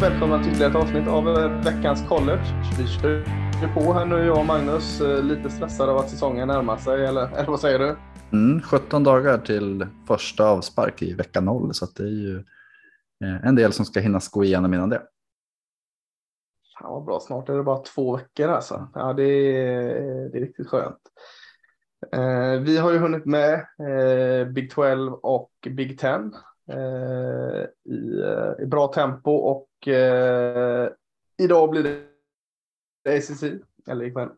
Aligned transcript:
Välkomna 0.00 0.44
till 0.44 0.62
ett 0.62 0.74
avsnitt 0.74 1.08
av 1.08 1.28
eh, 1.28 1.64
veckans 1.64 2.08
college. 2.08 2.42
Vi 2.78 2.86
kör 2.86 3.24
på 3.74 3.92
här 3.92 4.06
nu, 4.06 4.16
jag 4.16 4.38
och 4.38 4.46
Magnus. 4.46 5.00
eh, 5.00 5.22
Lite 5.22 5.50
stressade 5.50 5.92
av 5.92 5.98
att 5.98 6.10
säsongen 6.10 6.48
närmar 6.48 6.76
sig, 6.76 7.06
eller, 7.06 7.28
eller 7.38 7.46
vad 7.50 7.60
säger 7.60 7.78
du? 7.78 7.96
Mm, 8.32 8.62
17 8.62 9.04
dagar 9.04 9.38
till 9.38 9.86
första 10.08 10.44
avspark 10.48 11.02
i 11.02 11.12
vecka 11.12 11.40
0 11.40 11.74
så 11.74 11.86
det 11.86 12.02
är 12.02 12.06
ju 12.06 12.36
eh, 13.24 13.46
en 13.46 13.54
del 13.54 13.72
som 13.72 13.84
ska 13.84 14.00
hinnas 14.00 14.28
gå 14.28 14.44
igenom 14.44 14.74
innan 14.74 14.88
det. 14.88 15.02
Fan 16.78 16.92
vad 16.92 17.04
bra, 17.04 17.20
snart 17.20 17.48
är 17.48 17.54
det 17.54 17.62
bara 17.62 17.78
två 17.78 18.16
veckor 18.16 18.48
alltså. 18.48 18.88
Ja, 18.94 19.12
det 19.12 19.24
är, 19.24 20.28
det 20.28 20.38
är 20.38 20.40
riktigt 20.40 20.68
skönt. 20.68 21.00
Eh, 22.12 22.60
vi 22.60 22.78
har 22.78 22.92
ju 22.92 22.98
hunnit 22.98 23.26
med 23.26 23.54
eh, 23.54 24.48
Big 24.48 24.70
12 24.70 25.12
och 25.12 25.50
Big 25.70 25.98
10 25.98 26.10
eh, 26.10 27.64
i, 27.94 28.20
eh, 28.22 28.62
i 28.64 28.66
bra 28.66 28.86
tempo 28.88 29.30
och 29.30 29.68
eh, 29.88 30.88
idag 31.38 31.70
blir 31.70 31.82
det 31.82 33.16
ACC, 33.16 33.42
eller 33.88 34.04
ikväll. 34.04 34.28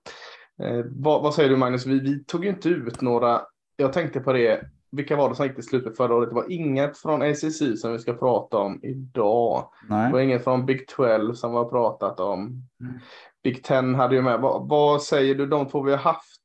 Eh, 0.62 0.84
vad, 0.84 1.22
vad 1.22 1.34
säger 1.34 1.48
du 1.50 1.56
Magnus? 1.56 1.86
Vi, 1.86 2.00
vi 2.00 2.24
tog 2.24 2.44
ju 2.44 2.50
inte 2.50 2.68
ut 2.68 3.00
några, 3.00 3.42
jag 3.76 3.92
tänkte 3.92 4.20
på 4.20 4.32
det, 4.32 4.70
vilka 4.90 5.16
var 5.16 5.28
det 5.28 5.34
som 5.34 5.46
gick 5.46 5.54
till 5.54 5.64
slutet 5.64 5.96
förra 5.96 6.14
året? 6.14 6.28
Det 6.28 6.34
var 6.34 6.52
inget 6.52 6.98
från 6.98 7.22
ACC 7.22 7.80
som 7.80 7.92
vi 7.92 7.98
ska 7.98 8.12
prata 8.14 8.56
om 8.56 8.80
idag. 8.82 9.70
Det 9.88 9.94
var 9.94 10.10
Nej. 10.10 10.24
inget 10.24 10.44
från 10.44 10.66
Big 10.66 10.88
12 10.88 11.34
som 11.34 11.52
var 11.52 11.64
pratat 11.64 12.20
om. 12.20 12.62
Mm. 12.80 12.98
Big 13.42 13.64
10 13.64 13.94
hade 13.94 14.14
ju 14.14 14.22
med. 14.22 14.40
Vad, 14.40 14.68
vad 14.68 15.02
säger 15.02 15.34
du 15.34 15.46
de 15.46 15.68
två 15.68 15.83
vi 15.83 15.90
har 15.90 15.98
haft? 15.98 16.40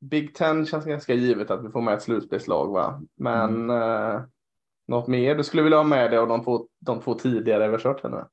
Big 0.00 0.34
10 0.34 0.66
känns 0.66 0.84
ganska 0.84 1.14
givet 1.14 1.50
att 1.50 1.64
vi 1.64 1.70
får 1.70 1.80
med 1.80 1.94
ett 1.94 2.02
slutspelslag 2.02 2.72
va? 2.72 3.02
Men 3.16 3.70
eh, 3.70 4.20
något 4.88 5.06
mer 5.06 5.34
du 5.34 5.44
skulle 5.44 5.62
vilja 5.62 5.78
ha 5.78 5.84
med 5.84 6.10
dig 6.10 6.18
av 6.18 6.28
de 6.28 6.44
två, 6.44 6.66
de 6.80 7.00
två 7.00 7.14
tidigare 7.14 7.66
vi 7.66 7.72
har 7.72 7.78
kört 7.78 8.02
nu? 8.02 8.24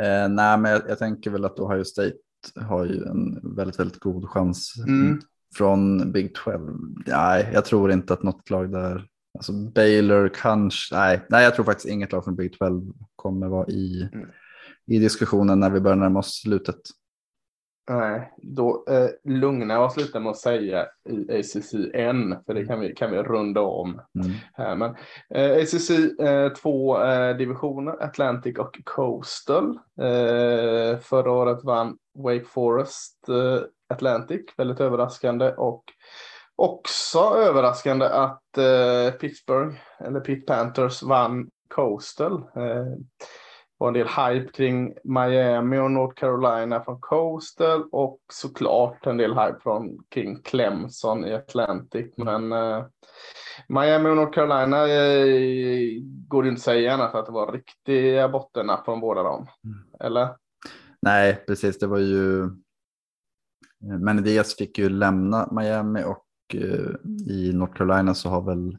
Eh, 0.00 0.28
nej, 0.28 0.58
men 0.58 0.70
jag, 0.72 0.82
jag 0.88 0.98
tänker 0.98 1.30
väl 1.30 1.44
att 1.44 1.58
Ohio 1.60 1.84
State 1.84 2.16
har 2.56 2.84
ju 2.86 3.04
en 3.04 3.54
väldigt, 3.56 3.80
väldigt 3.80 4.00
god 4.00 4.28
chans 4.28 4.74
Mm. 4.88 5.20
från 5.56 6.12
Big 6.12 6.34
12. 6.34 6.78
Nej, 7.06 7.50
jag 7.52 7.64
tror 7.64 7.92
inte 7.92 8.12
att 8.12 8.22
något 8.22 8.50
lag 8.50 8.72
där, 8.72 9.06
alltså 9.38 9.52
Baylor 9.52 10.28
kanske, 10.34 10.94
nej, 10.96 11.26
nej, 11.28 11.44
jag 11.44 11.54
tror 11.54 11.64
faktiskt 11.64 11.88
inget 11.88 12.12
lag 12.12 12.24
från 12.24 12.36
Big 12.36 12.58
12 12.58 12.92
kommer 13.16 13.48
vara 13.48 13.66
i, 13.68 14.08
Mm. 14.12 14.28
i 14.86 14.98
diskussionen 14.98 15.60
när 15.60 15.70
vi 15.70 15.80
börjar 15.80 15.96
närma 15.96 16.18
oss 16.18 16.40
slutet. 16.42 16.80
Nej, 17.90 18.32
då 18.36 18.84
eh, 18.88 19.08
lugnar 19.24 19.74
jag 19.74 19.84
och 19.84 19.92
slutar 19.92 20.20
med 20.20 20.30
att 20.30 20.38
säga 20.38 20.86
i 21.08 21.38
ACC 21.38 21.74
än, 21.94 22.36
för 22.46 22.54
det 22.54 22.66
kan 22.66 22.80
vi, 22.80 22.94
kan 22.94 23.10
vi 23.10 23.16
runda 23.16 23.60
om. 23.60 24.00
Mm. 24.14 24.30
här. 24.54 24.76
Men 24.76 24.96
eh, 25.34 25.62
ACC, 25.62 25.90
eh, 26.20 26.52
två 26.52 27.02
eh, 27.02 27.36
divisioner, 27.36 28.02
Atlantic 28.02 28.58
och 28.58 28.80
Coastal. 28.84 29.78
Eh, 30.00 30.98
förra 30.98 31.32
året 31.32 31.64
vann 31.64 31.96
Wake 32.18 32.44
Forest 32.44 33.28
eh, 33.28 33.60
Atlantic, 33.88 34.40
väldigt 34.56 34.80
överraskande. 34.80 35.52
Och 35.52 35.84
också 36.56 37.18
överraskande 37.18 38.06
att 38.06 38.58
eh, 38.58 39.10
Pittsburgh, 39.20 39.76
eller 40.00 40.20
Pitt 40.20 40.46
Panthers, 40.46 41.02
vann 41.02 41.50
Coastal. 41.74 42.42
Eh, 43.80 43.84
var 43.84 43.88
en 43.88 43.94
del 43.94 44.08
hype 44.08 44.52
kring 44.52 44.94
Miami 45.04 45.78
och 45.78 45.90
North 45.90 46.14
Carolina 46.14 46.84
från 46.84 47.00
Coastal 47.00 47.88
och 47.92 48.20
såklart 48.32 49.06
en 49.06 49.16
del 49.16 49.30
hype 49.30 49.58
från 49.62 49.98
kring 50.08 50.42
Clemson 50.42 51.24
i 51.24 51.34
Atlantic. 51.34 52.14
Men 52.16 52.52
eh, 52.52 52.84
Miami 53.68 54.10
och 54.10 54.16
North 54.16 54.32
Carolina 54.32 54.88
eh, 54.88 56.02
går 56.28 56.42
det 56.42 56.48
inte 56.48 56.58
att 56.58 56.64
säga 56.64 56.94
annat 56.94 57.14
att 57.14 57.26
det 57.26 57.32
var 57.32 57.52
riktiga 57.52 58.28
bottennapp 58.28 58.84
från 58.84 59.00
båda 59.00 59.22
dem. 59.22 59.46
Mm. 59.64 59.78
Eller? 60.00 60.28
Nej, 61.02 61.44
precis. 61.46 61.78
Det 61.78 61.86
var 61.86 61.98
ju. 61.98 62.50
Men 63.78 64.22
Diaz 64.22 64.56
fick 64.56 64.78
ju 64.78 64.88
lämna 64.88 65.48
Miami 65.52 66.04
och 66.04 66.26
eh, 66.54 67.30
i 67.32 67.52
North 67.54 67.74
Carolina 67.74 68.14
så 68.14 68.28
har 68.28 68.42
väl 68.42 68.78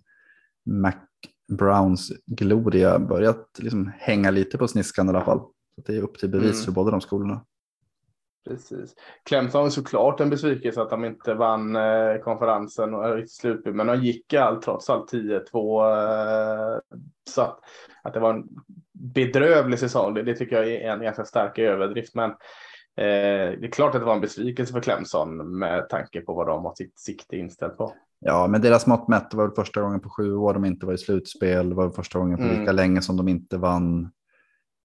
Mac 0.66 0.94
Browns 1.52 2.12
gloria 2.26 3.00
börjat 3.00 3.48
liksom 3.60 3.92
hänga 4.00 4.32
lite 4.32 4.58
på 4.58 4.68
sniskan 4.68 5.06
i 5.08 5.10
alla 5.10 5.26
fall. 5.26 5.40
Så 5.76 5.82
det 5.86 5.96
är 5.98 6.02
upp 6.02 6.18
till 6.18 6.30
bevis 6.30 6.54
Mm. 6.54 6.66
för 6.66 6.72
båda 6.72 6.92
de 6.92 7.02
skolorna. 7.02 7.46
Precis. 8.48 8.96
Clemson 9.24 9.62
var 9.62 9.70
såklart 9.70 10.20
en 10.20 10.30
besvikelse 10.30 10.82
att 10.82 10.90
de 10.90 11.06
inte 11.06 11.34
vann 11.34 11.76
eh, 11.76 12.16
konferensen 12.24 12.94
och 12.94 13.16
riktigt 13.16 13.32
slutspel, 13.32 13.74
men 13.74 13.88
de 13.88 14.04
gick 14.04 14.34
allt 14.34 14.62
trots 14.62 14.90
allt 14.90 15.14
10-2. 15.14 16.74
Eh, 16.74 16.80
så 17.30 17.42
att, 17.42 17.60
att 18.04 18.14
det 18.14 18.20
var 18.20 18.34
en 18.34 18.48
bedrövlig 18.94 19.80
säsong, 19.80 20.14
det, 20.14 20.24
det 20.24 20.36
tycker 20.36 20.56
jag 20.56 20.68
är 20.72 20.92
en 20.92 21.02
ganska 21.02 21.26
stark 21.26 21.60
överdrift. 21.60 22.16
Men 22.16 22.30
eh, 22.30 22.36
det 23.60 23.66
är 23.68 23.72
klart 23.72 23.96
att 23.96 24.02
det 24.02 24.06
var 24.06 24.16
en 24.16 24.22
besvikelse 24.22 24.74
för 24.74 24.82
Clemson 24.82 25.60
med 25.60 25.90
tanke 25.90 26.22
på 26.22 26.34
vad 26.34 26.48
de 26.48 26.66
har 26.66 26.76
sitt 26.76 27.00
sikte 27.00 27.38
inställt 27.38 27.78
på. 27.78 27.94
Ja, 28.24 28.48
men 28.48 28.62
deras 28.62 28.88
mått 28.88 29.08
mätt 29.08 29.34
var 29.34 29.44
väl 29.48 29.56
första 29.56 29.82
gången 29.82 30.00
på 30.00 30.10
sju 30.10 30.34
år 30.36 30.54
de 30.54 30.66
inte 30.66 30.86
var 30.86 30.94
i 30.94 30.98
slutspel. 30.98 31.70
Det 31.70 31.76
var 31.76 31.84
väl 31.86 31.94
första 31.96 32.20
gången 32.20 32.38
på 32.38 32.44
Mm. 32.44 32.60
lika 32.60 32.72
länge 32.72 33.02
som 33.02 33.18
de 33.18 33.28
inte 33.28 33.58
vann 33.58 34.12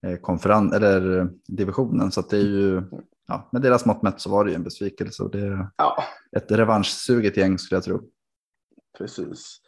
eh, 0.06 0.16
konferens 0.16 0.72
eller 0.74 1.18
eh, 1.18 1.26
divisionen. 1.48 2.10
Så 2.12 2.20
det 2.20 2.36
är 2.36 2.40
ju, 2.40 2.82
ja, 3.28 3.48
med 3.52 3.62
deras 3.62 3.86
mått 3.86 4.02
mätt 4.02 4.20
så 4.20 4.30
var 4.30 4.44
det 4.44 4.50
ju 4.50 4.56
en 4.56 4.62
besvikelse 4.64 5.22
och 5.22 5.30
det 5.30 5.40
är 5.40 5.68
Ja, 5.76 6.04
ett 6.36 6.50
revanschsuget 6.52 7.36
gäng 7.36 7.58
skulle 7.58 7.76
jag 7.76 7.84
tro. 7.84 8.00
precis. 8.98 9.60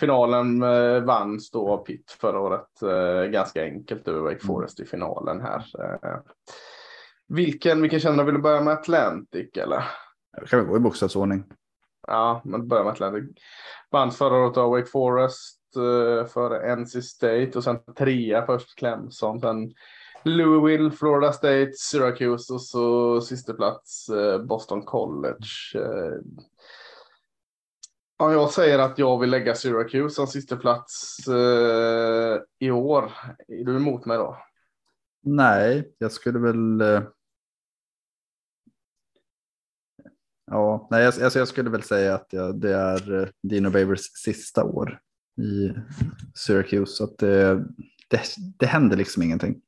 Finalen 0.00 0.62
eh, 0.62 1.00
vanns 1.04 1.50
då 1.50 1.68
av 1.68 1.84
Pitt 1.84 2.10
förra 2.20 2.40
året 2.40 2.68
ganska 3.32 3.62
enkelt 3.62 4.08
över 4.08 4.20
Wake 4.20 4.46
Forest 4.46 4.80
i 4.80 4.84
finalen 4.84 5.40
här. 5.40 5.64
Vilken, 7.28 7.82
vilken 7.82 8.00
känner 8.00 8.18
du 8.18 8.24
vill 8.24 8.34
du 8.34 8.40
börja 8.40 8.60
med 8.60 8.72
Atlantic 8.74 9.50
eller? 9.56 9.84
Det 10.40 10.46
kan 10.46 10.60
vi 10.60 10.66
gå 10.66 10.76
i 10.76 10.80
bokstavsordning. 10.80 11.44
Ja, 12.06 12.42
man 12.44 12.68
börjar 12.68 12.84
med 12.84 12.92
Atlantic. 12.92 13.24
Vann 13.90 14.10
förra 14.10 14.36
året 14.36 14.56
av 14.56 14.70
Wake 14.70 14.86
Forest 14.86 15.60
eh, 15.76 16.26
före 16.26 16.76
NC 16.76 17.02
State 17.02 17.50
och 17.54 17.64
sen 17.64 17.78
trea 17.98 18.46
först 18.46 18.78
Clemson, 18.78 19.40
sen 19.40 19.72
Louisville, 20.24 20.90
Florida 20.90 21.32
State, 21.32 21.72
Syracuse 21.78 22.52
och 22.52 22.62
så 22.62 23.20
sista 23.20 23.54
plats 23.54 24.08
eh, 24.08 24.42
Boston 24.42 24.82
College. 24.82 25.46
Eh, 25.74 26.20
Ja, 28.18 28.32
jag 28.32 28.50
säger 28.50 28.78
att 28.78 28.98
jag 28.98 29.18
vill 29.20 29.30
lägga 29.30 29.54
Syracuse 29.54 30.14
som 30.14 30.26
sista 30.26 30.56
plats 30.56 31.28
eh, 31.28 32.40
i 32.58 32.70
år. 32.70 33.12
Är 33.48 33.64
du 33.64 33.76
emot 33.76 34.06
mig 34.06 34.18
då? 34.18 34.36
Nej, 35.22 35.94
jag 35.98 36.12
skulle 36.12 36.38
väl. 36.38 36.80
eh, 36.80 37.02
Ja, 40.52 40.88
nej, 40.90 41.02
jag, 41.04 41.22
alltså 41.22 41.38
jag 41.38 41.48
skulle 41.48 41.70
väl 41.70 41.82
säga 41.82 42.14
att 42.14 42.26
jag, 42.30 42.60
det 42.60 42.74
är 42.74 43.20
eh, 43.22 43.28
Dino 43.42 43.70
Babers 43.70 44.00
sista 44.24 44.64
år 44.64 44.98
i 45.42 45.72
Syracuse. 46.34 46.92
Så 46.92 47.04
att 47.04 47.18
det, 47.18 47.54
det, 48.08 48.20
det 48.58 48.66
händer 48.66 48.96
liksom 48.96 49.22
ingenting. 49.22 49.60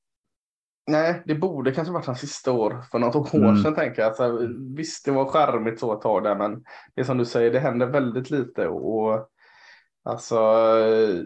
Nej, 0.86 1.22
det 1.26 1.34
borde 1.34 1.72
kanske 1.72 1.92
varit 1.92 2.06
hans 2.06 2.20
sista 2.20 2.52
år 2.52 2.84
för 2.90 2.98
något 2.98 3.34
år 3.34 3.38
Mm. 3.38 3.62
sedan 3.62 3.74
tänker 3.74 4.02
jag. 4.02 4.08
Alltså, 4.08 4.48
visst, 4.76 5.04
det 5.04 5.10
var 5.10 5.26
charmigt 5.28 5.80
så 5.80 5.92
ett 5.94 6.00
tag 6.02 6.22
där, 6.24 6.34
men 6.36 6.64
det 6.94 7.00
är 7.00 7.04
som 7.04 7.18
du 7.18 7.24
säger, 7.24 7.52
det 7.52 7.60
händer 7.60 7.86
väldigt 7.86 8.30
lite 8.30 8.68
och, 8.68 9.04
och 9.14 9.28
alltså. 10.04 10.36
eh, 10.78 11.20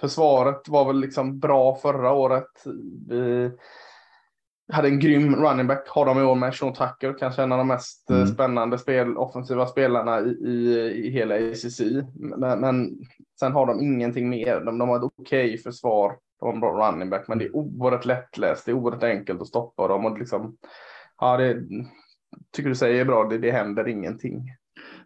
Försvaret 0.00 0.68
var 0.68 0.84
väl 0.84 1.00
liksom 1.00 1.38
bra 1.38 1.74
förra 1.76 2.12
året. 2.12 2.64
Vi 3.08 3.50
hade 4.72 4.88
en 4.88 4.98
grym 5.00 5.36
running 5.36 5.66
back, 5.66 5.88
har 5.88 6.06
de 6.06 6.18
i 6.18 6.22
år 6.22 6.34
med 6.34 6.54
Sean 6.54 6.72
Tucker, 6.72 7.18
kanske 7.18 7.42
en 7.42 7.52
av 7.52 7.58
de 7.58 7.68
mest 7.68 8.10
eh, 8.10 8.16
Mm. 8.16 8.26
spännande 8.28 8.78
spel, 8.78 9.16
offensiva 9.16 9.66
spelarna 9.66 10.20
i, 10.20 10.30
i, 10.30 10.78
i 11.06 11.10
hela 11.10 11.34
ACC. 11.34 11.80
Men, 12.14 12.60
men 12.60 12.98
sen 13.40 13.52
har 13.52 13.66
de 13.66 13.80
ingenting 13.80 14.28
mer. 14.28 14.60
De, 14.60 14.78
de 14.78 14.88
har 14.88 14.96
ett 14.96 15.12
okej 15.18 15.58
försvar, 15.58 16.12
de 16.40 16.46
har 16.46 16.52
en 16.54 16.60
bra 16.60 16.88
running 16.90 17.10
back, 17.10 17.28
men 17.28 17.38
det 17.38 17.44
är 17.44 17.56
oerhört 17.56 18.04
lättläst, 18.04 18.64
det 18.66 18.70
är 18.72 18.74
oerhört 18.74 19.02
enkelt 19.02 19.40
att 19.40 19.48
stoppa 19.48 19.88
dem 19.88 20.04
och 20.06 20.18
liksom, 20.18 20.56
ja 21.20 21.36
det 21.36 21.56
tycker 22.56 22.68
du 22.68 22.74
säger 22.74 23.00
är 23.00 23.04
bra, 23.04 23.24
det, 23.24 23.38
det 23.38 23.50
händer 23.50 23.88
ingenting. 23.88 24.42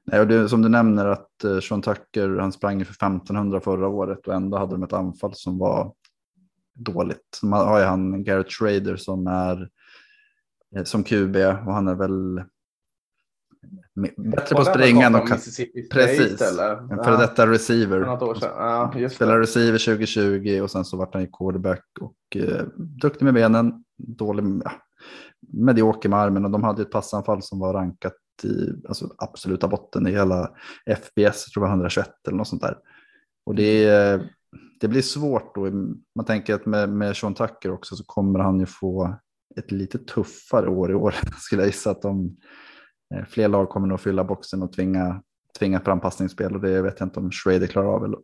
Nej, 0.04 0.20
och 0.20 0.26
det, 0.26 0.48
som 0.48 0.62
du 0.62 0.68
nämner 0.68 1.06
att 1.06 1.44
eh, 1.44 1.58
Sean 1.58 1.82
Tucker 1.82 2.38
han 2.40 2.52
sprang 2.52 2.84
för 2.84 2.92
1500 2.92 3.60
förra 3.60 3.88
året 3.88 4.26
och 4.26 4.34
ändå 4.34 4.58
hade 4.58 4.74
de 4.74 4.82
ett 4.82 4.92
anfall 4.92 5.34
som 5.34 5.58
var 5.58 5.92
dåligt. 6.76 7.40
Man 7.42 7.68
har 7.68 7.78
ju 7.78 7.84
han 7.84 8.24
Garrett 8.24 8.52
Schrader 8.52 8.96
som 8.96 9.26
är 9.26 9.68
eh, 10.76 10.84
som 10.84 11.04
QB 11.04 11.36
och 11.36 11.74
han 11.74 11.88
är 11.88 11.94
väl 11.94 12.42
bättre 14.16 14.54
på 14.54 14.60
att 14.60 14.74
springa 14.74 15.06
än 15.06 15.14
att 15.14 15.28
kasta. 15.28 15.62
Precis. 15.92 16.40
eller? 16.40 16.92
En 16.92 17.04
före 17.04 17.16
detta 17.16 17.46
receiver. 17.46 18.00
Ja. 18.00 19.08
Spelade 19.10 19.40
receiver 19.40 19.78
2020 19.78 20.60
och 20.62 20.70
sen 20.70 20.84
så 20.84 20.96
vart 20.96 21.14
han 21.14 21.22
ju 21.22 21.28
quarterback 21.38 21.84
och 22.00 22.36
eh, 22.36 22.64
duktig 22.76 23.24
med 23.24 23.34
benen, 23.34 23.84
dålig, 23.96 24.44
ja, 24.64 24.72
medioker 25.40 26.08
med 26.08 26.18
armen 26.18 26.44
och 26.44 26.50
de 26.50 26.64
hade 26.64 26.82
ett 26.82 26.90
passanfall 26.90 27.42
som 27.42 27.58
var 27.58 27.74
rankat 27.74 28.14
i 28.42 28.88
alltså, 28.88 29.14
absoluta 29.18 29.68
botten 29.68 30.06
i 30.06 30.10
hela 30.10 30.50
FBS, 30.86 31.14
jag 31.16 31.52
tror 31.54 31.60
var 31.60 31.68
121 31.68 32.10
eller 32.28 32.36
något 32.36 32.48
sånt 32.48 32.62
där. 32.62 32.78
Och 33.46 33.54
det 33.54 33.84
är, 33.84 34.30
det 34.80 34.88
blir 34.88 35.02
svårt 35.02 35.54
då. 35.54 35.70
Man 36.14 36.24
tänker 36.26 36.54
att 36.54 36.66
med, 36.66 36.88
med 36.88 37.16
Sean 37.16 37.34
Tucker 37.34 37.72
också 37.72 37.96
så 37.96 38.04
kommer 38.04 38.38
han 38.38 38.60
ju 38.60 38.66
få 38.66 39.16
ett 39.56 39.70
lite 39.70 39.98
tuffare 39.98 40.68
år 40.68 40.90
i 40.90 40.94
år. 40.94 41.14
Skulle 41.38 41.62
jag 41.62 41.66
gissa 41.66 41.90
att 41.90 42.02
de, 42.02 42.36
eh, 43.14 43.24
fler 43.24 43.48
lag 43.48 43.68
kommer 43.68 43.88
nog 43.88 44.00
fylla 44.00 44.24
boxen 44.24 44.62
och 44.62 44.72
tvinga, 44.72 45.22
tvinga 45.58 45.78
ett 45.78 45.88
anpassningsspel 45.88 46.54
och 46.54 46.60
det 46.60 46.82
vet 46.82 47.00
jag 47.00 47.06
inte 47.06 47.20
om 47.20 47.30
Schrader 47.30 47.66
klarar 47.66 47.88
av. 47.88 48.04
Eller? 48.04 48.18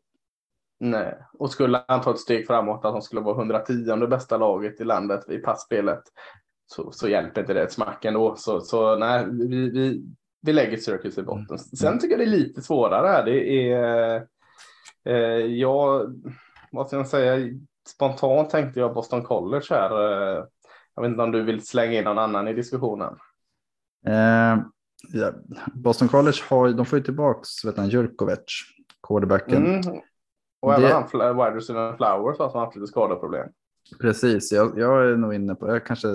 Nej, 0.80 1.18
och 1.38 1.50
skulle 1.50 1.84
han 1.88 2.00
ta 2.00 2.10
ett 2.10 2.18
steg 2.18 2.46
framåt 2.46 2.84
att 2.84 2.92
han 2.92 3.02
skulle 3.02 3.20
vara 3.20 3.38
110 3.38 4.06
bästa 4.06 4.36
laget 4.36 4.80
i 4.80 4.84
landet 4.84 5.30
i 5.30 5.38
passspelet 5.38 6.02
så, 6.66 6.92
så 6.92 7.08
hjälper 7.08 7.40
inte 7.40 7.54
det 7.54 7.62
ett 7.62 7.72
smack 7.72 8.04
ändå. 8.04 8.36
Så, 8.36 8.60
så 8.60 8.96
nej, 8.96 9.26
vi, 9.30 9.70
vi, 9.70 10.02
vi 10.42 10.52
lägger 10.52 10.76
Syracuse 10.76 11.20
i 11.20 11.24
botten. 11.24 11.46
Mm. 11.48 11.58
Sen 11.58 11.98
tycker 11.98 12.18
jag 12.18 12.20
det 12.20 12.30
är 12.30 12.38
lite 12.38 12.62
svårare. 12.62 13.24
Det 13.24 13.72
är, 13.72 14.26
eh, 15.04 15.14
jag, 15.46 16.14
vad 16.72 16.86
ska 16.86 16.96
jag 16.96 17.08
säga, 17.08 17.58
spontant 17.88 18.50
tänkte 18.50 18.80
jag 18.80 18.94
Boston 18.94 19.22
College 19.22 19.66
här. 19.70 19.90
Eh, 19.90 20.44
jag 20.94 21.02
vet 21.02 21.10
inte 21.10 21.22
om 21.22 21.32
du 21.32 21.42
vill 21.42 21.66
slänga 21.66 21.98
in 21.98 22.04
någon 22.04 22.18
annan 22.18 22.48
i 22.48 22.54
diskussionen. 22.54 23.14
Eh, 24.06 24.58
ja. 25.12 25.32
Boston 25.74 26.08
College 26.08 26.38
har, 26.48 26.68
de 26.68 26.86
får 26.86 26.98
ju 26.98 27.72
han, 27.76 27.88
Jurkovic, 27.88 28.62
quarterbacken. 29.08 29.66
Mm. 29.66 30.00
Och 30.60 30.80
det... 30.80 30.88
även 30.88 31.36
wide 31.36 31.56
receiver 31.56 31.96
Flowers 31.96 32.38
har 32.38 32.60
haft 32.60 32.76
lite 32.76 32.86
skadeproblem. 32.86 33.48
Precis, 34.00 34.52
jag, 34.52 34.78
jag, 34.78 35.10
är 35.10 35.16
nog 35.16 35.34
inne 35.34 35.54
på, 35.54 35.68
jag 35.68 35.86
kanske, 35.86 36.08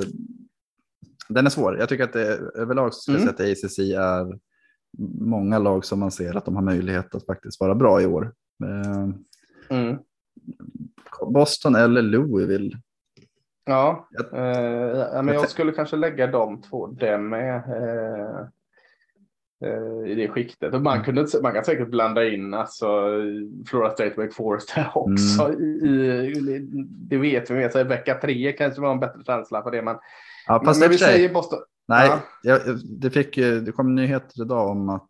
den 1.29 1.45
är 1.45 1.49
svår. 1.49 1.77
Jag 1.77 1.89
tycker 1.89 2.03
att 2.03 2.13
det 2.13 2.39
överlag 2.55 2.93
så 2.93 3.01
ska 3.01 3.11
mm. 3.11 3.25
jag 3.25 3.37
säga 3.37 3.51
att 3.51 3.63
ACC 3.63 3.79
är 3.79 4.39
många 5.19 5.59
lag 5.59 5.85
som 5.85 5.99
man 5.99 6.11
ser 6.11 6.37
att 6.37 6.45
de 6.45 6.55
har 6.55 6.63
möjlighet 6.63 7.15
att 7.15 7.25
faktiskt 7.25 7.59
vara 7.59 7.75
bra 7.75 8.01
i 8.01 8.05
år. 8.05 8.33
Eh, 8.63 9.09
mm. 9.77 9.97
Boston 11.33 11.75
eller 11.75 12.01
Louisville 12.01 12.77
Ja, 13.67 14.07
eh, 14.33 15.23
men 15.23 15.27
jag 15.27 15.49
skulle 15.49 15.71
kanske 15.71 15.95
lägga 15.95 16.27
de 16.27 16.61
två 16.61 16.87
där 16.87 17.17
med. 17.17 17.55
Eh, 17.55 18.39
eh, 19.69 20.11
i 20.11 20.15
det 20.15 20.27
skiktet. 20.27 20.73
Och 20.73 20.81
man, 20.81 20.93
mm. 20.93 21.05
kunde, 21.05 21.27
man 21.41 21.53
kan 21.53 21.65
säkert 21.65 21.89
blanda 21.89 22.27
in 22.27 22.53
alltså, 22.53 22.87
Flora 23.67 23.89
State 23.89 24.13
Wake 24.17 24.33
Forest 24.33 24.69
här 24.69 24.91
också. 24.93 25.43
Mm. 25.43 25.85
I, 25.85 25.87
i, 25.87 26.67
det 26.89 27.17
vet 27.17 27.51
vi 27.51 27.55
med 27.55 27.71
sig. 27.71 27.83
Vecka 27.83 28.15
tre 28.21 28.51
kanske 28.51 28.81
var 28.81 28.91
en 28.91 28.99
bättre 28.99 29.23
känsla 29.25 29.63
för 29.63 29.71
det. 29.71 29.81
Men, 29.81 29.97
ja, 30.47 30.61
men, 30.65 30.79
men 30.79 30.89
vi 30.89 30.97
säger 30.97 31.33
Boston. 31.33 31.59
Nej, 31.87 32.09
ja. 32.09 32.19
jag, 32.41 32.61
det, 32.85 33.09
fick, 33.09 33.35
det 33.35 33.71
kom 33.75 33.95
nyheter 33.95 34.41
idag 34.41 34.69
om 34.69 34.89
att 34.89 35.06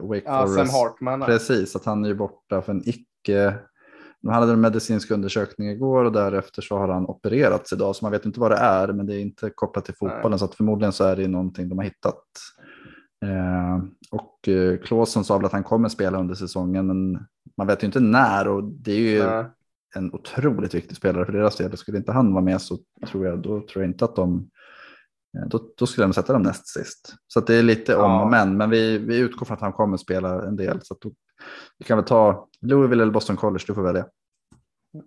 Wake 0.00 0.22
ja, 0.24 0.46
Forest. 0.46 0.72
Hartman, 0.72 1.20
precis, 1.20 1.76
att 1.76 1.84
han 1.84 2.04
är 2.04 2.14
borta 2.14 2.62
för 2.62 2.72
en 2.72 2.88
icke 2.88 3.58
de 4.22 4.28
hade 4.28 4.52
en 4.52 4.60
medicinsk 4.60 5.10
undersökning 5.10 5.68
igår 5.68 6.04
och 6.04 6.12
därefter 6.12 6.62
så 6.62 6.78
har 6.78 6.88
han 6.88 7.06
opererats 7.06 7.72
idag. 7.72 7.96
Så 7.96 8.04
man 8.04 8.12
vet 8.12 8.26
inte 8.26 8.40
vad 8.40 8.50
det 8.50 8.56
är, 8.56 8.92
men 8.92 9.06
det 9.06 9.14
är 9.14 9.20
inte 9.20 9.50
kopplat 9.50 9.84
till 9.84 9.94
fotbollen. 9.94 10.30
Nej. 10.30 10.38
Så 10.38 10.44
att 10.44 10.54
förmodligen 10.54 10.92
så 10.92 11.04
är 11.04 11.16
det 11.16 11.28
någonting 11.28 11.68
de 11.68 11.78
har 11.78 11.84
hittat. 11.84 12.24
Eh, 13.24 13.84
och 14.10 14.48
eh, 14.48 14.78
Klåsen 14.78 15.24
sa 15.24 15.36
väl 15.36 15.46
att 15.46 15.52
han 15.52 15.64
kommer 15.64 15.88
spela 15.88 16.18
under 16.18 16.34
säsongen, 16.34 16.86
men 16.86 17.26
man 17.56 17.66
vet 17.66 17.82
ju 17.82 17.86
inte 17.86 18.00
när. 18.00 18.48
Och 18.48 18.64
det 18.64 18.92
är 18.92 18.98
ju 18.98 19.26
Nej. 19.26 19.44
en 19.94 20.14
otroligt 20.14 20.74
viktig 20.74 20.96
spelare 20.96 21.24
för 21.24 21.32
deras 21.32 21.56
del. 21.56 21.76
Skulle 21.76 21.98
inte 21.98 22.12
han 22.12 22.32
vara 22.32 22.44
med 22.44 22.60
så 22.60 22.78
tror 23.06 23.26
jag, 23.26 23.42
då 23.42 23.60
tror 23.60 23.84
jag 23.84 23.90
inte 23.90 24.04
att 24.04 24.16
de 24.16 24.36
eh, 24.36 24.51
då, 25.46 25.60
då, 25.76 25.86
skulle 25.86 26.04
de 26.04 26.12
sätta 26.12 26.32
dem 26.32 26.42
näst 26.42 26.68
sist. 26.68 27.14
Så 27.26 27.40
det 27.40 27.54
är 27.54 27.62
lite 27.62 27.96
om 27.96 28.20
och 28.20 28.30
men. 28.30 28.56
Men 28.56 28.70
vi, 28.70 28.98
vi 28.98 29.18
utgår 29.18 29.46
från 29.46 29.54
att 29.54 29.60
han 29.60 29.72
kommer 29.72 29.96
spela 29.96 30.46
en 30.46 30.56
del. 30.56 30.80
Så 30.82 30.96
då 31.00 31.10
vi 31.78 31.84
kan 31.84 31.98
väl 31.98 32.06
ta 32.06 32.48
Louisville 32.60 33.02
eller 33.02 33.12
Boston 33.12 33.36
College, 33.36 33.64
du 33.66 33.74
får 33.74 33.82
välja. 33.82 34.06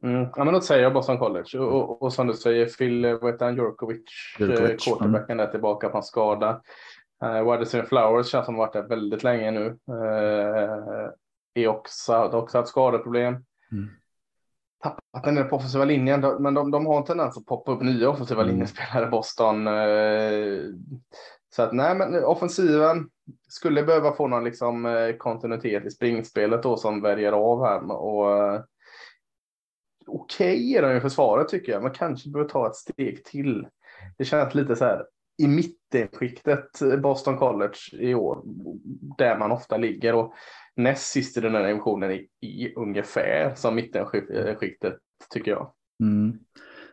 Mm. 0.03 0.27
Ja, 0.35 0.43
men 0.43 0.53
då 0.53 0.61
säger 0.61 0.83
jag 0.83 0.93
Boston 0.93 1.17
College 1.17 1.59
och, 1.59 1.73
och, 1.73 2.01
och 2.01 2.13
som 2.13 2.27
du 2.27 2.33
säger, 2.33 2.65
Phil 2.65 3.17
vad 3.21 3.31
heter 3.31 3.45
han, 3.45 3.55
Jurkovic, 3.55 4.01
Jurkovic. 4.39 4.85
quarterbacken 4.85 5.39
mm. 5.39 5.47
är 5.47 5.51
tillbaka 5.51 5.89
på 5.89 5.97
en 5.97 6.03
skada. 6.03 6.61
Uh, 7.23 7.51
Wide 7.51 7.85
Flowers 7.85 8.27
känns 8.27 8.45
som 8.45 8.55
varit 8.55 8.73
där 8.73 8.87
väldigt 8.87 9.23
länge 9.23 9.51
nu. 9.51 9.65
Uh, 9.89 11.09
är 11.53 11.67
också, 11.67 12.13
har 12.13 12.35
också 12.35 12.57
haft 12.57 12.69
skadeproblem. 12.69 13.33
Mm. 13.71 13.89
Tappat 14.85 15.23
den 15.23 15.35
där 15.35 15.43
på 15.43 15.55
offensiva 15.55 15.85
linjen, 15.85 16.21
men 16.39 16.53
de, 16.53 16.71
de 16.71 16.85
har 16.85 16.97
en 16.97 17.03
tendens 17.03 17.37
att 17.37 17.45
poppa 17.45 17.71
upp 17.71 17.81
nya 17.81 18.09
offensiva 18.09 18.41
mm. 18.41 18.53
linjespelare, 18.53 19.09
Boston. 19.09 19.67
Uh, 19.67 20.73
så 21.55 21.61
att 21.61 21.73
nej, 21.73 21.95
men 21.95 22.23
offensiven 22.23 23.09
skulle 23.49 23.83
behöva 23.83 24.15
få 24.15 24.27
någon 24.27 24.43
liksom 24.43 24.85
eh, 24.85 25.15
kontinuitet 25.17 25.85
i 25.85 25.91
springspelet 25.91 26.63
då 26.63 26.77
som 26.77 27.01
väljer 27.01 27.31
av 27.31 27.65
här 27.65 27.91
och 27.91 28.53
uh, 28.53 28.61
okej 30.07 30.55
okay 30.55 30.75
är 30.75 30.81
de 30.81 30.97
i 30.97 31.01
försvaret 31.01 31.47
tycker 31.47 31.71
jag, 31.71 31.83
men 31.83 31.93
kanske 31.93 32.29
behöver 32.29 32.49
ta 32.49 32.67
ett 32.67 32.75
steg 32.75 33.25
till. 33.25 33.67
Det 34.17 34.25
känns 34.25 34.55
lite 34.55 34.75
så 34.75 34.85
här 34.85 35.05
i 35.37 35.47
mittenskiktet 35.47 36.81
eh, 36.81 36.97
Boston 36.97 37.37
College 37.37 37.77
i 37.91 38.13
år, 38.13 38.41
där 39.17 39.37
man 39.37 39.51
ofta 39.51 39.77
ligger 39.77 40.15
och 40.15 40.33
näst 40.75 41.11
sist 41.11 41.37
i 41.37 41.41
den 41.41 41.55
här 41.55 41.67
divisionen 41.67 42.11
i, 42.11 42.27
i 42.41 42.73
ungefär 42.75 43.55
som 43.55 43.75
mittenskiktet 43.75 44.97
tycker 45.33 45.51
jag. 45.51 45.71
Mm. 46.03 46.39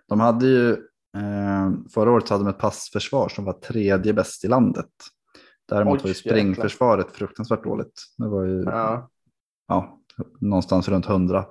De 0.08 0.20
hade 0.20 0.46
ju 0.46 0.76
Eh, 1.16 1.70
förra 1.94 2.10
året 2.10 2.28
hade 2.28 2.44
de 2.44 2.50
ett 2.50 2.58
passförsvar 2.58 3.28
som 3.28 3.44
var 3.44 3.52
tredje 3.52 4.12
bäst 4.12 4.44
i 4.44 4.48
landet. 4.48 4.90
Däremot 5.68 5.98
Oj, 5.98 6.02
var 6.02 6.08
ju 6.08 6.14
springförsvaret 6.14 7.06
jäkla. 7.06 7.18
fruktansvärt 7.18 7.64
dåligt. 7.64 8.02
Det 8.18 8.28
var 8.28 8.44
ju 8.44 8.62
ja. 8.62 9.10
Ja, 9.68 9.98
någonstans 10.40 10.88
runt 10.88 11.06
hundra. 11.06 11.46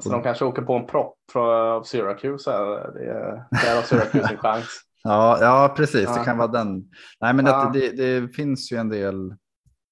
Så 0.00 0.10
de 0.10 0.22
kanske 0.22 0.44
åker 0.44 0.62
på 0.62 0.74
en 0.74 0.86
propp 0.86 1.16
från 1.32 1.84
Syracuse. 1.84 2.50
Det 2.50 3.04
är, 3.04 3.44
där 3.50 3.76
har 3.76 3.82
Syracuse 3.82 4.28
en 4.30 4.36
chans. 4.42 4.80
Ja, 5.02 5.38
ja 5.40 5.74
precis. 5.76 6.04
Ja. 6.04 6.18
Det 6.18 6.24
kan 6.24 6.38
vara 6.38 6.48
den. 6.48 6.84
Nej, 7.20 7.34
men 7.34 7.46
ja. 7.46 7.70
det, 7.74 7.90
det, 7.90 8.20
det, 8.20 8.28
finns 8.28 8.72
ju 8.72 8.76
en 8.76 8.88
del. 8.88 9.34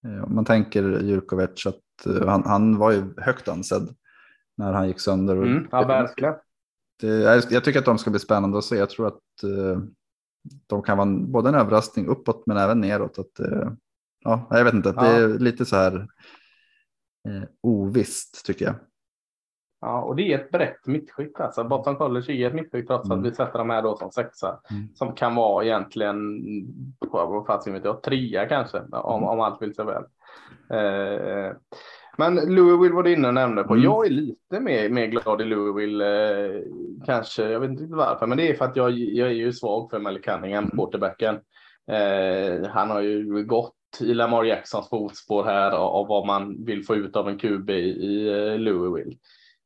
Eh, 0.05 0.25
om 0.25 0.35
man 0.35 0.44
tänker 0.44 1.00
Jurkovic 1.00 1.67
att 1.67 2.06
eh, 2.06 2.29
han, 2.29 2.43
han 2.46 2.79
var 2.79 2.93
ju 2.93 3.15
högt 3.17 3.48
ansedd 3.48 3.94
när 4.56 4.72
han 4.72 4.89
gick 4.89 5.01
sönder. 5.01 5.36
Mm, 5.36 5.69
ja, 5.70 5.86
verkligen 5.86 6.34
det, 7.01 7.51
jag 7.51 7.65
tycker 7.65 7.79
att 7.79 7.84
de 7.84 7.98
ska 7.98 8.10
bli 8.10 8.20
spännande 8.20 8.58
att 8.58 8.65
se. 8.65 8.77
Jag 8.77 8.91
tror 8.91 9.06
att 9.06 9.43
eh, 9.43 9.82
de 10.67 10.82
kan 10.82 10.98
vara 10.98 11.08
både 11.08 11.48
en 11.48 11.55
överraskning 11.55 12.06
uppåt 12.06 12.46
men 12.46 12.56
även 12.56 12.81
neråt. 12.81 13.19
Att, 13.19 13.41
ja, 14.25 14.46
jag 14.51 14.65
vet 14.65 14.75
inte, 14.75 14.93
ja. 14.96 15.03
det 15.03 15.08
är 15.08 15.29
lite 15.29 15.65
så 15.65 15.77
här 15.77 16.08
eh, 17.29 17.43
ovisst 17.60 18.46
tycker 18.46 18.65
jag. 18.65 18.75
Ja, 19.81 20.03
och 20.03 20.17
det 20.17 20.32
är 20.32 20.39
ett 20.39 20.51
brett 20.51 20.87
mittskikt. 20.87 21.41
Alltså. 21.41 21.65
Boston 21.65 21.96
College 21.96 22.32
är 22.32 22.46
ett 22.46 22.55
mittskikt 22.55 22.89
trots 22.89 23.10
mm. 23.10 23.19
att 23.19 23.27
vi 23.27 23.34
sätter 23.34 23.58
de 23.58 23.70
här 23.70 23.82
då 23.82 23.96
som 23.96 24.10
sexa. 24.10 24.60
Mm. 24.70 24.89
Som 24.94 25.15
kan 25.15 25.34
vara 25.34 25.65
egentligen, 25.65 26.17
vad 27.10 27.46
fan 27.46 27.72
vet 27.72 27.84
jag, 27.84 28.03
trea 28.03 28.46
kanske 28.46 28.79
om, 28.79 29.19
mm. 29.19 29.29
om 29.29 29.41
allt 29.41 29.63
vill 29.63 29.75
sig 29.75 29.84
väl. 29.84 30.05
Eh, 30.70 31.53
men 32.19 32.34
Louisville 32.34 32.94
var 32.94 33.03
du 33.03 33.13
inne 33.13 33.29
och 33.29 33.34
nämnde 33.34 33.65
på. 33.65 33.72
Mm. 33.72 33.84
Jag 33.84 34.06
är 34.06 34.10
lite 34.10 34.60
mer, 34.60 34.89
mer 34.89 35.06
glad 35.06 35.41
i 35.41 35.44
Louisville. 35.44 36.05
Eh, 36.05 36.63
kanske, 37.06 37.51
jag 37.51 37.60
vet 37.60 37.70
inte 37.70 37.94
varför, 37.94 38.27
men 38.27 38.39
det 38.39 38.51
är 38.51 38.55
för 38.55 38.65
att 38.65 38.77
jag, 38.77 38.91
jag 38.91 39.29
är 39.29 39.32
ju 39.32 39.53
svag 39.53 39.91
för 39.91 39.99
Mel 39.99 40.22
Cunningham, 40.22 40.65
mm. 40.65 40.77
quarterbacken. 40.77 41.34
Eh, 41.91 42.70
han 42.70 42.91
har 42.91 43.01
ju 43.01 43.44
gått 43.44 43.75
i 44.01 44.15
Lamar 44.15 44.44
Jacksons 44.44 44.89
fotspår 44.89 45.44
här 45.44 45.70
av 45.70 46.06
vad 46.06 46.27
man 46.27 46.65
vill 46.65 46.84
få 46.84 46.96
ut 46.96 47.17
av 47.17 47.29
en 47.29 47.39
QB 47.39 47.70
i 47.70 48.29
eh, 48.29 48.58
Louisville. 48.58 49.17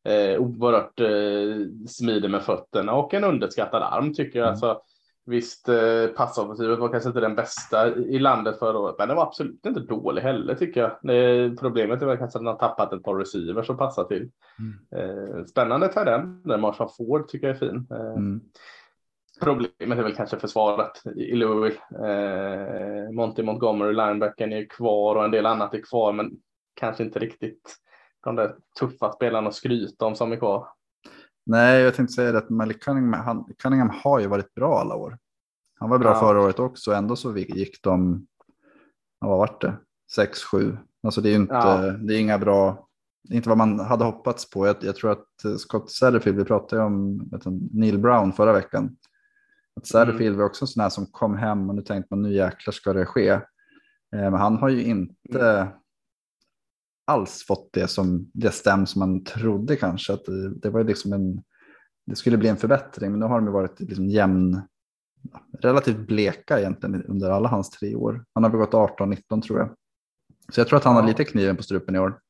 Eh, 0.04 0.38
oerhört 0.38 1.00
eh, 1.00 1.86
smidig 1.88 2.30
med 2.30 2.42
fötterna 2.42 2.94
och 2.94 3.14
en 3.14 3.24
underskattad 3.24 3.82
arm 3.82 4.14
tycker 4.14 4.38
jag. 4.38 4.46
Mm. 4.46 4.52
Alltså, 4.52 4.80
Visst, 5.26 5.68
eh, 5.68 6.06
passoffensiven 6.16 6.80
var 6.80 6.88
kanske 6.88 7.08
inte 7.08 7.20
den 7.20 7.34
bästa 7.34 7.96
i 7.96 8.18
landet 8.18 8.58
förra 8.58 8.78
året, 8.78 8.94
men 8.98 9.08
den 9.08 9.16
var 9.16 9.26
absolut 9.26 9.66
inte 9.66 9.80
dålig 9.80 10.22
heller 10.22 10.54
tycker 10.54 10.80
jag. 10.80 10.90
Det, 11.02 11.56
problemet 11.60 12.02
är 12.02 12.06
väl 12.06 12.18
kanske 12.18 12.38
att 12.38 12.44
den 12.44 12.52
har 12.52 12.58
tappat 12.58 12.92
ett 12.92 13.02
par 13.02 13.14
receivers 13.14 13.66
som 13.66 13.76
passar 13.76 14.04
till. 14.04 14.30
Mm. 14.58 14.78
Eh, 14.96 15.44
spännande. 15.44 15.90
Den 16.44 16.60
Marshall 16.60 16.88
Ford 16.96 17.28
tycker 17.28 17.46
jag 17.46 17.56
är 17.56 17.60
fin. 17.60 17.86
Eh, 17.90 18.16
mm. 18.16 18.40
Problemet 19.42 19.98
är 19.98 20.02
väl 20.02 20.14
kanske 20.14 20.38
försvaret 20.38 21.02
i 21.16 21.34
Louisville. 21.34 21.80
Eh, 22.08 23.10
Monty 23.10 23.42
Montgomery, 23.42 23.92
linebacken 23.92 24.52
är 24.52 24.66
kvar 24.68 25.16
och 25.16 25.24
en 25.24 25.30
del 25.30 25.46
annat 25.46 25.74
är 25.74 25.82
kvar, 25.82 26.12
men 26.12 26.30
kanske 26.74 27.04
inte 27.04 27.18
riktigt 27.18 27.76
de 28.24 28.36
där 28.36 28.54
tuffa 28.78 29.12
spelarna 29.12 29.48
att 29.48 29.54
skryta 29.54 30.06
om 30.06 30.14
som 30.14 30.32
är 30.32 30.36
kvar. 30.36 30.68
Nej, 31.46 31.80
jag 31.80 31.94
tänkte 31.94 32.14
säga 32.14 32.38
att 32.38 32.50
Malik 32.50 32.82
Cunningham, 32.82 33.24
han, 33.24 33.44
Cunningham 33.58 33.90
har 34.02 34.20
ju 34.20 34.26
varit 34.26 34.54
bra 34.54 34.80
alla 34.80 34.94
år. 34.94 35.18
Han 35.80 35.90
var 35.90 35.98
bra 35.98 36.10
ja. 36.10 36.20
förra 36.20 36.42
året 36.42 36.58
också, 36.58 36.92
ändå 36.92 37.16
så 37.16 37.36
gick 37.36 37.82
de, 37.82 38.26
vad 39.18 39.38
var 39.38 39.56
det, 39.60 39.76
6-7. 40.52 40.78
Alltså 41.02 41.20
det 41.20 41.30
är 41.30 41.34
inte, 41.34 41.54
ja. 41.54 41.76
det 41.76 42.14
är 42.14 42.20
inga 42.20 42.38
bra, 42.38 42.88
inte 43.30 43.48
vad 43.48 43.58
man 43.58 43.80
hade 43.80 44.04
hoppats 44.04 44.50
på. 44.50 44.66
Jag, 44.66 44.76
jag 44.80 44.96
tror 44.96 45.10
att 45.10 45.60
Scott 45.60 45.90
Satterfield, 45.90 46.38
vi 46.38 46.44
pratade 46.44 46.82
om 46.82 47.18
vet 47.30 47.42
du, 47.44 47.50
Neil 47.72 47.98
Brown 47.98 48.32
förra 48.32 48.52
veckan. 48.52 48.96
Att 49.76 49.86
Satterfield 49.86 50.34
mm. 50.34 50.38
var 50.38 50.46
också 50.46 50.64
en 50.64 50.68
sån 50.68 50.82
här 50.82 50.90
som 50.90 51.06
kom 51.06 51.36
hem 51.36 51.68
och 51.68 51.74
nu 51.74 51.82
tänkte 51.82 52.14
man 52.14 52.22
nu 52.22 52.32
jäklar 52.32 52.72
ska 52.72 52.92
det 52.92 53.06
ske. 53.06 53.28
Eh, 53.28 53.40
men 54.10 54.34
han 54.34 54.56
har 54.56 54.68
ju 54.68 54.82
inte, 54.82 55.50
mm 55.50 55.68
alls 57.04 57.46
fått 57.46 57.72
det 57.72 57.88
som 57.88 58.30
det 58.34 58.50
stäm 58.50 58.86
som 58.86 59.00
man 59.00 59.24
trodde 59.24 59.76
kanske. 59.76 60.12
Att 60.12 60.24
det, 60.24 60.54
det 60.54 60.70
var 60.70 60.84
liksom 60.84 61.12
en, 61.12 61.42
det 62.06 62.16
skulle 62.16 62.36
bli 62.36 62.48
en 62.48 62.56
förbättring, 62.56 63.10
men 63.10 63.20
nu 63.20 63.26
har 63.26 63.40
de 63.40 63.52
varit 63.52 63.80
liksom 63.80 64.08
jämn, 64.08 64.62
relativt 65.60 65.98
bleka 65.98 66.60
egentligen 66.60 67.04
under 67.04 67.30
alla 67.30 67.48
hans 67.48 67.70
tre 67.70 67.94
år. 67.94 68.24
Han 68.34 68.44
har 68.44 68.50
väl 68.50 68.60
gått 68.60 68.98
18-19 68.98 69.42
tror 69.42 69.58
jag. 69.58 69.74
Så 70.52 70.60
jag 70.60 70.68
tror 70.68 70.76
att 70.76 70.84
han 70.84 70.96
har 70.96 71.06
lite 71.06 71.24
kniven 71.24 71.56
på 71.56 71.62
strupen 71.62 71.94
i 71.94 71.98
år. 71.98 72.20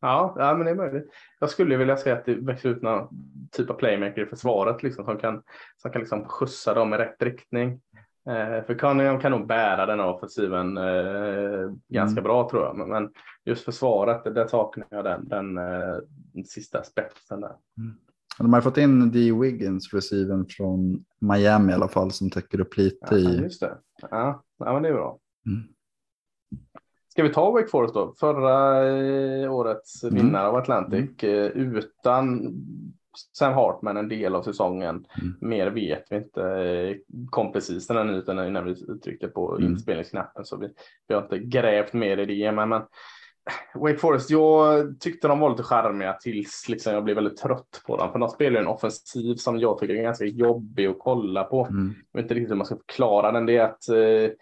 Ja, 0.00 0.34
ja, 0.38 0.54
men 0.54 0.64
det 0.64 0.70
är 0.70 0.74
möjligt. 0.74 1.10
Jag 1.40 1.50
skulle 1.50 1.76
vilja 1.76 1.96
se 1.96 2.10
att 2.10 2.24
det 2.24 2.34
växer 2.34 2.68
ut 2.68 2.82
någon 2.82 3.08
typ 3.52 3.70
av 3.70 3.74
playmaker 3.74 4.22
i 4.22 4.26
försvaret 4.26 4.82
liksom, 4.82 5.04
som 5.04 5.18
kan, 5.18 5.42
som 5.76 5.90
kan 5.90 6.00
liksom 6.00 6.24
skjutsa 6.24 6.74
dem 6.74 6.94
i 6.94 6.96
rätt 6.96 7.22
riktning. 7.22 7.80
Eh, 8.26 8.64
för 8.66 8.74
Cunningham 8.78 9.20
kan 9.20 9.30
nog 9.32 9.46
bära 9.46 9.86
den 9.86 10.00
offensiven 10.00 10.76
eh, 10.76 11.70
ganska 11.88 12.20
bra 12.22 12.48
tror 12.50 12.62
jag. 12.62 12.88
Men, 12.88 13.10
just 13.44 13.64
försvaret, 13.64 14.24
där 14.34 14.46
saknar 14.46 14.86
jag 14.90 15.04
den, 15.04 15.28
den, 15.28 15.58
eh, 15.58 15.96
den 16.32 16.44
sista 16.44 16.82
spetsen 16.82 17.40
där. 17.40 17.52
De 18.38 18.52
har 18.52 18.60
fått 18.60 18.78
in 18.78 19.10
D. 19.10 19.32
Wiggins, 19.32 19.94
receiven 19.94 20.46
från 20.48 21.04
Miami 21.18 21.72
i 21.72 21.74
alla 21.74 21.88
fall, 21.88 22.10
som 22.10 22.30
täcker 22.30 22.60
upp 22.60 22.76
lite 22.76 23.06
Ja, 23.10 23.16
i... 23.16 23.42
just 23.42 23.60
det. 23.60 23.78
Ja, 24.10 24.42
ja, 24.58 24.72
men 24.72 24.82
det 24.82 24.88
är 24.88 24.92
bra. 24.92 25.18
Mm. 25.46 25.62
Ska 27.08 27.22
vi 27.22 27.32
ta 27.32 27.50
Wake 27.50 27.68
Forest 27.68 27.94
då? 27.94 28.14
Förra 28.20 28.86
eh, 28.88 29.52
årets 29.52 30.04
Mm. 30.04 30.14
vinnare 30.14 30.48
av 30.48 30.56
Atlantic 30.56 31.22
eh, 31.22 31.46
utan 31.46 32.52
Sam 33.38 33.52
Hartman 33.52 33.96
en 33.96 34.08
del 34.08 34.34
av 34.34 34.42
säsongen. 34.42 35.06
Mm. 35.20 35.34
Mer 35.40 35.70
vet 35.70 36.04
vi 36.10 36.16
inte. 36.16 36.96
Kom 37.30 37.52
precis 37.52 37.86
den 37.86 37.96
här 37.96 38.04
nyheten 38.04 38.46
innan 38.46 38.64
vi 38.64 38.70
uttryckte 38.88 39.28
på 39.28 39.56
Mm. 39.56 39.72
inspelningsknappen 39.72 40.44
så 40.44 40.56
vi, 40.56 40.68
vi 41.08 41.14
har 41.14 41.22
inte 41.22 41.38
grävt 41.38 41.92
mer 41.92 42.18
i 42.18 42.26
det. 42.26 42.52
Men, 42.52 42.68
men 42.68 42.82
Wake 43.74 43.96
Forest, 43.96 44.30
jag 44.30 44.84
tyckte 45.00 45.28
de 45.28 45.38
var 45.40 45.50
lite 45.50 45.62
charmiga 45.62 46.12
tills 46.12 46.68
liksom 46.68 46.94
jag 46.94 47.04
blev 47.04 47.16
väldigt 47.16 47.36
trött 47.36 47.82
på 47.86 47.96
dem. 47.96 48.12
För 48.12 48.18
de 48.18 48.28
spelar 48.28 48.60
ju 48.60 48.62
en 48.62 48.72
offensiv 48.72 49.34
som 49.34 49.58
jag 49.58 49.78
tycker 49.78 49.94
är 49.94 50.02
ganska 50.02 50.24
jobbig 50.24 50.86
att 50.86 50.98
kolla 50.98 51.44
på. 51.44 51.66
Mm. 51.66 51.94
Jag 52.12 52.18
vet 52.18 52.24
inte 52.24 52.34
riktigt 52.34 52.50
hur 52.50 52.56
man 52.56 52.66
ska 52.66 52.76
förklara 52.76 53.32
den. 53.32 53.46
Det 53.46 53.56
är 53.56 53.64
att 53.64 53.88
eh, 53.88 54.36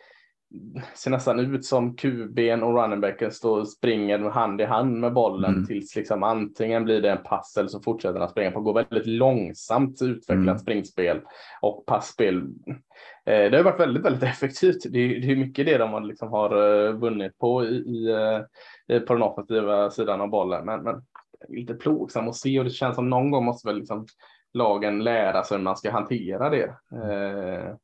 ser 0.94 1.10
nästan 1.10 1.40
ut 1.40 1.64
som 1.64 1.96
QB'n 1.96 2.62
och 2.62 2.74
runningbacken 2.82 3.30
står 3.30 3.60
och 3.60 3.68
springer 3.68 4.18
hand 4.18 4.60
i 4.60 4.64
hand 4.64 5.00
med 5.00 5.12
bollen 5.12 5.54
Mm. 5.54 5.66
tills 5.66 5.96
liksom 5.96 6.22
antingen 6.22 6.84
blir 6.84 7.00
det 7.02 7.10
en 7.10 7.22
pass 7.22 7.56
eller 7.56 7.68
så 7.68 7.80
fortsätter 7.82 8.20
han 8.20 8.28
springa 8.28 8.50
på. 8.50 8.60
Går 8.60 8.74
väldigt 8.74 9.06
långsamt 9.06 10.02
utvecklat 10.02 10.46
Mm. 10.46 10.58
springspel 10.58 11.20
och 11.62 11.86
passspel. 11.86 12.42
Eh, 13.26 13.50
det 13.50 13.56
har 13.56 13.64
varit 13.64 13.80
väldigt, 13.80 14.04
väldigt 14.04 14.22
effektivt. 14.22 14.82
Det 14.90 14.98
är, 14.98 15.20
det 15.20 15.32
är 15.32 15.36
mycket 15.36 15.66
det 15.66 15.78
de 15.78 16.04
liksom 16.04 16.28
har 16.28 16.86
eh, 16.86 16.92
vunnit 16.92 17.38
på 17.38 17.64
i, 17.64 17.74
i, 17.74 18.10
eh, 18.88 19.00
på 19.00 19.12
den 19.14 19.22
offensiva 19.22 19.90
sidan 19.90 20.20
av 20.20 20.28
bollen. 20.28 20.64
Men, 20.64 20.82
men 20.82 21.02
lite 21.48 21.74
plågsam 21.74 22.28
att 22.28 22.36
se 22.36 22.58
och 22.58 22.64
det 22.64 22.70
känns 22.70 22.96
som 22.96 23.10
någon 23.10 23.30
gång 23.30 23.44
måste 23.44 23.68
väl 23.68 23.78
liksom 23.78 24.06
lagen 24.54 25.04
lära 25.04 25.42
sig 25.44 25.56
hur 25.56 25.64
man 25.64 25.76
ska 25.76 25.90
hantera 25.90 26.50
det. 26.50 26.74
Eh, 26.92 27.54
eh, 27.54 27.74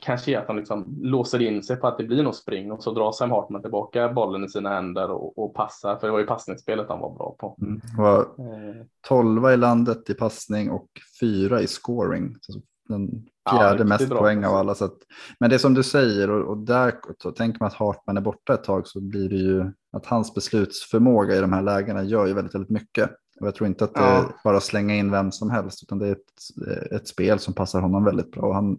kanske 0.00 0.32
är 0.34 0.38
att 0.38 0.46
de 0.46 0.56
liksom 0.56 0.98
låser 1.02 1.42
in 1.42 1.62
sig 1.62 1.76
på 1.76 1.86
att 1.86 1.98
det 1.98 2.04
blir 2.04 2.22
något 2.22 2.36
spring 2.36 2.72
och 2.72 2.82
så 2.82 2.92
drar 2.92 3.12
Sam 3.12 3.30
Hartman 3.30 3.62
tillbaka 3.62 4.12
bollen 4.12 4.44
i 4.44 4.48
sina 4.48 4.70
händer 4.70 5.10
och, 5.10 5.38
och 5.38 5.54
passar. 5.54 5.96
För 5.96 6.06
det 6.06 6.12
var 6.12 6.18
ju 6.18 6.26
passningsspelet 6.26 6.86
han 6.88 7.00
var 7.00 7.14
bra 7.14 7.36
på. 7.38 7.56
Mm. 7.62 7.80
Var 7.98 8.20
Eh, 8.20 8.86
12 9.08 9.50
i 9.50 9.56
landet 9.56 10.10
i 10.10 10.14
passning 10.14 10.70
och 10.70 10.88
fyra 11.20 11.60
i 11.60 11.66
scoring. 11.66 12.36
Så 12.40 12.60
Den 12.88 13.26
Ja, 13.44 13.58
fjärde 13.58 13.72
riktigt 13.72 13.88
mest 13.88 14.08
poäng 14.10 14.44
av 14.44 14.54
alla. 14.54 14.74
Så 14.74 14.84
att, 14.84 14.96
men 15.40 15.50
det 15.50 15.56
är 15.56 15.58
som 15.58 15.74
du 15.74 15.82
säger 15.82 16.30
och, 16.30 16.48
och 16.50 16.58
där 16.58 16.94
så 17.22 17.30
tänker 17.30 17.60
man 17.60 17.66
att 17.66 17.74
Hartman 17.74 18.16
är 18.16 18.20
borta 18.20 18.54
ett 18.54 18.64
tag 18.64 18.86
så 18.86 19.00
blir 19.00 19.28
det 19.28 19.36
ju 19.36 19.72
att 19.92 20.06
hans 20.06 20.34
beslutsförmåga 20.34 21.36
i 21.36 21.40
de 21.40 21.52
här 21.52 21.62
lägena 21.62 22.02
gör 22.02 22.26
ju 22.26 22.34
väldigt, 22.34 22.54
väldigt 22.54 22.70
mycket. 22.70 23.10
Och 23.40 23.46
jag 23.46 23.54
tror 23.54 23.66
inte 23.66 23.84
att 23.84 23.94
det 23.94 24.00
Ja. 24.00 24.06
är 24.06 24.24
bara 24.44 24.60
slänga 24.60 24.94
in 24.94 25.10
vem 25.10 25.32
som 25.32 25.50
helst 25.50 25.82
utan 25.82 25.98
det 25.98 26.08
är 26.08 26.12
ett, 26.12 26.92
ett 26.92 27.08
spel 27.08 27.38
som 27.38 27.54
passar 27.54 27.80
honom 27.80 28.04
väldigt 28.04 28.30
bra. 28.30 28.42
Och 28.48 28.54
han 28.54 28.78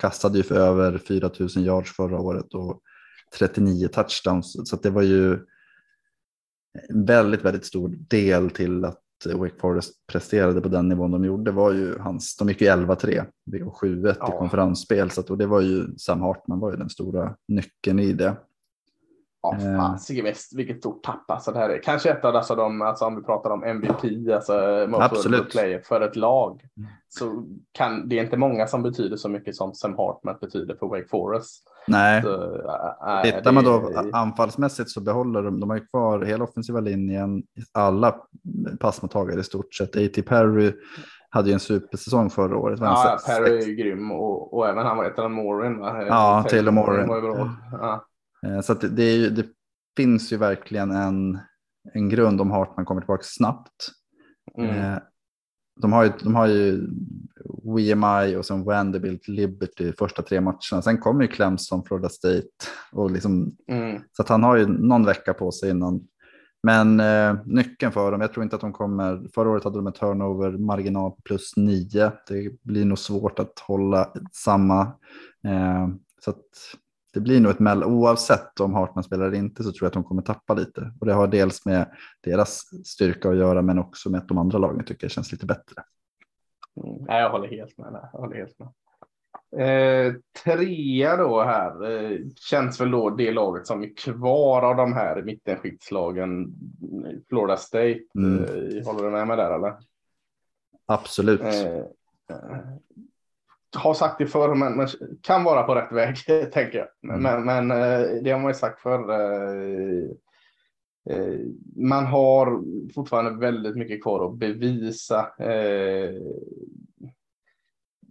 kastade 0.00 0.36
ju 0.38 0.42
för 0.42 0.54
över 0.54 0.98
4 0.98 1.30
000 1.38 1.48
yards 1.56 1.96
förra 1.96 2.20
året 2.20 2.54
och 2.54 2.80
39 3.38 3.88
touchdowns. 3.88 4.68
Så 4.70 4.76
det 4.76 4.90
var 4.90 5.02
ju 5.02 5.32
en 6.88 7.04
väldigt, 7.04 7.44
väldigt 7.44 7.64
stor 7.64 7.88
del 7.88 8.50
till 8.50 8.84
att 8.84 9.02
Wake 9.34 9.54
Forest 9.60 10.06
presterade 10.06 10.60
på 10.60 10.68
den 10.68 10.88
nivån 10.88 11.10
de 11.10 11.24
gjorde 11.24 11.50
var 11.50 11.72
ju 11.72 11.98
hans, 11.98 12.36
de 12.36 12.48
gick 12.48 12.60
ju 12.60 12.66
11-3 12.68 13.24
och 13.64 13.82
7-1 13.82 14.12
i 14.12 14.16
Ja. 14.18 14.38
konferensspel. 14.38 15.10
Så 15.10 15.20
att, 15.20 15.30
och 15.30 15.38
det 15.38 15.46
var 15.46 15.60
ju 15.60 15.96
Sam 15.98 16.20
Hartman 16.20 16.60
var 16.60 16.70
ju 16.70 16.76
den 16.76 16.90
stora 16.90 17.36
nyckeln 17.48 17.98
i 17.98 18.12
det. 18.12 18.36
Ja, 19.42 19.54
Eh. 19.60 19.76
fasiken 19.76 20.34
vilket 20.56 20.78
stort 20.78 21.02
tapp 21.04 21.30
alltså 21.30 21.52
det 21.52 21.58
här 21.58 21.70
är. 21.70 21.82
Kanske 21.82 22.10
ett 22.10 22.24
av 22.24 22.32
dessa 22.32 22.54
de, 22.54 22.82
alltså 22.82 23.04
om 23.04 23.16
vi 23.16 23.22
pratar 23.22 23.50
om 23.50 23.64
MVP, 23.64 24.32
alltså 24.34 24.52
Absolut. 25.00 25.50
player 25.50 25.80
för 25.84 26.00
ett 26.00 26.16
lag. 26.16 26.62
Mm. 26.76 26.88
Så 27.08 27.44
kan, 27.72 28.08
det 28.08 28.18
är 28.18 28.24
inte 28.24 28.36
många 28.36 28.66
som 28.66 28.82
betyder 28.82 29.16
så 29.16 29.28
mycket 29.28 29.56
som 29.56 29.74
Sam 29.74 29.96
Hartman 29.98 30.36
betyder 30.40 30.74
för 30.74 30.86
Wake 30.86 31.08
Forest. 31.10 31.62
Nej, 31.86 32.22
Så, 32.22 32.34
äh, 32.34 33.16
äh, 33.16 33.22
tittar 33.22 33.42
det- 33.42 33.52
man 33.52 33.64
då 33.64 33.92
anfallsmässigt 34.12 34.90
så 34.90 35.00
behåller 35.00 35.42
de, 35.42 35.60
de 35.60 35.70
har 35.70 35.76
ju 35.76 35.86
kvar 35.86 36.20
hela 36.24 36.44
offensiva 36.44 36.80
linjen, 36.80 37.42
alla 37.74 38.14
passmottagare 38.80 39.40
i 39.40 39.44
stort 39.44 39.74
sett. 39.74 39.96
A.T. 39.96 40.22
Perry 40.22 40.72
hade 41.30 41.48
ju 41.48 41.52
en 41.54 41.60
supersäsong 41.60 42.30
förra 42.30 42.56
året. 42.56 42.80
Ja, 42.82 43.16
sex- 43.18 43.26
Perry 43.26 43.58
är 43.58 43.66
ju 43.66 43.74
grym 43.74 44.10
och, 44.12 44.54
och 44.54 44.68
även 44.68 44.86
han 44.86 44.96
var 44.96 45.04
ett 45.04 45.18
av 45.18 45.30
Morin. 45.30 45.78
Va? 45.78 46.02
Ja, 46.08 46.44
Taylor 46.50 46.72
Morin. 46.72 47.08
Ja. 47.72 48.04
Eh, 48.46 48.60
Så 48.60 48.74
det, 48.74 49.14
ju, 49.16 49.30
det 49.30 49.46
finns 49.96 50.32
ju 50.32 50.36
verkligen 50.36 50.90
en, 50.90 51.38
en 51.94 52.08
grund 52.08 52.40
om 52.40 52.50
Hartman 52.50 52.84
kommer 52.86 53.00
tillbaka 53.00 53.22
snabbt. 53.24 53.88
Mm. 54.58 54.70
Eh, 54.70 54.98
De 55.80 55.92
har 55.92 56.04
ju, 56.04 56.12
de 56.22 56.34
har 56.34 56.46
ju 56.46 56.86
WMI 57.64 58.36
och 58.36 58.46
sen 58.46 58.64
Vanderbilt, 58.64 59.28
Liberty 59.28 59.92
första 59.92 60.22
tre 60.22 60.40
matcherna. 60.40 60.82
Sen 60.82 60.98
kommer 60.98 61.22
ju 61.22 61.28
Clemson, 61.28 61.84
Florida 61.84 62.08
State. 62.08 62.48
Och 62.92 63.10
liksom, 63.10 63.56
Mm. 63.68 64.02
så 64.12 64.24
han 64.28 64.42
har 64.42 64.56
ju 64.56 64.66
någon 64.66 65.04
vecka 65.04 65.34
på 65.34 65.52
sig 65.52 65.70
innan. 65.70 66.06
Men 66.62 67.00
eh, 67.00 67.36
nyckeln 67.46 67.92
för 67.92 68.12
dem, 68.12 68.20
jag 68.20 68.32
tror 68.32 68.44
inte 68.44 68.56
att 68.56 68.60
de 68.62 68.72
kommer, 68.72 69.28
förra 69.34 69.50
året 69.50 69.64
hade 69.64 69.78
de 69.78 69.86
en 69.86 69.92
turnover-marginal 69.92 71.10
på 71.10 71.22
plus 71.24 71.56
nio. 71.56 72.12
Det 72.28 72.62
blir 72.62 72.84
nog 72.84 72.98
svårt 72.98 73.38
att 73.38 73.58
hålla 73.58 74.12
samma. 74.32 74.80
Eh, 75.46 75.88
så 76.24 76.30
att 76.30 76.44
det 77.12 77.20
blir 77.20 77.40
nog 77.40 77.52
ett 77.52 77.58
mellan, 77.58 77.92
oavsett 77.92 78.60
om 78.60 78.74
Hartman 78.74 79.04
spelar 79.04 79.26
eller 79.26 79.38
inte 79.38 79.62
så 79.62 79.72
tror 79.72 79.82
jag 79.84 79.86
att 79.86 79.92
de 79.92 80.04
kommer 80.04 80.22
tappa 80.22 80.54
lite. 80.54 80.92
Och 81.00 81.06
det 81.06 81.12
har 81.12 81.26
dels 81.26 81.66
med 81.66 81.86
deras 82.20 82.60
styrka 82.84 83.30
att 83.30 83.36
göra 83.36 83.62
men 83.62 83.78
också 83.78 84.10
med 84.10 84.18
att 84.18 84.28
de 84.28 84.38
andra 84.38 84.58
lagen 84.58 84.84
tycker 84.84 85.06
det 85.06 85.12
känns 85.12 85.32
lite 85.32 85.46
bättre. 85.46 85.82
Mm. 86.84 87.04
Nej, 87.04 87.22
jag 87.22 87.30
håller 87.30 87.48
helt 87.48 87.78
med. 87.78 87.92
där. 87.92 88.08
Jag 88.12 88.20
håller 88.20 88.36
helt 88.36 88.58
med. 88.58 88.68
Eh, 89.56 90.14
trea 90.44 91.16
då 91.16 91.42
här 91.42 91.90
eh, 91.90 92.18
känns 92.36 92.80
väl 92.80 92.90
då 92.90 93.10
det 93.10 93.32
laget 93.32 93.66
som 93.66 93.82
är 93.82 93.96
kvar 93.96 94.62
av 94.62 94.76
de 94.76 94.92
här 94.92 95.22
mittenskiktslagen. 95.22 96.54
Florida 97.28 97.56
State. 97.56 98.00
Mm. 98.14 98.44
Eh, 98.44 98.86
håller 98.86 99.04
du 99.04 99.10
med 99.10 99.26
mig 99.26 99.36
där 99.36 99.54
eller? 99.54 99.74
Absolut. 100.86 101.40
Har 103.76 103.94
sagt 103.94 104.18
det 104.18 104.26
förr, 104.26 104.54
men, 104.54 104.72
men 104.76 104.88
kan 105.22 105.44
vara 105.44 105.62
på 105.62 105.74
rätt 105.74 105.92
väg, 105.92 106.16
tänker 106.52 106.78
jag. 106.78 107.14
Mm. 107.14 107.22
Men, 107.22 107.44
men 107.44 107.70
eh, 107.70 108.22
det 108.22 108.30
har 108.30 108.38
man 108.38 108.50
ju 108.50 108.54
sagt 108.54 108.80
förr. 108.80 109.10
eh, 109.10 110.04
eh, 111.10 111.38
Man 111.76 112.06
har 112.06 112.62
fortfarande 112.94 113.30
väldigt 113.40 113.76
mycket 113.76 114.02
kvar 114.02 114.26
att 114.26 114.34
bevisa. 114.38 115.28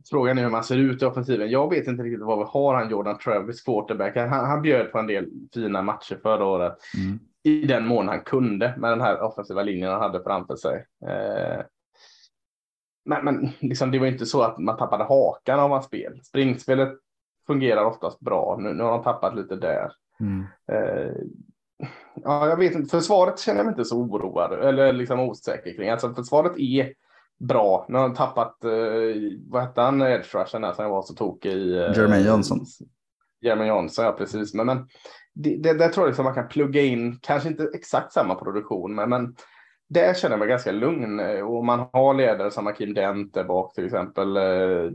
Frågan 0.10 0.38
är 0.38 0.44
hur 0.44 0.50
man 0.50 0.64
ser 0.64 0.78
ut 0.78 1.02
i 1.02 1.06
offensiven. 1.06 1.50
Jag 1.50 1.70
vet 1.70 1.88
inte 1.88 2.04
riktigt 2.04 2.26
vad 2.26 2.38
vi 2.38 2.46
har 2.48 2.76
han 2.76 2.90
Jordan 2.90 3.18
Travis 3.18 3.62
quarterback. 3.62 4.16
Han, 4.16 4.30
han 4.30 4.62
bjöd 4.62 4.92
på 4.92 5.00
en 5.00 5.08
del 5.08 5.30
fina 5.54 5.82
matcher 5.82 6.20
förra 6.24 6.46
året 6.46 6.78
Mm. 6.98 7.20
i 7.44 7.68
den 7.68 7.86
mån 7.88 8.08
han 8.08 8.22
kunde 8.22 8.74
med 8.78 8.92
den 8.92 9.02
här 9.02 9.22
offensiva 9.22 9.64
linjen 9.64 9.92
han 9.92 10.02
hade 10.02 10.24
framför 10.24 10.56
sig. 10.56 10.86
Eh, 13.12 13.24
men 13.24 13.50
liksom, 13.60 13.92
det 13.92 14.00
var 14.00 14.08
inte 14.08 14.26
så 14.26 14.42
att 14.42 14.58
man 14.58 14.78
tappade 14.78 15.04
hakan 15.04 15.60
av 15.60 15.70
hans 15.70 15.86
spel. 15.86 16.20
Springspelet 16.24 16.94
fungerar 17.48 17.86
oftast 17.86 18.20
bra. 18.20 18.58
Nu, 18.60 18.74
nu 18.74 18.84
har 18.84 18.92
de 18.92 19.04
tappat 19.04 19.36
lite 19.36 19.56
där. 19.56 19.92
Mm. 20.20 20.46
Eh, 20.72 21.12
ja, 22.14 22.48
jag 22.48 22.58
vet 22.58 22.76
inte. 22.76 22.90
Försvaret 22.90 23.40
känner 23.40 23.60
jag 23.60 23.66
mig 23.66 23.72
inte 23.72 23.86
så 23.86 23.98
oroad 23.98 24.54
eller 24.54 24.94
liksom 24.94 25.20
osäker 25.20 25.76
kring. 25.76 25.90
Alltså, 25.90 26.14
försvaret 26.14 26.60
är 26.60 26.94
bra. 27.40 27.86
Nu 27.90 27.98
har 27.98 28.10
de 28.10 28.16
tappat, 28.16 28.64
eh, 28.64 28.72
vad 29.48 29.62
hette 29.62 29.82
han, 29.82 30.02
edge 30.02 30.36
rushen 30.36 30.62
där 30.62 30.74
som 30.74 30.84
jag 30.84 30.92
var 30.92 31.02
så 31.02 31.14
tokig 31.14 31.52
i. 31.52 31.78
Eh, 31.78 31.98
Jermaine 31.98 32.26
Johnson. 32.26 32.66
Jermaine 33.42 33.70
Johnson, 33.70 34.06
ja 34.06 34.12
precis. 34.12 34.54
Men, 34.54 34.66
men 34.66 34.88
det, 35.34 35.58
det, 35.58 35.74
där 35.74 35.90
tror 35.90 36.06
jag 36.06 36.10
liksom 36.10 36.26
man 36.26 36.34
kan 36.34 36.48
plugga 36.48 36.82
in, 36.82 37.20
kanske 37.22 37.50
inte 37.50 37.70
exakt 37.74 38.14
samma 38.14 38.36
produktion, 38.36 38.96
men, 38.96 39.10
men 39.10 39.36
där 39.90 40.14
känner 40.14 40.34
jag 40.34 40.40
mig 40.40 40.48
ganska 40.48 40.72
lugn. 40.72 41.20
Eh, 41.20 41.42
Och 41.42 41.66
man 41.66 41.88
har 41.94 42.14
ledare 42.14 42.52
som 42.52 42.68
Akim 42.68 42.94
Dent 42.94 43.34
där 43.34 43.44
bak 43.44 43.74
till 43.74 43.86
exempel. 43.86 44.38
Eh, 44.38 44.92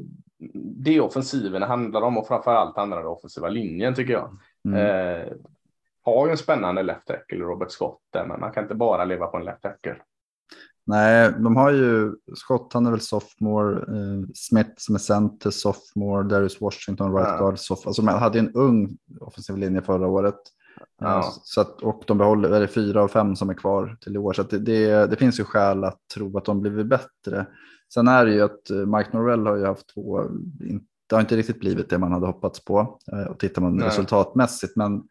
Det 0.54 0.96
är 0.96 1.00
offensiven 1.00 1.60
det 1.60 1.66
handlar 1.66 2.02
om 2.02 2.18
och 2.18 2.26
framför 2.26 2.50
allt 2.54 2.76
handlar 2.76 3.00
det 3.00 3.08
om 3.08 3.14
offensiva 3.14 3.48
linjen 3.48 3.94
tycker 3.94 4.12
jag. 4.12 4.38
Mm. 4.68 4.78
Eh, 4.80 5.32
har 6.02 6.26
ju 6.26 6.30
en 6.30 6.38
spännande 6.38 6.82
left 6.82 7.06
tackle, 7.06 7.38
Robert 7.38 7.70
Scott, 7.70 8.00
där, 8.12 8.26
men 8.26 8.40
man 8.40 8.52
kan 8.52 8.64
inte 8.64 8.74
bara 8.74 9.04
leva 9.04 9.26
på 9.26 9.36
en 9.36 9.44
left 9.44 9.62
tackle. 9.62 9.96
Nej, 10.86 11.32
de 11.38 11.56
har 11.56 11.70
ju 11.70 12.12
Scott, 12.34 12.72
han 12.72 12.86
är 12.86 12.90
väl 12.90 13.00
sophomore, 13.00 13.76
eh, 13.76 14.28
Smith 14.34 14.70
som 14.76 14.94
är 14.94 14.98
center, 14.98 15.50
sophomore, 15.50 16.28
Darius 16.28 16.60
Washington, 16.60 17.16
right 17.16 17.28
ja. 17.28 17.38
guard, 17.38 17.58
sophomore. 17.58 17.88
Alltså 17.88 18.02
man 18.02 18.18
hade 18.18 18.38
en 18.38 18.52
ung 18.54 18.96
offensiv 19.20 19.56
linje 19.56 19.82
förra 19.82 20.06
året. 20.08 20.40
Ja. 21.00 21.19
Eh, 21.19 21.31
så 21.43 21.61
att, 21.61 21.83
och 21.83 22.02
de 22.07 22.19
behåller, 22.19 22.50
är 22.50 22.61
det 22.61 22.69
fyra 22.69 23.02
av 23.02 23.09
fem 23.09 23.37
som 23.37 23.50
är 23.50 23.54
kvar 23.54 23.97
till 24.00 24.14
i 24.14 24.19
år. 24.19 24.33
Så 24.33 24.43
det, 24.43 24.59
det, 24.59 25.07
det, 25.07 25.16
finns 25.16 25.40
ju 25.40 25.45
skäl 25.45 25.85
att 25.85 25.99
tro 26.14 26.38
att 26.38 26.45
de 26.45 26.61
blivit 26.61 26.87
bättre. 26.87 27.47
Sen 27.95 28.09
är 28.09 28.26
det 28.26 28.33
ju 28.33 28.43
att 28.43 28.71
eh, 28.71 28.76
Mike 28.76 29.11
Norrell 29.12 29.47
har 29.47 29.57
ju 29.57 29.66
haft 29.66 29.95
två, 29.95 30.23
det 31.09 31.16
har 31.16 31.21
inte 31.21 31.37
riktigt 31.37 31.61
blivit 31.61 31.90
det 31.90 31.99
man 31.99 32.12
hade 32.12 32.26
hoppats 32.26 32.64
på. 32.64 32.99
Eh, 33.12 33.25
och 33.25 33.38
tittar 33.38 33.62
man 33.62 33.76
Nej. 33.76 33.87
resultatmässigt, 33.87 34.76
men 34.76 35.02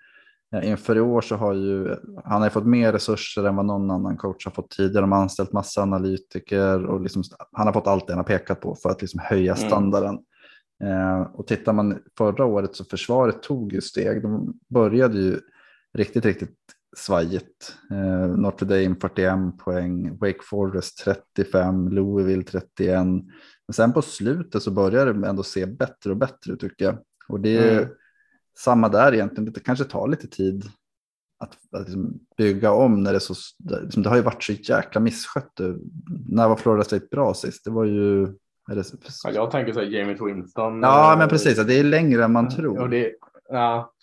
inför 0.64 0.96
i 0.96 1.02
år 1.02 1.22
så 1.22 1.36
har 1.36 1.54
ju 1.54 1.96
han 2.24 2.42
har 2.42 2.50
fått 2.50 2.66
mer 2.66 2.92
resurser 2.92 3.44
än 3.44 3.56
vad 3.56 3.66
någon 3.66 3.92
annan 3.92 4.18
coach 4.18 4.46
har 4.46 4.52
fått 4.52 4.70
tidigare. 4.72 5.04
De 5.04 5.12
har 5.12 5.20
anställt 5.20 5.54
massa 5.54 5.82
analytiker 5.82 6.86
och 6.86 7.02
liksom, 7.02 7.24
han 7.52 7.68
har 7.68 7.74
fått 7.74 7.88
allt 7.88 8.08
det 8.08 8.14
han 8.14 8.18
har 8.18 8.24
pekat 8.24 8.62
på 8.62 8.76
för 8.76 8.90
att 8.90 9.02
liksom 9.02 9.20
höja 9.24 9.56
mm. 9.56 9.68
standarden. 9.68 10.20
Mm. 10.84 11.20
Eh, 11.22 11.22
och 11.22 11.48
tittar 11.48 11.74
man 11.74 12.00
förra 12.18 12.46
året 12.46 12.76
så 12.76 12.86
försvaret 12.86 13.44
tog 13.44 13.74
ju 13.74 13.82
steg. 13.82 14.22
De 14.22 14.54
började 14.70 15.18
ju 15.18 15.40
riktigt, 15.94 16.26
riktigt 16.26 16.58
svajigt. 16.98 17.76
Eh, 17.92 18.38
Notre 18.38 18.68
Dame 18.68 18.96
41 18.96 19.58
poäng, 19.58 20.18
Wake 20.18 20.40
Forest 20.50 21.06
35, 21.36 21.90
Louisville 21.90 22.44
31. 22.44 23.06
Men 23.68 23.74
sen 23.74 23.94
på 23.94 24.02
slutet 24.02 24.64
så 24.64 24.72
börjar 24.72 25.14
det 25.14 25.28
ändå 25.28 25.44
se 25.44 25.66
bättre 25.66 26.12
och 26.12 26.18
bättre 26.18 26.56
tycker 26.56 26.86
jag. 26.86 26.98
Och 27.28 27.40
det 27.40 27.58
är 27.58 27.78
mm. 27.78 27.90
samma 28.58 28.90
där 28.90 29.14
egentligen, 29.14 29.54
det 29.54 29.60
kanske 29.60 29.86
tar 29.86 30.08
lite 30.08 30.28
tid 30.28 30.64
att, 31.40 31.58
att 31.72 31.88
liksom 31.88 32.20
bygga 32.38 32.72
om 32.72 33.04
när 33.04 33.12
det 33.12 33.18
är 33.18 33.34
så, 33.34 33.34
liksom 33.82 34.04
det 34.04 34.10
har 34.10 34.16
ju 34.16 34.22
varit 34.22 34.44
så 34.44 34.54
jäkla 34.54 35.02
misskött. 35.02 35.60
När 36.30 36.48
var 36.48 36.56
Florida 36.56 36.84
State 36.84 37.08
bra 37.12 37.34
sist? 37.34 37.66
Det 37.66 37.72
var 37.72 37.86
ju... 37.86 38.26
Det... 38.68 38.94
Ja, 39.24 39.32
jag 39.32 39.52
tänker 39.52 39.74
så 39.74 39.80
här 39.80 39.88
Jamie 39.88 40.18
Winston. 40.26 40.82
Ja, 40.82 41.16
men 41.18 41.30
precis, 41.30 41.66
det 41.66 41.80
är 41.80 41.84
längre 41.84 42.24
än 42.24 42.32
man 42.32 42.50
tror. 42.50 42.80
Och 42.80 42.90
det, 42.90 43.14
ja, 43.50 43.94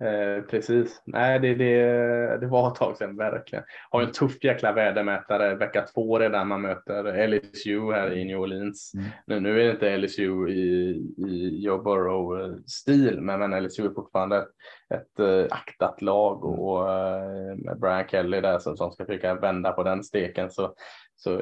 Eh, 0.00 0.42
precis. 0.42 1.02
Nej, 1.04 1.38
det, 1.38 1.54
det, 1.54 2.38
det 2.40 2.46
var 2.46 2.68
ett 2.68 2.74
tag 2.74 2.96
sedan 2.96 3.16
verkligen. 3.16 3.64
Har 3.90 4.02
en 4.02 4.12
tuff 4.12 4.44
jäkla 4.44 4.72
vädermätare 4.72 5.54
vecka 5.54 5.86
två 5.94 6.18
redan 6.18 6.48
man 6.48 6.62
möter 6.62 7.28
LSU 7.28 7.92
här 7.92 8.12
i 8.12 8.24
New 8.24 8.38
Orleans. 8.38 8.92
Mm. 8.94 9.06
Nu, 9.26 9.40
nu 9.40 9.60
är 9.60 9.64
det 9.64 9.70
inte 9.70 9.96
LSU 9.96 10.48
i, 10.48 10.90
i 11.16 11.60
Joe 11.64 11.82
Burrow-stil, 11.82 13.20
men, 13.20 13.40
men 13.40 13.64
LSU 13.64 13.86
är 13.86 13.94
fortfarande 13.94 14.36
ett, 14.36 14.48
ett 14.94 15.20
uh, 15.20 15.46
aktat 15.50 16.02
lag 16.02 16.44
och, 16.44 16.68
och 16.68 16.88
uh, 16.88 17.56
med 17.56 17.78
Brian 17.80 18.08
Kelly 18.08 18.40
där 18.40 18.58
som, 18.58 18.76
som 18.76 18.90
ska 18.90 19.06
försöka 19.06 19.34
vända 19.34 19.72
på 19.72 19.82
den 19.82 20.04
steken. 20.04 20.50
Så, 20.50 20.74
så 21.16 21.40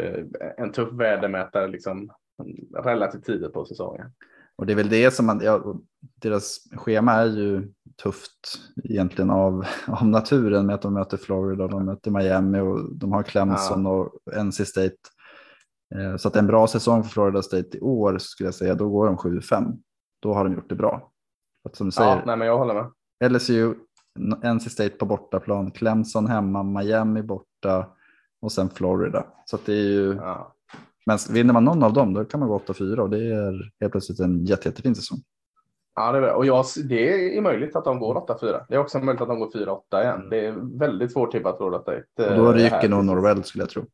en 0.57 0.73
tuff 0.73 0.93
vädermätare 0.93 1.69
liksom 1.69 2.11
relativt 2.85 3.25
tidigt 3.25 3.53
på 3.53 3.65
säsongen. 3.65 4.13
Och 4.59 4.67
det 4.67 4.73
är 4.73 4.77
väl 4.77 4.89
det 4.89 5.11
som 5.11 5.27
man, 5.27 5.41
ja, 5.45 5.77
deras 6.21 6.59
schema 6.73 7.13
är 7.13 7.27
ju 7.27 7.73
tufft 8.03 8.59
egentligen 8.85 9.31
av, 9.31 9.67
av 9.87 10.07
naturen 10.07 10.67
med 10.67 10.75
att 10.75 10.83
de 10.83 10.95
möter 10.95 11.17
Florida, 11.17 11.69
de 11.69 11.85
möter 11.85 12.11
Miami 12.11 12.61
och 12.61 12.95
de 12.95 13.13
har 13.13 13.23
Clemson 13.23 13.85
ja. 13.85 13.91
och 13.91 14.45
NC 14.45 14.67
State. 14.67 14.97
Eh, 15.95 16.17
så 16.17 16.29
att 16.29 16.37
en 16.37 16.47
bra 16.47 16.67
säsong 16.67 17.03
för 17.03 17.11
Florida 17.11 17.43
State 17.43 17.77
i 17.77 17.81
år 17.81 18.19
skulle 18.19 18.47
jag 18.47 18.55
säga, 18.55 18.75
då 18.75 18.89
går 18.89 19.07
de 19.07 19.17
7-5. 19.17 19.79
Då 20.21 20.35
har 20.35 20.45
de 20.45 20.55
gjort 20.55 20.69
det 20.69 20.75
bra. 20.75 21.13
Att 21.69 21.77
som 21.77 21.87
du 21.87 21.91
säger, 21.91 22.11
ja, 22.11 22.23
nej, 22.27 22.37
men 22.37 22.49
jag 22.49 22.59
håller 22.59 22.75
med. 22.75 23.33
LSU, 23.33 23.75
NC 24.55 24.71
State 24.71 24.91
på 24.91 25.07
bortaplan, 25.07 25.71
Clemson 25.71 26.27
hemma, 26.27 26.63
Miami 26.63 27.23
borta 27.23 27.87
och 28.41 28.53
sen 28.53 28.71
Florida. 28.71 29.27
Så 29.45 29.57
att 29.57 29.67
det 29.67 29.73
är 29.73 29.91
ju, 29.91 30.15
ja. 30.15 30.56
Men 31.07 31.19
vinner 31.31 31.53
man 31.53 31.65
någon 31.65 31.83
av 31.83 31.93
dem 31.93 32.15
då 32.15 32.25
kan 32.25 32.41
man 32.41 32.49
gå 32.49 32.59
8-4 32.59 32.99
och 32.99 33.11
det 33.11 33.35
är 33.35 33.73
helt 33.81 33.93
plötsligt 33.93 34.21
en 34.21 34.45
jätte, 34.45 34.69
jättefin 34.69 34.95
säsong. 34.95 35.19
Ja, 35.95 36.13
det 36.13 36.19
är, 36.19 36.33
och 36.33 36.47
jag, 36.47 36.65
det 36.89 37.37
är 37.37 37.41
möjligt 37.41 37.77
att 37.77 37.85
de 37.85 37.99
går 37.99 38.15
8-4. 38.15 38.65
Det 38.69 38.75
är 38.75 38.79
också 38.79 38.99
möjligt 38.99 39.23
att 39.23 39.29
de 39.29 39.39
går 39.39 39.51
4-8 39.51 40.03
igen. 40.03 40.29
Det 40.31 40.47
är 40.47 40.79
väldigt 40.79 41.13
svårt 41.13 41.33
tippat 41.33 41.57
Florida 41.57 41.83
State. 41.83 42.31
Och 42.31 42.37
då 42.37 42.53
ryker 42.53 42.89
nog 42.89 43.05
Norwell 43.05 43.45
skulle 43.45 43.63
jag 43.63 43.71
tro. 43.71 43.85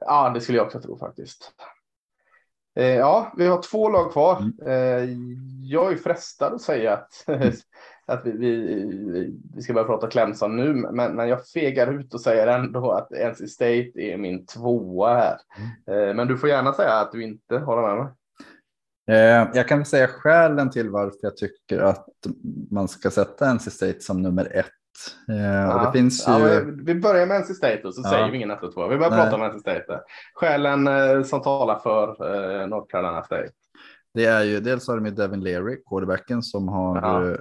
Ja, 0.00 0.30
det 0.30 0.40
skulle 0.40 0.58
jag 0.58 0.66
också 0.66 0.80
tro 0.80 0.98
faktiskt. 0.98 1.52
Eh, 2.76 2.86
ja, 2.86 3.32
vi 3.36 3.46
har 3.46 3.62
två 3.62 3.88
lag 3.88 4.12
kvar. 4.12 4.38
Mm. 4.38 4.54
Eh, 4.66 5.16
jag 5.70 5.92
är 5.92 5.96
frestad 5.96 6.54
att 6.54 6.60
säga 6.60 6.92
att, 6.92 7.24
att 8.12 8.26
vi, 8.26 8.32
vi, 8.32 9.34
vi, 9.54 9.62
ska 9.62 9.72
börja 9.72 9.86
prata 9.86 10.06
Clemson 10.06 10.56
nu, 10.56 10.74
men, 10.74 11.16
men 11.16 11.28
jag 11.28 11.46
fegar 11.46 11.92
ut 11.92 12.14
och 12.14 12.20
säger 12.20 12.46
ändå 12.46 12.90
att 12.90 13.10
NC 13.10 13.48
State 13.48 13.92
är 13.94 14.16
min 14.16 14.46
tvåa 14.46 15.14
här. 15.14 15.36
Mm. 15.86 16.08
Eh, 16.08 16.14
men 16.14 16.28
du 16.28 16.38
får 16.38 16.48
gärna 16.48 16.72
säga 16.72 16.92
att 16.92 17.12
du 17.12 17.22
inte 17.22 17.58
håller 17.58 17.82
med 17.82 17.96
mig. 17.96 18.12
Jag 19.54 19.68
kan 19.68 19.84
säga 19.84 20.06
skälen 20.06 20.70
till 20.70 20.90
varför 20.90 21.18
jag 21.22 21.36
tycker 21.36 21.80
att 21.80 22.06
man 22.70 22.88
ska 22.88 23.10
sätta 23.10 23.54
NC 23.54 23.70
State 23.70 24.00
som 24.00 24.22
nummer 24.22 24.56
ett. 24.56 24.66
Eh, 25.28 25.44
ja, 25.44 25.84
det 25.86 25.98
finns 25.98 26.28
ju... 26.28 26.32
Ja, 26.32 26.60
vi 26.82 26.94
börjar 26.94 27.26
med 27.26 27.40
NC 27.40 27.54
State 27.54 27.80
och 27.84 27.94
så 27.94 28.02
ja. 28.04 28.10
säger 28.10 28.30
vi 28.30 28.36
ingen 28.36 28.50
och 28.50 28.74
två. 28.74 28.88
Vi 28.88 28.96
börjar 28.96 29.10
Nej. 29.10 29.20
prata 29.24 29.36
om 29.36 29.48
NC 29.48 29.60
State. 29.60 30.00
Skälen 30.34 30.88
eh, 30.88 31.22
som 31.22 31.42
talar 31.42 31.78
för 31.78 32.66
North 32.66 32.86
Carolina 32.90 33.22
State. 33.22 33.50
Det 34.14 34.24
är 34.24 34.44
ju 34.44 34.60
dels 34.60 34.88
har 34.88 34.96
de 34.96 35.06
ju 35.06 35.12
Devin 35.12 35.40
Leary, 35.40 35.82
quarterbacken 35.88 36.42
som 36.42 36.68
har 36.68 36.96
ja. 36.96 37.36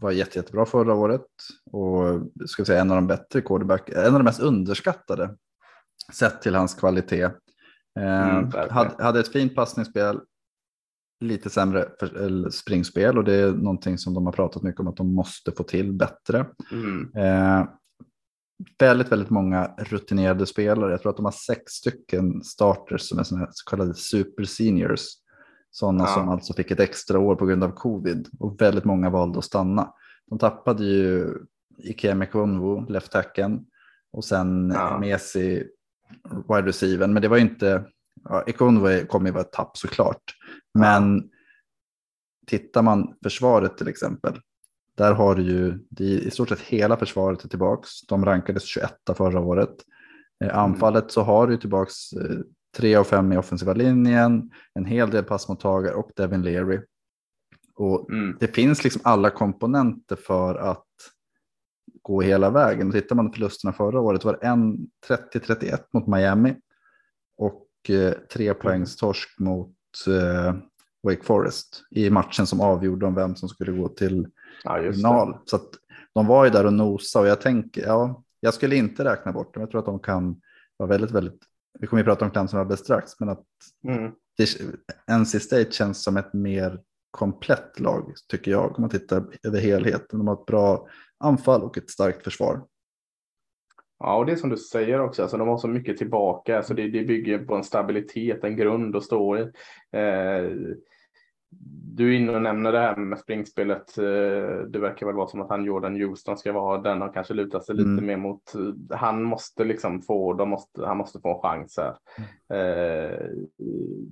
var 0.00 0.10
jätte, 0.10 0.38
jättebra 0.38 0.66
förra 0.66 0.94
året 0.94 1.26
och 1.72 2.20
ska 2.46 2.64
säga 2.64 2.80
en 2.80 2.90
av 2.90 2.96
de 2.96 3.06
bättre 3.06 3.40
quarterback, 3.40 3.88
en 3.88 4.06
av 4.06 4.12
de 4.20 4.22
mest 4.22 4.40
underskattade 4.40 5.36
sett 6.12 6.42
till 6.42 6.54
hans 6.54 6.74
kvalitet. 6.74 7.30
Mm, 7.98 8.50
hade, 8.70 9.04
hade 9.04 9.20
ett 9.20 9.32
fint 9.32 9.54
passningsspel, 9.54 10.20
lite 11.20 11.50
sämre 11.50 11.88
för, 12.00 12.50
springspel 12.50 13.18
och 13.18 13.24
det 13.24 13.34
är 13.34 13.52
någonting 13.52 13.98
som 13.98 14.14
de 14.14 14.26
har 14.26 14.32
pratat 14.32 14.62
mycket 14.62 14.80
om 14.80 14.88
att 14.88 14.96
de 14.96 15.14
måste 15.14 15.52
få 15.52 15.62
till 15.62 15.92
bättre. 15.92 16.46
Mm. 16.72 17.10
Eh, 17.16 17.68
väldigt, 18.78 19.12
väldigt 19.12 19.30
många 19.30 19.74
rutinerade 19.78 20.46
spelare. 20.46 20.90
Jag 20.90 21.02
tror 21.02 21.10
att 21.10 21.16
de 21.16 21.24
har 21.24 21.32
sex 21.32 21.72
stycken 21.72 22.42
starters 22.44 23.02
som 23.02 23.18
är 23.18 23.24
så 23.24 23.70
kallade 23.70 23.94
super 23.94 24.44
seniors. 24.44 25.00
Sådana 25.70 26.04
ja. 26.04 26.14
som 26.14 26.28
alltså 26.28 26.52
fick 26.54 26.70
ett 26.70 26.80
extra 26.80 27.18
år 27.18 27.36
på 27.36 27.46
grund 27.46 27.64
av 27.64 27.70
covid 27.70 28.28
och 28.38 28.60
väldigt 28.60 28.84
många 28.84 29.10
valde 29.10 29.38
att 29.38 29.44
stanna. 29.44 29.94
De 30.26 30.38
tappade 30.38 30.84
ju 30.84 31.34
Ikea 31.78 32.26
Konvo, 32.26 32.86
left 32.88 33.12
tacken 33.12 33.66
och 34.12 34.24
sen 34.24 34.72
ja. 34.74 34.98
Messi, 34.98 35.66
wide 36.48 36.68
receiver. 36.68 37.06
Men 37.06 37.22
det 37.22 37.28
var 37.28 37.36
inte, 37.36 37.84
ja, 38.24 38.44
Ekonvo 38.46 39.06
kommer 39.06 39.26
ju 39.26 39.32
vara 39.32 39.44
ett 39.44 39.52
tapp 39.52 39.76
såklart. 39.76 40.22
Men 40.74 41.30
tittar 42.46 42.82
man 42.82 43.14
försvaret 43.22 43.78
till 43.78 43.88
exempel, 43.88 44.40
där 44.96 45.12
har 45.12 45.34
du 45.34 45.42
ju 45.42 45.78
i 45.98 46.30
stort 46.30 46.48
sett 46.48 46.60
hela 46.60 46.96
försvaret 46.96 47.44
är 47.44 47.48
tillbaks. 47.48 48.00
De 48.08 48.24
rankades 48.24 48.64
21 48.64 48.92
förra 49.16 49.40
året. 49.40 49.74
Eh, 50.44 50.50
mm. 50.50 50.60
Anfallet 50.60 51.10
så 51.10 51.22
har 51.22 51.46
du 51.46 51.56
tillbaks 51.56 52.12
eh, 52.12 52.38
tre 52.76 52.96
av 52.96 53.04
fem 53.04 53.32
i 53.32 53.36
offensiva 53.36 53.72
linjen, 53.72 54.50
en 54.74 54.84
hel 54.84 55.10
del 55.10 55.24
passmottagare 55.24 55.94
och 55.94 56.10
Devin 56.16 56.42
Leary. 56.42 56.80
Och 57.74 58.10
mm. 58.10 58.36
Det 58.40 58.46
finns 58.46 58.84
liksom 58.84 59.02
alla 59.04 59.30
komponenter 59.30 60.16
för 60.16 60.54
att 60.54 60.86
gå 62.02 62.20
hela 62.20 62.50
vägen. 62.50 62.86
Och 62.86 62.94
tittar 62.94 63.16
man 63.16 63.30
på 63.30 63.34
förlusterna 63.34 63.72
förra 63.72 64.00
året 64.00 64.24
var 64.24 64.32
det 64.32 64.46
en 64.46 64.78
30-31 65.32 65.78
mot 65.92 66.06
Miami 66.06 66.56
och 67.36 67.66
eh, 67.88 68.12
tre 68.32 68.54
poängs 68.54 68.96
torsk 68.96 69.38
mot 69.38 69.76
eh, 70.08 70.54
Wake 71.02 71.22
Forest 71.22 71.82
i 71.90 72.10
matchen 72.10 72.46
som 72.46 72.60
avgjorde 72.60 73.06
om 73.06 73.14
vem 73.14 73.36
som 73.36 73.48
skulle 73.48 73.72
gå 73.72 73.88
till 73.88 74.28
ja, 74.64 74.92
final. 74.92 75.38
Så 75.44 75.56
att 75.56 75.68
de 76.14 76.26
var 76.26 76.44
ju 76.44 76.50
där 76.50 76.66
och 76.66 76.72
nosade 76.72 77.22
och 77.22 77.30
jag 77.30 77.40
tänker, 77.40 77.86
ja, 77.86 78.22
jag 78.40 78.54
skulle 78.54 78.76
inte 78.76 79.04
räkna 79.04 79.32
bort 79.32 79.54
dem. 79.54 79.60
Jag 79.60 79.70
tror 79.70 79.78
att 79.78 79.86
de 79.86 79.98
kan 79.98 80.40
vara 80.76 80.88
väldigt, 80.88 81.10
väldigt, 81.10 81.40
vi 81.78 81.86
kommer 81.86 82.02
ju 82.02 82.04
prata 82.04 82.24
om 82.24 82.48
alldeles 82.52 82.80
strax, 82.80 83.20
men 83.20 83.28
att 83.28 83.44
mm. 83.88 84.12
NC 85.20 85.40
State 85.40 85.72
känns 85.72 86.02
som 86.02 86.16
ett 86.16 86.32
mer 86.32 86.80
komplett 87.10 87.80
lag 87.80 88.12
tycker 88.28 88.50
jag 88.50 88.76
om 88.76 88.80
man 88.80 88.90
tittar 88.90 89.24
över 89.46 89.60
helheten. 89.60 90.18
De 90.18 90.28
har 90.28 90.34
ett 90.34 90.46
bra 90.46 90.88
anfall 91.18 91.62
och 91.62 91.78
ett 91.78 91.90
starkt 91.90 92.24
försvar. 92.24 92.62
Ja, 93.98 94.16
och 94.16 94.26
det 94.26 94.32
är 94.32 94.36
som 94.36 94.50
du 94.50 94.56
säger 94.56 95.00
också, 95.00 95.22
alltså, 95.22 95.36
de 95.36 95.48
har 95.48 95.58
så 95.58 95.68
mycket 95.68 95.96
tillbaka, 95.96 96.56
alltså, 96.56 96.74
det, 96.74 96.88
det 96.88 97.04
bygger 97.04 97.38
på 97.38 97.54
en 97.54 97.64
stabilitet, 97.64 98.44
en 98.44 98.56
grund 98.56 98.96
att 98.96 99.04
stå 99.04 99.38
i. 99.38 99.40
Eh, 99.92 100.50
du 102.00 102.14
är 102.14 102.18
inne 102.18 102.32
och 102.32 102.42
nämner 102.42 102.72
det 102.72 102.78
här 102.78 102.96
med 102.96 103.18
springspelet. 103.18 103.98
Eh, 103.98 104.64
det 104.68 104.78
verkar 104.78 105.06
väl 105.06 105.14
vara 105.14 105.28
som 105.28 105.40
att 105.40 105.50
han 105.50 105.64
Jordan 105.64 106.00
Houston 106.00 106.38
ska 106.38 106.52
vara 106.52 106.80
den 106.80 107.02
och 107.02 107.14
kanske 107.14 107.34
luta 107.34 107.60
sig 107.60 107.74
mm. 107.74 107.90
lite 107.90 108.06
mer 108.06 108.16
mot. 108.16 108.42
Han 108.90 109.22
måste 109.22 109.64
liksom 109.64 110.02
få, 110.02 110.32
de 110.32 110.48
måste, 110.48 110.86
han 110.86 110.96
måste 110.96 111.20
få 111.20 111.34
en 111.34 111.40
chans 111.40 111.78
här. 111.78 111.96
Mm. 112.18 112.30
Eh, 112.50 113.18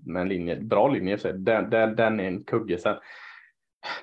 med 0.06 0.22
en 0.22 0.28
linje, 0.28 0.60
bra 0.60 0.88
linje, 0.88 1.16
den, 1.16 1.70
den, 1.70 1.96
den 1.96 2.20
är 2.20 2.24
en 2.24 2.44
kugge. 2.44 2.78
Sen, 2.78 2.96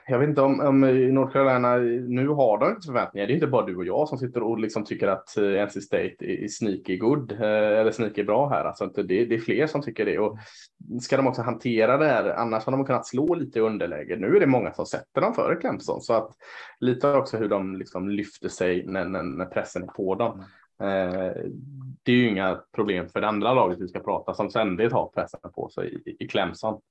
jag 0.07 0.19
vet 0.19 0.29
inte 0.29 0.41
om, 0.41 0.59
om 0.59 0.81
North 1.13 1.33
Carolina, 1.33 1.75
nu 2.07 2.27
har 2.27 2.57
de 2.57 2.69
inte 2.69 2.85
förväntningar. 2.85 3.27
Det 3.27 3.33
är 3.33 3.35
inte 3.35 3.47
bara 3.47 3.65
du 3.65 3.75
och 3.75 3.85
jag 3.85 4.07
som 4.07 4.17
sitter 4.17 4.43
och 4.43 4.59
liksom 4.59 4.85
tycker 4.85 5.07
att 5.07 5.37
eh, 5.37 5.65
NC 5.65 5.81
State 5.81 6.15
är 6.19 6.47
sneaky 6.47 6.97
good 6.97 7.31
eh, 7.31 7.79
eller 7.79 7.91
sneaky 7.91 8.23
bra 8.23 8.49
här. 8.49 8.65
Alltså 8.65 8.85
det, 8.85 9.25
det 9.25 9.35
är 9.35 9.39
fler 9.39 9.67
som 9.67 9.81
tycker 9.81 10.05
det. 10.05 10.19
Och 10.19 10.37
ska 11.01 11.17
de 11.17 11.27
också 11.27 11.41
hantera 11.41 11.97
det 11.97 12.05
här, 12.05 12.29
annars 12.29 12.65
har 12.65 12.71
de 12.71 12.85
kunnat 12.85 13.07
slå 13.07 13.35
lite 13.35 13.59
i 13.59 13.61
underläge. 13.61 14.15
Nu 14.15 14.35
är 14.35 14.39
det 14.39 14.47
många 14.47 14.73
som 14.73 14.85
sätter 14.85 15.21
dem 15.21 15.33
före 15.33 15.55
Clemson. 15.55 16.01
Så 16.01 16.13
att 16.13 16.31
lite 16.79 17.11
också 17.11 17.37
hur 17.37 17.49
de 17.49 17.75
liksom 17.75 18.09
lyfter 18.09 18.49
sig 18.49 18.85
när, 18.87 19.05
när, 19.05 19.23
när 19.23 19.45
pressen 19.45 19.83
är 19.83 19.87
på 19.87 20.15
dem. 20.15 20.39
Eh, 20.79 21.33
det 22.03 22.11
är 22.11 22.15
ju 22.15 22.29
inga 22.29 22.61
problem 22.75 23.09
för 23.09 23.21
det 23.21 23.27
andra 23.27 23.53
laget 23.53 23.79
vi 23.79 23.87
ska 23.87 23.99
prata 23.99 24.33
som 24.33 24.49
ständigt 24.49 24.91
har 24.91 25.07
pressen 25.07 25.39
på 25.55 25.69
sig 25.69 26.01
i, 26.05 26.23
i 26.23 26.27
Clemson. 26.27 26.81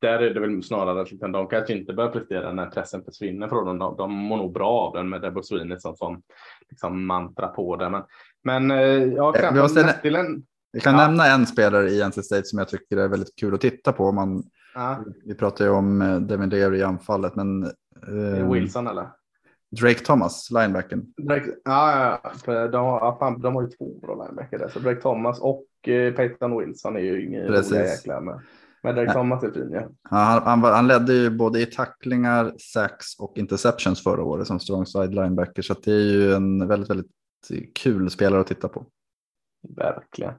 Där 0.00 0.18
är 0.18 0.34
det 0.34 0.40
väl 0.40 0.62
snarare 0.62 1.00
att 1.00 1.10
liksom, 1.10 1.32
de 1.32 1.46
kanske 1.48 1.72
inte 1.72 1.92
bör 1.92 2.08
prestera 2.08 2.52
när 2.52 2.66
pressen 2.66 3.04
försvinner 3.04 3.48
från 3.48 3.66
dem. 3.66 3.78
De, 3.78 3.96
de 3.96 4.12
mår 4.12 4.36
nog 4.36 4.52
bra 4.52 4.70
av 4.80 4.94
den 4.94 5.08
med 5.08 5.20
Debo 5.22 5.42
Sweeney 5.42 5.78
som, 5.78 5.96
som 5.96 6.22
liksom 6.70 7.06
mantra 7.06 7.48
på 7.48 7.76
det. 7.76 7.88
Men, 7.90 8.02
men 8.44 8.70
eh, 8.70 8.78
ja, 9.04 9.36
Eh, 9.36 9.52
vi 9.54 9.60
måste 9.60 9.82
nä- 9.82 10.18
en, 10.18 10.42
Vi 10.72 10.80
kan 10.80 10.94
Ja. 10.94 11.06
nämna 11.06 11.26
en 11.26 11.46
spelare 11.46 11.88
i 11.90 12.02
NC 12.08 12.22
State 12.22 12.44
som 12.44 12.58
jag 12.58 12.68
tycker 12.68 12.96
är 12.96 13.08
väldigt 13.08 13.36
kul 13.40 13.54
att 13.54 13.60
titta 13.60 13.92
på. 13.92 14.12
Man, 14.12 14.42
ja, 14.74 14.98
vi 15.24 15.34
pratar 15.34 15.64
ju 15.64 15.70
om 15.70 16.02
eh, 16.02 16.16
Devin 16.20 16.48
Leary 16.50 16.78
i 16.78 16.82
anfallet, 16.82 17.34
men 17.36 17.62
eh, 18.08 18.50
Wilson 18.52 18.86
eller? 18.86 19.06
Drake 19.80 20.00
Thomas, 20.04 20.50
linebacken. 20.50 21.06
Drake, 21.16 21.46
ja, 21.64 22.18
ja, 22.24 22.30
för 22.44 22.68
de, 22.68 22.84
har, 22.84 23.00
ja, 23.00 23.16
fan, 23.20 23.40
de 23.40 23.54
har 23.54 23.62
ju 23.62 23.68
två 23.68 23.98
bra 24.02 24.24
linebacker 24.24 24.58
där. 24.58 24.68
Så 24.68 24.78
Drake 24.78 25.00
Thomas 25.00 25.40
och 25.40 25.64
eh, 25.88 26.14
Peyton 26.14 26.58
Wilson 26.58 26.96
är 26.96 27.00
ju 27.00 27.46
Precis. 27.46 27.72
roliga 27.72 27.86
jäklar 27.86 28.20
med. 28.20 28.40
Men 28.82 28.94
Nej. 28.94 29.12
Thomas 29.12 29.42
är 29.42 29.50
fin 29.50 29.70
ja. 29.72 29.88
Han, 30.02 30.42
han, 30.42 30.62
han 30.62 30.86
ledde 30.86 31.14
ju 31.14 31.30
både 31.30 31.60
i 31.60 31.66
tacklingar, 31.66 32.52
sacks 32.58 33.18
och 33.18 33.38
interceptions 33.38 34.02
förra 34.02 34.22
året 34.22 34.46
som 34.46 34.60
strong 34.60 34.86
side 34.86 35.14
linebacker. 35.14 35.62
Så 35.62 35.72
att 35.72 35.82
det 35.82 35.92
är 35.92 36.12
ju 36.12 36.32
en 36.32 36.68
väldigt, 36.68 36.90
väldigt 36.90 37.10
kul 37.74 38.10
spelare 38.10 38.40
att 38.40 38.46
titta 38.46 38.68
på. 38.68 38.86
Verkligen. 39.76 40.32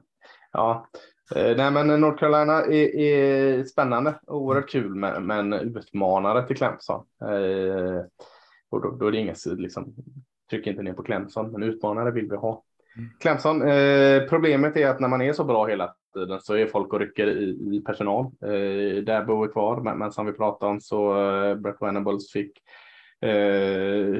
Ja, 0.52 0.88
eh, 1.34 1.56
nej 1.56 1.70
men 1.70 2.00
North 2.00 2.18
Carolina 2.18 2.52
är, 2.52 2.96
är 2.96 3.64
spännande. 3.64 4.14
Oerhört 4.26 4.70
kul 4.70 4.94
med, 4.94 5.30
en 5.30 5.52
utmanare 5.52 6.46
till 6.46 6.56
Clemson. 6.56 7.06
Eh, 7.22 8.04
och 8.70 8.82
då, 8.82 8.90
då 8.90 9.06
är 9.06 9.12
det 9.12 9.18
inget 9.18 9.46
liksom, 9.46 9.94
tryck 10.50 10.66
inte 10.66 10.82
ner 10.82 10.92
på 10.92 11.02
Clemson, 11.02 11.52
men 11.52 11.62
utmanare 11.62 12.10
vill 12.10 12.30
vi 12.30 12.36
ha. 12.36 12.62
Mm. 12.96 13.10
Clemson, 13.20 13.62
eh, 13.62 14.22
problemet 14.28 14.76
är 14.76 14.88
att 14.88 15.00
när 15.00 15.08
man 15.08 15.22
är 15.22 15.32
så 15.32 15.44
bra 15.44 15.66
hela 15.66 15.94
tiden 16.12 16.40
så 16.40 16.54
är 16.54 16.66
folk 16.66 16.92
och 16.92 17.00
rycker 17.00 17.26
i, 17.26 17.76
i 17.76 17.82
personal. 17.86 18.24
Eh, 18.24 19.02
där 19.04 19.24
bor 19.24 19.46
vi 19.46 19.52
kvar, 19.52 19.80
men, 19.80 19.98
men 19.98 20.12
som 20.12 20.26
vi 20.26 20.32
pratade 20.32 20.72
om 20.72 20.80
så 20.80 21.30
eh, 21.32 21.54
Brett 21.54 21.82
Venables 21.82 22.32
fick 22.32 22.52
eh, 23.20 23.30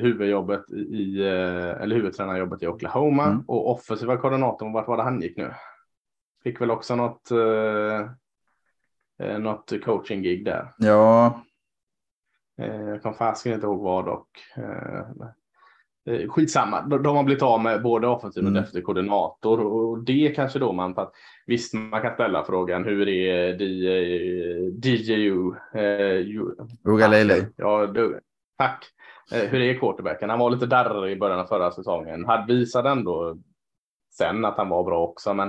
huvudjobbet 0.00 0.70
i, 0.70 1.20
eh, 1.20 1.82
eller 1.82 1.96
huvudtränarjobbet 1.96 2.62
i 2.62 2.66
Oklahoma 2.66 3.24
Mm. 3.24 3.44
och 3.48 3.70
offensiva 3.70 4.16
koordinatorn, 4.16 4.72
vart 4.72 4.88
var 4.88 4.96
det 4.96 5.02
han 5.02 5.20
gick 5.20 5.36
nu? 5.36 5.50
Fick 6.42 6.60
väl 6.60 6.70
också 6.70 6.96
något, 6.96 7.30
eh, 7.30 8.00
eh, 9.28 9.38
något 9.38 9.72
coaching-gig 9.84 10.44
där. 10.44 10.68
Ja, 10.78 11.40
Eh, 12.58 12.82
jag 12.82 13.02
kan 13.02 13.14
fasiken 13.14 13.52
inte 13.52 13.66
ihåg 13.66 13.80
vad 13.80 14.04
dock. 14.04 14.28
Eh, 16.06 16.14
eh, 16.14 16.28
skitsamma, 16.28 16.80
de, 16.82 17.16
har 17.16 17.24
blivit 17.24 17.42
av 17.42 17.60
med 17.62 17.82
både 17.82 18.06
offensiv 18.06 18.42
och 18.42 18.48
Mm. 18.48 18.60
defensiv 18.62 18.82
koordinator 18.82 19.60
och 19.60 20.04
det 20.04 20.32
kanske 20.36 20.58
då 20.58 20.72
man, 20.72 20.94
för 20.94 21.02
att, 21.02 21.12
visst 21.46 21.74
man 21.74 22.02
kan 22.02 22.14
ställa 22.14 22.44
frågan 22.44 22.84
hur 22.84 23.08
är 23.08 23.62
DJ, 23.62 24.70
DJU? 24.70 25.52
Eh, 25.74 26.16
ju- 26.20 26.54
Ugalele. 26.84 27.34
Ja, 27.56 27.86
du, 27.86 28.20
tack. 28.58 28.84
Eh, 29.32 29.48
hur 29.48 29.60
är 29.60 29.74
quarterbacken? 29.78 30.30
Han 30.30 30.38
var 30.38 30.50
lite 30.50 30.66
darrig 30.66 31.12
i 31.12 31.18
början 31.18 31.40
av 31.40 31.44
förra 31.46 31.70
säsongen. 31.70 32.24
Han 32.24 32.46
visade 32.46 32.90
ändå 32.90 33.36
sen 34.10 34.44
att 34.44 34.56
han 34.56 34.68
var 34.68 34.84
bra 34.84 35.02
också, 35.02 35.34
men 35.34 35.48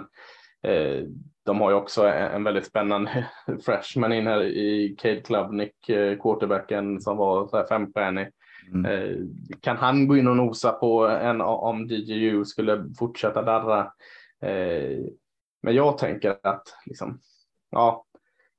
eh, 0.64 1.04
de 1.46 1.62
har 1.62 1.70
ju 1.70 1.76
också 1.76 2.04
en, 2.08 2.32
en 2.32 2.44
väldigt 2.44 2.66
spännande 2.66 3.28
freshman 3.66 4.14
in 4.14 4.28
här 4.28 4.44
i 4.44 4.96
Cade 4.98 5.22
Klubnik, 5.22 5.90
eh, 5.90 6.18
quarterbacken 6.18 7.02
som 7.02 7.18
var 7.18 7.48
så 7.48 7.58
här 7.58 7.66
femstjärnig. 7.68 8.28
Mm. 8.72 8.86
Eh, 8.86 9.18
kan 9.62 9.78
han 9.78 10.08
gå 10.08 10.18
in 10.18 10.28
och 10.28 10.38
nosa 10.38 10.72
på 10.72 11.08
en 11.08 11.42
om 11.42 11.88
DJU 11.88 12.46
skulle 12.46 12.86
fortsätta 13.00 13.42
darra? 13.42 13.80
Eh, 14.42 15.00
men 15.62 15.76
jag 15.76 15.98
tänker 15.98 16.38
att 16.44 16.64
liksom, 16.86 17.20
ja, 17.72 18.06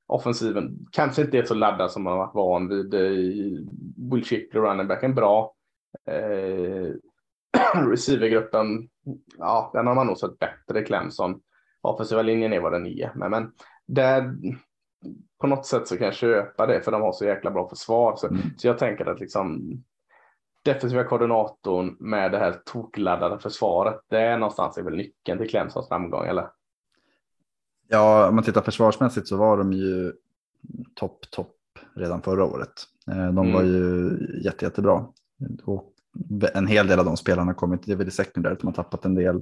offensiven 0.07 0.87
kanske 0.91 1.21
inte 1.21 1.37
är 1.37 1.43
så 1.43 1.53
laddad 1.53 1.91
som 1.91 2.03
man 2.03 2.17
varit 2.17 2.35
van 2.35 2.67
vid. 2.67 2.93
Eh, 2.93 3.63
Will 4.11 4.25
Shipley, 4.25 4.61
running 4.63 4.87
backen, 4.87 5.15
bra. 5.15 5.53
Eh, 6.07 6.93
receivergruppen, 7.89 8.89
ja, 9.37 9.71
den 9.73 9.87
har 9.87 9.95
man 9.95 10.07
nog 10.07 10.17
sett 10.17 10.39
bättre 10.39 10.83
Clemson. 10.83 11.41
Offensiva 11.81 12.21
linjen 12.21 12.53
är 12.53 12.59
vad 12.59 12.71
den 12.71 12.85
är, 12.87 13.11
men, 13.15 13.31
men 13.31 13.51
där 13.87 14.35
på 15.41 15.47
något 15.47 15.65
sätt 15.65 15.87
så 15.87 15.97
kan 15.97 16.05
jag 16.05 16.13
köpa 16.15 16.65
det 16.65 16.81
för 16.81 16.91
de 16.91 17.01
har 17.01 17.13
så 17.13 17.25
jäkla 17.25 17.51
bra 17.51 17.69
försvar. 17.69 18.15
Så, 18.15 18.27
Mm. 18.27 18.41
så 18.57 18.67
jag 18.67 18.77
tänker 18.77 19.05
att 19.05 19.19
liksom 19.19 19.63
defensiva 20.65 21.03
koordinatorn 21.03 21.95
med 21.99 22.31
det 22.31 22.37
här 22.37 22.55
tokladdade 22.65 23.39
försvaret, 23.39 23.99
det 24.09 24.19
är 24.19 24.37
någonstans 24.37 24.77
är 24.77 24.81
väl 24.83 24.95
nyckeln 24.95 25.39
till 25.39 25.49
Clemsons 25.49 25.87
framgång, 25.87 26.27
eller? 26.27 26.47
Ja, 27.87 28.27
om 28.29 28.35
man 28.35 28.43
tittar 28.43 28.61
försvarsmässigt 28.61 29.27
så 29.27 29.37
var 29.37 29.57
de 29.57 29.73
ju 29.73 30.13
topp, 30.95 31.31
topp 31.31 31.51
redan 31.95 32.21
förra 32.21 32.45
året. 32.45 32.73
Eh, 33.11 33.31
De 33.33 33.53
var 33.53 33.61
Mm. 33.61 33.67
ju 33.73 34.17
jätte, 34.43 34.65
jättebra. 34.65 35.05
Och 35.63 35.93
en 36.53 36.67
hel 36.67 36.87
del 36.87 36.99
av 36.99 37.05
de 37.05 37.17
spelarna 37.17 37.45
har 37.49 37.53
kommit, 37.53 37.83
det 37.85 37.91
är 37.91 37.95
väl 37.95 38.07
i 38.07 38.11
secondary, 38.11 38.55
de 38.59 38.67
har 38.67 38.73
tappat 38.73 39.05
en 39.05 39.15
del. 39.15 39.35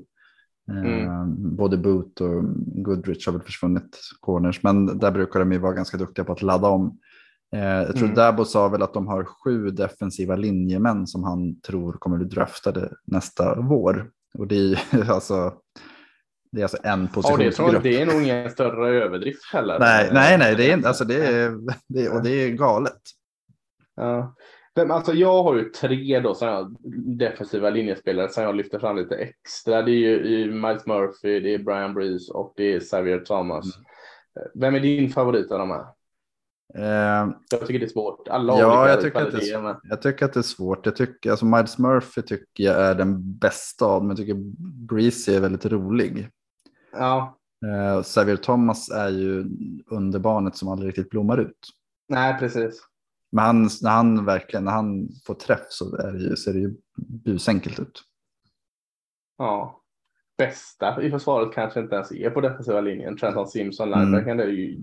Eh, 0.70 0.78
Mm. 0.78 1.56
Både 1.56 1.78
Boot 1.78 2.22
och 2.22 2.44
Goodrich 2.84 3.26
har 3.28 3.34
väl 3.34 3.42
försvunnit 3.42 4.00
corners, 4.20 4.64
men 4.64 5.00
där 5.00 5.12
brukar 5.12 5.40
de 5.40 5.52
ju 5.52 5.58
vara 5.60 5.74
ganska 5.74 5.98
duktiga 5.98 6.26
på 6.26 6.34
att 6.34 6.42
ladda 6.42 6.68
om. 6.68 7.00
Eh, 7.54 7.60
Jag 7.64 7.96
tror 7.96 8.04
Mm. 8.04 8.16
Dabo 8.16 8.46
sa 8.46 8.68
väl 8.68 8.82
att 8.82 8.94
de 8.94 9.08
har 9.08 9.24
sju 9.24 9.70
defensiva 9.70 10.36
linjemän 10.36 11.08
som 11.08 11.24
han 11.24 11.62
tror 11.62 11.94
kommer 11.94 12.18
bli 12.18 12.28
draftade 12.28 12.92
nästa 13.06 13.56
vår. 13.62 14.10
Och 14.38 14.48
det 14.48 14.56
är 14.56 15.12
alltså, 15.12 15.54
det 16.52 16.62
är 16.62 16.64
alltså 16.64 16.78
en 16.84 17.00
Ja, 17.00 17.06
det, 17.08 17.14
positionsgrupp. 17.14 17.56
tror 17.56 17.74
jag, 17.74 17.84
det 17.84 18.02
är 18.02 18.06
nog 18.06 18.22
ingen 18.24 18.50
större 18.50 19.04
överdrift 19.04 19.54
heller. 19.54 19.80
Nej, 19.80 20.10
nej, 20.14 20.38
nej, 20.38 20.56
det 20.56 20.70
är, 20.72 20.76
inte- 20.78 20.88
alltså 20.88 21.06
det 21.06 21.26
är, 21.26 21.52
det 21.88 22.10
och 22.10 22.24
det 22.24 22.30
är 22.30 22.50
galet. 22.50 23.02
Ja. 23.96 24.36
Men 24.76 24.92
alltså 24.92 25.14
jag 25.14 25.44
har 25.44 25.56
ju 25.56 25.64
tre 25.70 26.20
då 26.20 26.36
som 26.36 26.48
jag, 26.48 26.76
defensiva 27.20 27.70
linjespelare 27.70 28.30
som 28.30 28.44
jag 28.44 28.56
lyfter 28.56 28.80
fram 28.80 28.96
lite 28.98 29.16
extra. 29.16 29.82
Det 29.82 29.92
är 29.92 30.24
ju 30.26 30.52
Miles 30.54 30.86
Murphy, 30.86 31.40
det 31.40 31.54
är 31.54 31.60
Brian 31.64 31.94
Breeze 31.94 32.32
och 32.34 32.54
det 32.58 32.74
är 32.74 32.80
Xavier 32.80 33.20
Thomas. 33.20 33.66
Vem 34.54 34.76
är 34.76 34.80
din 34.80 35.10
favorit 35.10 35.52
av 35.52 35.60
de 35.60 35.70
här? 35.70 35.86
Eh, 36.76 37.30
Jag 37.52 37.68
tycker 37.68 37.80
det 37.80 37.86
är 37.86 37.90
svårt. 37.90 38.28
Alla 38.28 38.60
Ja, 38.60 38.90
jag 38.90 39.02
tycker 39.02 39.22
att 39.26 39.32
det 39.32 39.50
är 39.52 39.62
men- 39.62 39.76
jag 39.84 40.02
tycker 40.02 40.26
att 40.26 40.34
det 40.34 40.40
är 40.40 40.42
svårt. 40.42 40.86
Jag 40.86 40.96
tycker, 40.96 41.32
alltså 41.32 41.46
Miles 41.46 41.78
Murphy 41.78 42.22
tycker 42.22 42.64
jag 42.64 42.76
är 42.82 42.96
den 42.96 43.38
bästa 43.38 43.86
av 43.86 44.02
dem. 44.02 44.10
Jag 44.10 44.18
tycker 44.18 44.36
Breezy 44.88 45.36
är 45.36 45.40
väldigt 45.42 45.66
rolig. 45.66 46.30
Ja, 46.94 47.40
Eh, 47.66 48.02
Xavier 48.04 48.36
Thomas 48.36 48.90
är 48.90 49.10
ju 49.10 49.46
underbarnet 49.92 50.56
som 50.56 50.68
aldrig 50.68 50.88
riktigt 50.90 51.10
blommar 51.10 51.38
ut. 51.38 51.58
nej 52.10 52.38
precis. 52.40 52.82
Men 53.32 53.46
han, 53.46 53.70
när 53.82 53.90
han 53.92 54.26
verkligen, 54.26 54.64
när 54.66 54.72
han 54.72 55.10
får 55.26 55.34
träff 55.34 55.66
så 55.70 55.96
är 55.98 56.12
det 56.12 56.20
ju, 56.20 56.36
ser 56.36 56.54
det 56.54 56.60
ju 56.60 56.76
busenkelt 57.26 57.80
ut. 57.80 58.04
Ja. 59.38 59.82
Bästa 60.38 61.02
i 61.02 61.12
försvaret 61.12 61.54
kanske 61.54 61.80
inte 61.80 61.96
ens 61.96 62.12
är 62.12 62.30
på 62.30 62.42
defensiva 62.42 62.82
linjen. 62.82 63.18
Trenton 63.18 63.48
Simpson, 63.48 63.94
Mm. 63.94 64.00
linebacken, 64.06 64.38
det 64.38 64.44
är 64.44 64.48
ju 64.48 64.76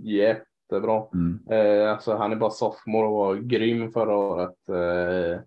jättebra. 0.71 1.03
Mm. 1.15 1.39
Eh, 1.51 1.93
alltså 1.93 2.17
han 2.17 2.33
är 2.33 2.37
bara 2.37 2.51
sophomore 2.51 3.07
och 3.07 3.13
var 3.13 3.35
grym 3.35 3.93
förra 3.93 4.17
året. 4.17 4.69
Eh, 4.69 5.41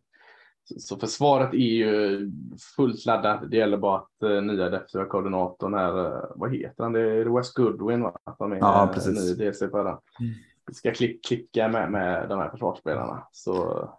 så, 0.79 0.97
försvaret 0.97 1.53
är 1.53 1.57
ju 1.57 2.31
fullt 2.75 3.05
laddat. 3.05 3.51
Det 3.51 3.57
gäller 3.57 3.77
bara 3.77 3.97
att 3.97 4.23
eh, 4.23 4.41
nya 4.41 4.69
defensiva 4.69 5.05
koordinatorn 5.05 5.73
här, 5.73 6.05
eh, 6.05 6.23
vad 6.35 6.55
heter 6.55 6.83
han? 6.83 6.93
Det 6.93 6.99
är 7.01 7.37
West 7.37 7.53
Goodwin 7.53 8.01
va? 8.01 8.17
Att 8.23 8.37
de 8.37 8.51
är 8.51 8.57
Ja, 8.57 8.83
eh, 8.83 8.93
precis. 8.93 9.37
ny 9.39 9.45
DC 9.45 9.69
förra. 9.69 9.99
Vi 10.67 10.73
ska 10.73 10.91
klick, 10.91 11.25
klicka 11.25 11.67
med, 11.67 11.91
med 11.91 12.29
de 12.29 12.39
här 12.39 12.49
försvarsspelarna. 12.49 13.27
Så, 13.31 13.89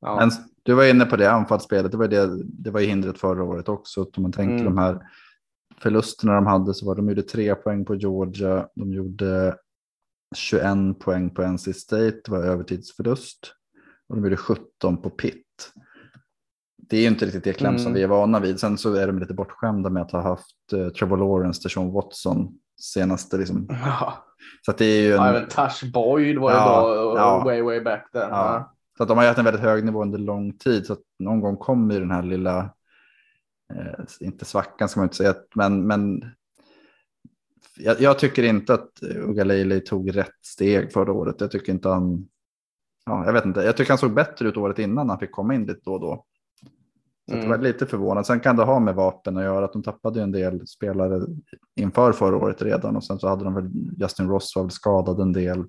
ja. 0.00 0.16
Men 0.16 0.30
du 0.62 0.74
var 0.74 0.84
inne 0.90 1.04
på 1.04 1.16
det 1.16 1.30
anfallsspelet, 1.30 1.92
det 1.92 1.98
var, 1.98 2.08
det, 2.08 2.42
det 2.44 2.70
var 2.70 2.80
ju 2.80 2.86
hindret 2.86 3.18
förra 3.18 3.44
året 3.44 3.68
också. 3.68 4.02
Om 4.16 4.22
man 4.22 4.32
tänker 4.32 4.54
Mm. 4.54 4.64
de 4.64 4.78
här 4.78 5.02
förlusterna 5.78 6.34
de 6.34 6.46
hade 6.46 6.74
så 6.74 6.86
var 6.86 6.94
de 6.94 7.08
gjorde 7.08 7.22
tre 7.22 7.54
poäng 7.54 7.84
på 7.84 7.94
Georgia, 7.94 8.68
de 8.74 8.92
gjorde 8.92 9.56
21 10.36 10.98
poäng 11.00 11.30
på 11.30 11.42
NC 11.42 11.74
State, 11.74 12.20
det 12.24 12.30
var 12.30 12.38
övertidsförlust. 12.44 13.52
Och 14.08 14.16
de 14.16 14.24
gjorde 14.24 14.36
17 14.36 15.02
på 15.02 15.10
Pitt. 15.10 15.44
det 16.76 16.96
är 16.96 17.00
ju 17.00 17.06
inte 17.06 17.24
riktigt 17.26 17.44
det 17.44 17.52
Clemson 17.52 17.86
Mm. 17.86 17.94
vi 17.94 18.02
är 18.02 18.06
vana 18.08 18.40
vid. 18.40 18.60
Sen 18.60 18.78
så 18.78 18.94
är 18.94 19.06
de 19.06 19.18
lite 19.18 19.34
bortskämda 19.34 19.90
med 19.90 20.02
att 20.02 20.12
ha 20.12 20.20
haft 20.20 20.72
uh, 20.72 20.88
Trevor 20.88 21.16
Lawrence, 21.16 21.62
Deshaun 21.62 21.92
Watson 21.92 22.48
senaste. 22.80 23.36
Liksom. 23.38 23.66
Ja, 23.70 24.24
Så 24.66 24.72
det 24.72 24.84
är 24.84 25.00
ju 25.02 25.12
en, 25.12 25.34
ja 25.34 25.40
Tash 25.50 25.90
Boyd 25.92 26.38
var 26.38 26.50
ju 26.50 26.56
Ja, 26.56 26.80
och- 27.04 27.18
ja. 27.18 27.42
way 27.44 27.62
way 27.62 27.80
back 27.80 28.08
där. 28.12 28.28
Ja. 28.28 28.74
Så 28.96 29.02
att 29.02 29.08
de 29.08 29.18
har 29.18 29.26
haft 29.26 29.38
en 29.38 29.44
väldigt 29.44 29.62
hög 29.62 29.84
nivå 29.84 30.02
under 30.02 30.18
lång 30.18 30.52
tid. 30.58 30.86
Så 30.86 30.92
att 30.92 30.98
någon 31.18 31.40
gång 31.40 31.56
kommer 31.56 31.94
ju 31.94 32.00
den 32.00 32.10
här 32.10 32.22
lilla, 32.22 32.58
eh, 33.74 34.04
inte 34.20 34.44
svackan 34.44 34.88
ska 34.88 35.00
man 35.00 35.04
inte 35.06 35.16
säga, 35.16 35.34
men, 35.54 35.86
men 35.86 36.24
jag, 37.78 38.00
jag 38.00 38.18
tycker 38.18 38.42
inte 38.42 38.74
att 38.74 38.90
Ugalele 39.02 39.80
tog 39.80 40.16
rätt 40.16 40.38
steg 40.42 40.92
förra 40.92 41.12
året. 41.12 41.40
Jag 41.40 41.50
tycker 41.50 41.72
inte 41.72 41.88
han, 41.88 42.28
ja, 43.06 43.26
jag 43.26 43.32
vet 43.32 43.44
inte, 43.44 43.60
jag 43.60 43.76
tycker 43.76 43.90
han 43.90 43.98
såg 43.98 44.14
bättre 44.14 44.48
ut 44.48 44.56
året 44.56 44.78
innan 44.78 45.10
han 45.10 45.18
fick 45.18 45.32
komma 45.32 45.54
in 45.54 45.66
lite 45.66 45.80
då 45.84 45.92
och 45.92 46.00
då. 46.00 46.24
Så 47.28 47.34
att 47.34 47.42
jag 47.42 47.48
var 47.48 47.54
Mm. 47.54 47.66
lite 47.66 47.86
förvånad. 47.86 48.26
Sen 48.26 48.40
kan 48.40 48.56
det 48.56 48.64
ha 48.64 48.80
med 48.80 48.94
vapen 48.94 49.36
att 49.36 49.44
göra 49.44 49.64
att 49.64 49.72
de 49.72 49.82
tappade 49.82 50.22
en 50.22 50.32
del 50.32 50.66
spelare 50.66 51.26
inför 51.76 52.12
förra 52.12 52.36
året 52.36 52.62
redan 52.62 52.96
och 52.96 53.04
sen 53.04 53.18
så 53.18 53.28
hade 53.28 53.44
de 53.44 53.54
väl 53.54 53.70
Justin 53.96 54.28
Ross 54.28 54.56
var 54.56 54.62
väl 54.62 54.70
skadad 54.70 55.20
en 55.20 55.32
del. 55.32 55.64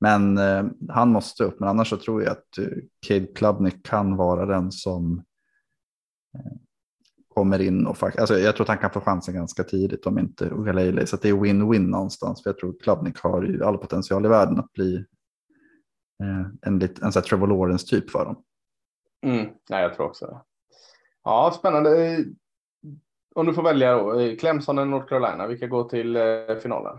Men 0.00 0.38
eh, 0.38 0.64
han 0.88 1.08
måste 1.08 1.44
upp, 1.44 1.60
men 1.60 1.68
annars 1.68 1.88
så 1.88 1.96
tror 1.96 2.22
jag 2.22 2.32
att 2.32 2.58
eh, 2.58 2.66
Cade 3.06 3.26
Klubnik 3.26 3.86
kan 3.86 4.16
vara 4.16 4.46
den 4.46 4.72
som 4.72 5.22
eh, 6.34 6.52
kommer 7.34 7.60
in 7.60 7.86
och 7.86 7.96
faktiskt, 7.96 8.20
alltså 8.20 8.38
jag 8.38 8.56
tror 8.56 8.64
att 8.64 8.68
han 8.68 8.78
kan 8.78 8.90
få 8.90 9.00
chansen 9.00 9.34
ganska 9.34 9.64
tidigt 9.64 10.06
om 10.06 10.18
inte 10.18 10.50
Ugalele, 10.50 11.06
så 11.06 11.16
det 11.16 11.28
är 11.28 11.32
win-win 11.32 11.86
någonstans. 11.86 12.42
För 12.42 12.50
jag 12.50 12.58
tror 12.58 12.74
Klubnik 12.80 13.18
har 13.18 13.42
ju 13.42 13.64
all 13.64 13.78
potential 13.78 14.26
i 14.26 14.28
världen 14.28 14.58
att 14.58 14.72
bli 14.72 14.96
eh, 16.22 16.46
en, 16.62 16.78
lit, 16.78 16.98
en 16.98 17.12
sån 17.12 17.22
här 17.22 17.28
Trevor 17.28 17.46
Lawrence 17.46 17.86
typ 17.86 18.10
för 18.10 18.24
dem. 18.24 18.42
Mm. 19.26 19.50
Nej, 19.70 19.82
jag 19.82 19.94
tror 19.94 20.06
också 20.06 20.26
det. 20.26 20.40
Ja, 21.24 21.54
spännande. 21.58 22.24
Om 23.34 23.46
du 23.46 23.54
får 23.54 23.62
välja 23.62 23.96
då, 23.96 24.20
eh, 24.20 24.36
Clemson 24.36 24.78
eller 24.78 24.90
North 24.90 25.08
Carolina, 25.08 25.46
vilka 25.46 25.66
går 25.66 25.88
till 25.88 26.16
eh, 26.16 26.56
finalen? 26.62 26.98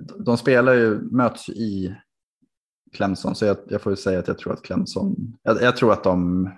de 0.00 0.36
spelar 0.36 0.72
ju, 0.72 1.00
möts 1.00 1.48
i 1.48 1.96
Clemson, 2.92 3.34
så 3.34 3.44
jag, 3.44 3.56
jag 3.68 3.82
får 3.82 3.92
ju 3.92 3.96
säga 3.96 4.18
att 4.18 4.28
jag 4.28 4.38
tror 4.38 4.52
att 4.52 4.62
Clemson, 4.62 5.38
jag, 5.42 5.62
jag 5.62 5.76
tror 5.76 5.92
att 5.92 6.04
de 6.04 6.50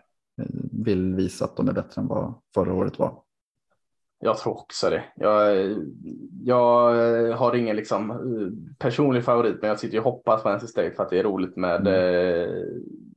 vill 0.85 1.15
visa 1.15 1.45
att 1.45 1.57
de 1.57 1.69
är 1.69 1.73
bättre 1.73 2.01
än 2.01 2.09
vad 2.09 2.35
förra 2.55 2.75
året 2.75 2.99
var. 2.99 3.23
Jag 4.25 4.39
tror 4.39 4.53
också 4.53 4.91
det. 4.91 5.05
Jag, 5.17 5.57
jag 6.43 6.93
har 7.33 7.55
ingen 7.55 7.77
liksom 7.77 8.11
eh, 8.11 8.77
personlig 8.79 9.25
favorit, 9.25 9.59
men 9.61 9.69
jag 9.69 9.81
sitter 9.81 9.99
och 9.99 10.05
hoppas 10.05 10.43
på 10.43 10.55
NC 10.55 10.67
State 10.67 10.93
för 10.97 11.03
att 11.03 11.11
det 11.11 11.19
är 11.19 11.23
roligt 11.23 11.57
med 11.57 11.87
eh, 11.87 12.65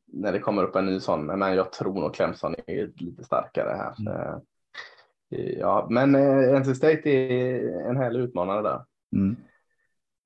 när 0.06 0.32
det 0.32 0.40
kommer 0.40 0.64
upp 0.64 0.76
en 0.76 0.86
ny 0.86 1.00
sån. 1.00 1.26
Men 1.26 1.56
jag 1.56 1.72
tror 1.72 2.00
nog 2.00 2.14
Clemson 2.16 2.56
är 2.68 2.92
lite 2.96 3.24
starkare 3.24 3.76
här. 3.78 3.94
Mm. 4.00 4.14
Eh, 4.14 4.38
Ja, 5.60 5.88
men 5.90 6.12
NC 6.60 6.76
State 6.76 7.10
är 7.10 7.90
en 7.90 7.98
härlig 7.98 8.20
utmanare 8.20 8.62
där. 8.62 8.82
Mm. 9.16 9.36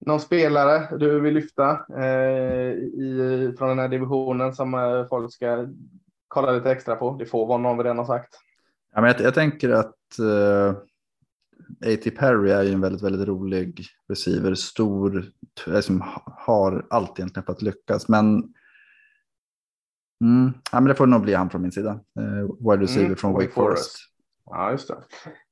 Någon 0.06 0.20
spelare 0.20 0.98
du 0.98 1.20
vill 1.20 1.34
lyfta 1.34 1.80
eh, 1.98 2.72
i, 2.74 3.54
från 3.58 3.70
den 3.70 3.80
här 3.80 3.88
divisionen 3.88 4.54
som 4.54 5.06
folk 5.10 5.34
ska 5.34 5.68
kolla 6.30 6.52
lite 6.52 6.72
extra 6.72 6.96
på? 6.96 7.16
Det 7.20 7.26
får 7.26 7.46
vara 7.48 7.58
någon 7.58 7.78
vi 7.78 7.84
redan 7.84 7.98
har 7.98 8.06
sagt. 8.06 8.34
Ja, 8.94 9.02
men 9.02 9.12
jag, 9.12 9.22
jag 9.22 9.34
tänker 9.34 9.70
att 9.70 9.96
uh, 10.20 10.70
A.T. 11.86 12.12
Perry 12.12 12.52
är 12.52 12.64
ju 12.64 12.72
en 12.74 12.82
väldigt, 12.82 13.02
väldigt 13.04 13.28
rolig 13.28 13.86
receiver, 14.08 14.56
stor, 14.56 15.26
t- 15.66 15.82
som 15.82 16.04
har 16.26 16.86
allt 16.90 17.20
egentligen 17.20 17.46
för 17.46 17.54
att 17.54 17.62
lyckas, 17.62 18.08
men 18.10 18.54
Mm, 20.24 20.54
ja, 20.72 20.80
men 20.80 20.86
det 20.90 20.96
får 20.96 21.08
nog 21.08 21.22
bli 21.22 21.34
han 21.34 21.50
från 21.50 21.62
min 21.62 21.72
sida. 21.72 22.00
Uh, 22.20 22.72
wide 22.72 22.84
receiver 22.84 23.06
Mm, 23.06 23.16
från 23.16 23.34
Wake 23.34 23.46
Wake 23.46 23.54
Forest. 23.56 23.82
Forest. 23.82 23.98
Ja, 24.52 24.72
just 24.72 24.88
det. 24.88 24.98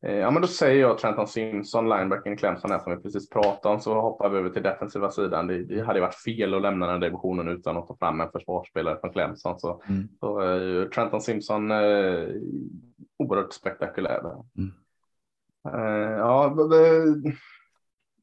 Eh, 0.09 0.15
Ja, 0.17 0.31
men 0.31 0.41
då 0.41 0.47
säger 0.47 0.81
jag 0.81 0.97
Trenton 0.97 1.27
Simpson, 1.27 1.89
linebacken 1.89 2.33
i 2.33 2.37
Clemson 2.37 2.71
här 2.71 2.79
som 2.79 2.95
vi 2.95 3.01
precis 3.01 3.29
pratade 3.29 3.75
om, 3.75 3.81
så 3.81 4.01
hoppar 4.01 4.29
vi 4.29 4.37
över 4.37 4.49
till 4.49 4.63
defensiva 4.63 5.11
sidan. 5.11 5.47
Det, 5.47 5.63
det 5.63 5.81
hade 5.85 6.01
varit 6.01 6.15
fel 6.15 6.53
att 6.53 6.61
lämna 6.61 6.87
den 6.87 6.99
divisionen 6.99 7.47
utan 7.47 7.77
att 7.77 7.87
ta 7.87 7.95
fram 7.95 8.21
en 8.21 8.31
försvarsspelare 8.31 8.99
från 9.01 9.13
Clemson. 9.13 9.59
Så, 9.59 9.81
Mm. 9.89 10.07
så 10.19 10.41
eh, 10.41 10.89
Trenton 10.89 11.21
Simpson, 11.21 11.71
eh, 11.71 12.27
oerhört 13.17 13.53
spektakulär. 13.53 14.21
Mm. 14.57 14.71
Eh, 15.73 16.11
ja, 16.17 16.55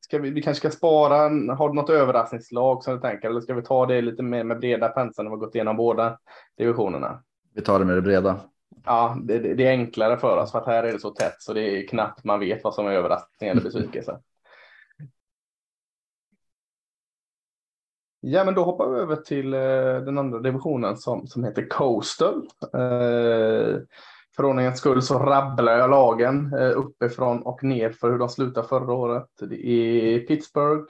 ska 0.01 0.19
vi, 0.19 0.31
vi 0.31 0.43
kanske 0.43 0.61
ska 0.71 0.77
spara, 0.79 1.17
har 1.55 1.69
du 1.69 1.75
något 1.75 1.91
överraskningslag 1.91 2.83
som 2.85 2.95
du 2.95 3.01
tänker, 3.01 3.31
eller 3.31 3.41
ska 3.41 3.55
vi 3.55 3.63
ta 3.63 3.87
det 3.87 4.01
lite 4.01 4.23
mer 4.23 4.45
med 4.45 4.59
breda 4.59 4.89
penseln 4.89 5.25
när 5.25 5.31
vi 5.31 5.41
har 5.41 5.47
gått 5.47 5.55
igenom 5.55 5.77
båda 5.77 6.19
divisionerna? 6.59 7.23
Vi 7.55 7.63
tar 7.63 7.79
det 7.79 7.85
med 7.85 7.97
det 7.97 8.03
breda. 8.03 8.41
Ja, 8.85 9.16
det, 9.23 9.38
det 9.38 9.66
är 9.66 9.70
enklare 9.70 10.16
för 10.16 10.37
oss 10.37 10.53
för 10.53 10.59
att 10.59 10.66
här 10.66 10.85
är 10.85 10.92
det 10.92 10.99
så 10.99 11.11
tätt 11.11 11.42
så 11.42 11.53
det 11.53 11.61
är 11.62 11.88
knappt 11.88 12.25
man 12.25 12.40
vet 12.40 12.64
vad 12.64 12.75
som 12.75 12.87
är 12.87 12.90
överraskning 12.90 13.51
eller 13.51 13.62
besvikelse. 13.62 14.20
Ja, 18.20 18.44
men 18.44 18.55
då 18.55 18.64
hoppar 18.64 18.90
vi 18.90 19.01
över 19.01 19.16
till 19.16 19.55
eh, 19.55 19.61
den 20.05 20.18
andra 20.18 20.38
divisionen 20.38 20.97
som, 20.97 21.27
som 21.27 21.44
heter 21.44 21.68
Coastal. 21.68 22.49
Eh, 22.62 23.81
för 24.37 24.44
ordningens 24.44 24.79
skull 24.79 25.03
så 25.03 25.18
rabblar 25.18 25.79
jag 25.79 25.90
lagen 25.90 26.55
eh, 26.55 26.79
uppifrån 26.79 27.42
och 27.42 27.64
ner 27.64 27.90
för 27.90 28.11
hur 28.11 28.18
de 28.18 28.29
slutade 28.29 28.68
förra 28.68 28.92
året. 28.92 29.29
Det 29.40 29.66
är 29.66 30.18
Pittsburgh, 30.18 30.85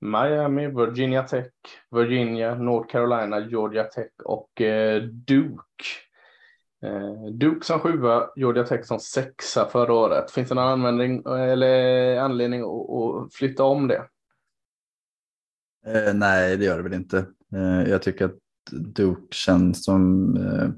Miami, 0.00 0.66
Virginia 0.66 1.22
Tech, 1.22 1.52
Virginia, 1.90 2.54
North 2.54 2.88
Carolina, 2.92 3.40
Georgia 3.40 3.84
Tech 3.84 4.12
och 4.24 4.60
eh, 4.60 5.02
Duke. 5.02 5.84
Eh, 6.82 7.30
Duke 7.32 7.66
som 7.66 7.80
sjua, 7.80 8.30
Georgia 8.36 8.64
Tech 8.64 8.84
som 8.86 9.00
sexa 9.00 9.68
förra 9.72 9.92
året. 9.92 10.30
Finns 10.30 10.48
det 10.48 10.54
någon 10.54 10.64
användning 10.68 11.22
eller 11.26 12.16
anledning 12.18 12.60
att, 12.60 12.90
att 12.90 13.34
flytta 13.34 13.64
om 13.64 13.88
det? 13.88 14.02
Eh, 15.86 16.14
nej, 16.14 16.56
det 16.56 16.64
gör 16.64 16.76
det 16.76 16.82
väl 16.82 16.94
inte. 16.94 17.18
Eh, 17.54 17.90
jag 17.90 18.02
tycker 18.02 18.24
att 18.24 18.38
Duke 18.70 19.34
känns 19.34 19.84
som 19.84 20.36
eh, 20.36 20.68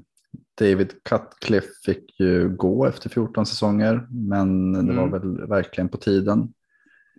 David 0.59 0.93
Cutcliffe 1.03 1.67
fick 1.85 2.19
ju 2.19 2.49
gå 2.49 2.85
efter 2.85 3.09
14 3.09 3.45
säsonger, 3.45 4.07
men 4.11 4.73
det 4.87 4.93
var 4.93 5.07
Mm. 5.07 5.11
väl 5.11 5.47
verkligen 5.47 5.89
på 5.89 5.97
tiden. 5.97 6.53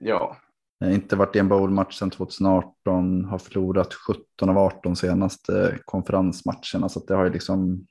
Ja, 0.00 0.36
Eh, 0.84 0.94
inte 0.94 1.16
varit 1.16 1.36
i 1.36 1.38
en 1.38 1.48
bowl-match 1.48 1.98
sedan 1.98 2.10
2018, 2.10 3.24
har 3.24 3.38
förlorat 3.38 3.94
17 3.94 4.48
av 4.50 4.58
18 4.58 4.96
senaste 4.96 5.78
konferensmatcherna, 5.84 6.88
så 6.88 7.00
det 7.06 7.14
har 7.14 7.24
ju 7.24 7.32
liksom 7.32 7.86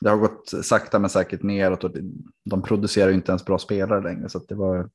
det 0.00 0.10
har 0.10 0.16
gått 0.16 0.52
sakta 0.62 0.98
men 0.98 1.10
säkert 1.10 1.42
neråt 1.42 1.84
och 1.84 1.90
de 2.44 2.62
producerar 2.62 3.08
ju 3.08 3.14
inte 3.14 3.32
ens 3.32 3.44
bra 3.44 3.58
spelare 3.58 4.02
längre, 4.02 4.28
så 4.28 4.38
att 4.38 4.48
det 4.48 4.54
var 4.54 4.90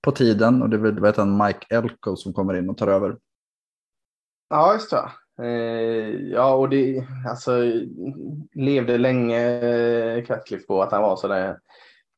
på 0.00 0.12
tiden 0.12 0.62
och 0.62 0.70
det 0.70 0.78
var 0.78 1.20
en 1.20 1.36
Mike 1.36 1.66
Elko 1.70 2.16
som 2.16 2.32
kommer 2.32 2.54
in 2.54 2.70
och 2.70 2.78
tar 2.78 2.88
över. 2.88 3.16
ja 4.50 4.72
just 4.72 4.90
det. 4.90 5.10
Eh, 5.42 6.10
ja, 6.32 6.54
och 6.54 6.68
det 6.68 7.06
alltså 7.28 7.72
levde 8.54 8.98
länge 8.98 9.60
eh, 9.60 10.24
Cutcliffe 10.24 10.66
på 10.66 10.82
att 10.82 10.92
han 10.92 11.02
var 11.02 11.16
sådär 11.16 11.58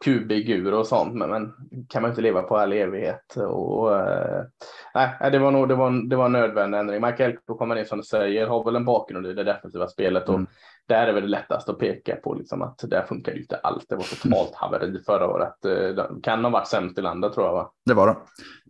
QB-gur 0.04 0.74
och 0.74 0.86
sånt, 0.86 1.14
men, 1.14 1.30
men 1.30 1.52
kan 1.88 2.02
man 2.02 2.10
inte 2.10 2.20
leva 2.22 2.42
på 2.42 2.56
all 2.56 2.72
evighet. 2.72 3.36
Och, 3.36 3.96
eh, 4.00 4.44
nej, 4.94 5.30
det 5.32 5.38
var 5.38 5.50
nog 5.50 5.68
det 5.68 5.74
var, 5.74 6.08
det 6.08 6.16
var 6.16 6.26
en 6.26 6.32
nödvändig 6.32 6.78
ändring. 6.78 7.00
Michael 7.02 7.36
kommer 7.46 7.76
in 7.76 7.86
som 7.86 7.98
du 7.98 8.04
säger, 8.04 8.46
har 8.46 8.64
väl 8.64 8.76
en 8.76 8.84
bakgrund 8.84 9.26
i 9.26 9.32
det 9.32 9.44
defensiva 9.44 9.88
spelet 9.88 10.28
och 10.28 10.34
Mm. 10.34 10.46
där 10.88 11.06
är 11.06 11.12
väl 11.12 11.22
det 11.22 11.28
lättast 11.28 11.68
att 11.68 11.78
peka 11.78 12.16
på 12.16 12.34
liksom 12.34 12.62
att 12.62 12.78
där 12.78 13.02
funkar 13.02 13.32
ju 13.32 13.40
inte 13.40 13.56
allt. 13.56 13.84
Det 13.88 13.96
var 13.96 14.22
totalt 14.22 14.54
haveri 14.54 15.02
förra 15.06 15.26
året. 15.28 15.64
Eh, 15.64 15.88
de 15.88 16.20
Kan 16.22 16.44
ha 16.44 16.50
varit 16.50 16.68
sämst 16.68 16.98
i 16.98 17.02
landet 17.02 17.32
tror 17.32 17.46
jag 17.46 17.52
va? 17.52 17.72
Det 17.86 17.94
var 17.94 18.06
det. 18.06 18.16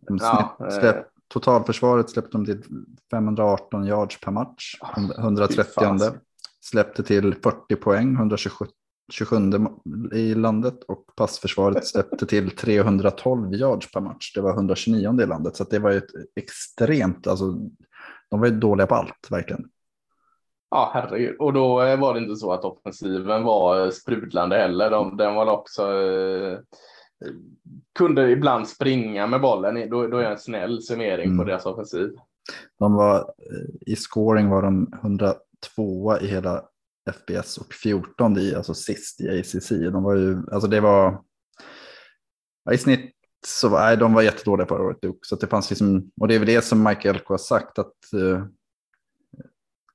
De 0.01 0.19
Ja, 0.23 0.57
eh. 0.61 0.69
släpp, 0.69 1.07
totalförsvaret 1.29 2.11
släppte 2.11 2.31
de 2.33 2.45
till 2.47 2.63
518 3.11 3.85
yards 3.87 4.21
per 4.21 4.33
match, 4.33 4.75
Ah, 4.81 5.01
130 5.19 5.57
fy 5.57 5.63
fan. 5.63 6.01
släppte 6.61 7.03
till 7.03 7.35
40 7.35 7.77
poäng, 7.77 8.15
127 8.17 8.65
27 9.13 9.37
i 10.13 10.35
landet 10.35 10.85
och 10.89 11.05
passförsvaret 11.17 11.87
släppte 11.87 12.27
till 12.27 12.51
312 12.51 13.55
yards 13.55 13.93
per 13.93 14.01
match. 14.01 14.33
Det 14.35 14.41
var 14.41 14.51
129 14.55 15.23
i 15.23 15.27
landet, 15.27 15.57
så 15.57 15.65
det 15.65 15.79
var 15.79 15.91
ju 15.91 15.99
ett 15.99 16.11
extremt, 16.41 17.27
alltså 17.27 17.53
de 18.31 18.41
var 18.41 18.47
ju 18.47 18.53
dåliga 18.53 18.87
på 18.87 18.95
allt 18.95 19.27
verkligen. 19.31 19.69
Ja, 20.71 20.91
herregud. 20.95 21.37
Och 21.39 21.53
då 21.53 21.83
eh, 21.83 22.01
var 22.01 22.15
det 22.15 22.21
inte 22.21 22.37
så 22.37 22.53
att 22.53 22.65
offensiven 22.65 23.45
var 23.45 23.85
eh, 23.85 23.91
sprudlande 23.91 24.57
heller. 24.57 24.91
De, 24.91 25.17
den 25.17 25.35
var 25.35 25.47
också 25.51 25.83
eh, 25.93 26.59
kunde 27.99 28.31
ibland 28.31 28.69
springa 28.69 29.27
med 29.27 29.41
bollen. 29.41 29.91
Då, 29.91 30.07
då 30.07 30.17
är 30.19 30.23
jag 30.23 30.33
en 30.33 30.39
snäll 30.39 30.83
summering 30.83 31.27
Mm. 31.27 31.39
på 31.39 31.45
deras 31.45 31.67
offensiv. 31.67 32.11
De 32.79 32.95
var, 32.95 33.17
eh, 33.19 33.93
I 33.93 33.97
scoring 33.97 34.49
var 34.49 34.63
de 34.63 34.93
102 35.03 36.19
i 36.21 36.27
hela 36.27 36.63
FBS 37.11 37.59
och 37.59 37.75
14 37.75 38.39
i, 38.39 38.55
alltså 38.55 38.75
sist 38.75 39.21
i 39.21 39.41
ACC. 39.41 39.69
De 39.69 40.03
var 40.03 40.15
ju, 40.15 40.39
alltså 40.53 40.69
det 40.69 40.81
var, 40.81 41.23
ja, 42.65 42.73
i 42.73 42.79
snitt 42.79 43.13
så 43.47 43.69
var, 43.69 43.81
nej, 43.81 43.97
de 43.97 44.15
var 44.15 44.23
jättedåliga 44.23 44.67
förra 44.67 44.83
året. 44.83 45.03
Duke. 45.03 45.19
Så 45.23 45.37
det 45.37 45.47
fanns 45.47 45.71
liksom, 45.71 46.11
och 46.21 46.29
det 46.29 46.35
är 46.35 46.39
väl 46.39 46.49
det 46.49 46.65
som 46.65 46.83
Mike 46.83 47.11
Elko 47.11 47.33
har 47.33 47.39
sagt 47.39 47.79
att 47.79 47.95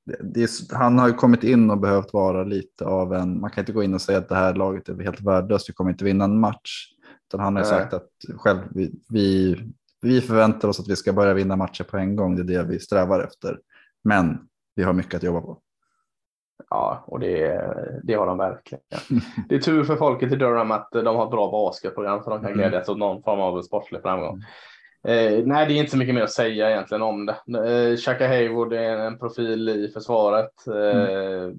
det, 0.05 0.17
det 0.33 0.43
är, 0.43 0.75
han 0.75 0.99
har 0.99 1.07
ju 1.07 1.13
kommit 1.13 1.43
in 1.43 1.69
och 1.69 1.79
behövt 1.79 2.13
vara 2.13 2.43
lite 2.43 2.85
av 2.85 3.13
en, 3.13 3.39
man 3.39 3.51
kan 3.51 3.61
inte 3.61 3.71
gå 3.71 3.83
in 3.83 3.93
och 3.93 4.01
säga 4.01 4.17
att 4.17 4.29
det 4.29 4.35
här 4.35 4.53
laget 4.53 4.89
är 4.89 5.03
helt 5.03 5.21
värdelöst, 5.21 5.69
vi 5.69 5.73
kommer 5.73 5.91
inte 5.91 6.05
vinna 6.05 6.25
en 6.25 6.39
match. 6.39 6.87
Utan 7.27 7.39
han 7.39 7.55
har 7.55 7.63
ju 7.63 7.69
sagt 7.69 7.93
att 7.93 8.09
själv, 8.35 8.59
vi, 8.71 8.91
vi, 9.09 9.57
vi 10.01 10.21
förväntar 10.21 10.67
oss 10.67 10.79
att 10.79 10.87
vi 10.87 10.95
ska 10.95 11.13
börja 11.13 11.33
vinna 11.33 11.55
matcher 11.55 11.83
på 11.83 11.97
en 11.97 12.15
gång, 12.15 12.35
det 12.35 12.41
är 12.41 12.63
det 12.63 12.63
vi 12.63 12.79
strävar 12.79 13.23
efter. 13.23 13.59
Men 14.03 14.37
vi 14.75 14.83
har 14.83 14.93
mycket 14.93 15.15
att 15.15 15.23
jobba 15.23 15.41
på. 15.41 15.61
Ja, 16.71 17.03
och 17.07 17.19
det, 17.19 17.61
det 18.03 18.13
har 18.13 18.25
de 18.25 18.37
verkligen. 18.37 18.83
Det 19.49 19.55
är 19.55 19.59
tur 19.59 19.83
för 19.83 19.95
folket 19.95 20.31
i 20.31 20.35
Durham 20.35 20.71
att 20.71 20.91
de 20.91 21.15
har 21.15 21.23
ett 21.23 21.31
bra 21.31 21.51
basketprogram 21.51 22.23
så 22.23 22.29
de 22.29 22.39
kan 22.39 22.51
mm. 22.51 22.57
glädjas 22.57 22.89
åt 22.89 22.97
någon 22.97 23.23
form 23.23 23.39
av 23.39 23.61
sportslig 23.61 24.01
framgång. 24.01 24.43
Eh, 25.07 25.43
nej, 25.45 25.67
det 25.67 25.73
är 25.73 25.77
inte 25.77 25.91
så 25.91 25.97
mycket 25.97 26.15
mer 26.15 26.21
att 26.21 26.31
säga 26.31 26.69
egentligen 26.69 27.01
om 27.01 27.25
det. 27.25 27.33
Eh, 27.33 27.97
Shaka 27.97 28.27
Hayward 28.27 28.73
är 28.73 28.97
en 28.97 29.19
profil 29.19 29.69
i 29.69 29.87
försvaret. 29.93 30.67
Eh, 30.67 31.01
mm. 31.01 31.55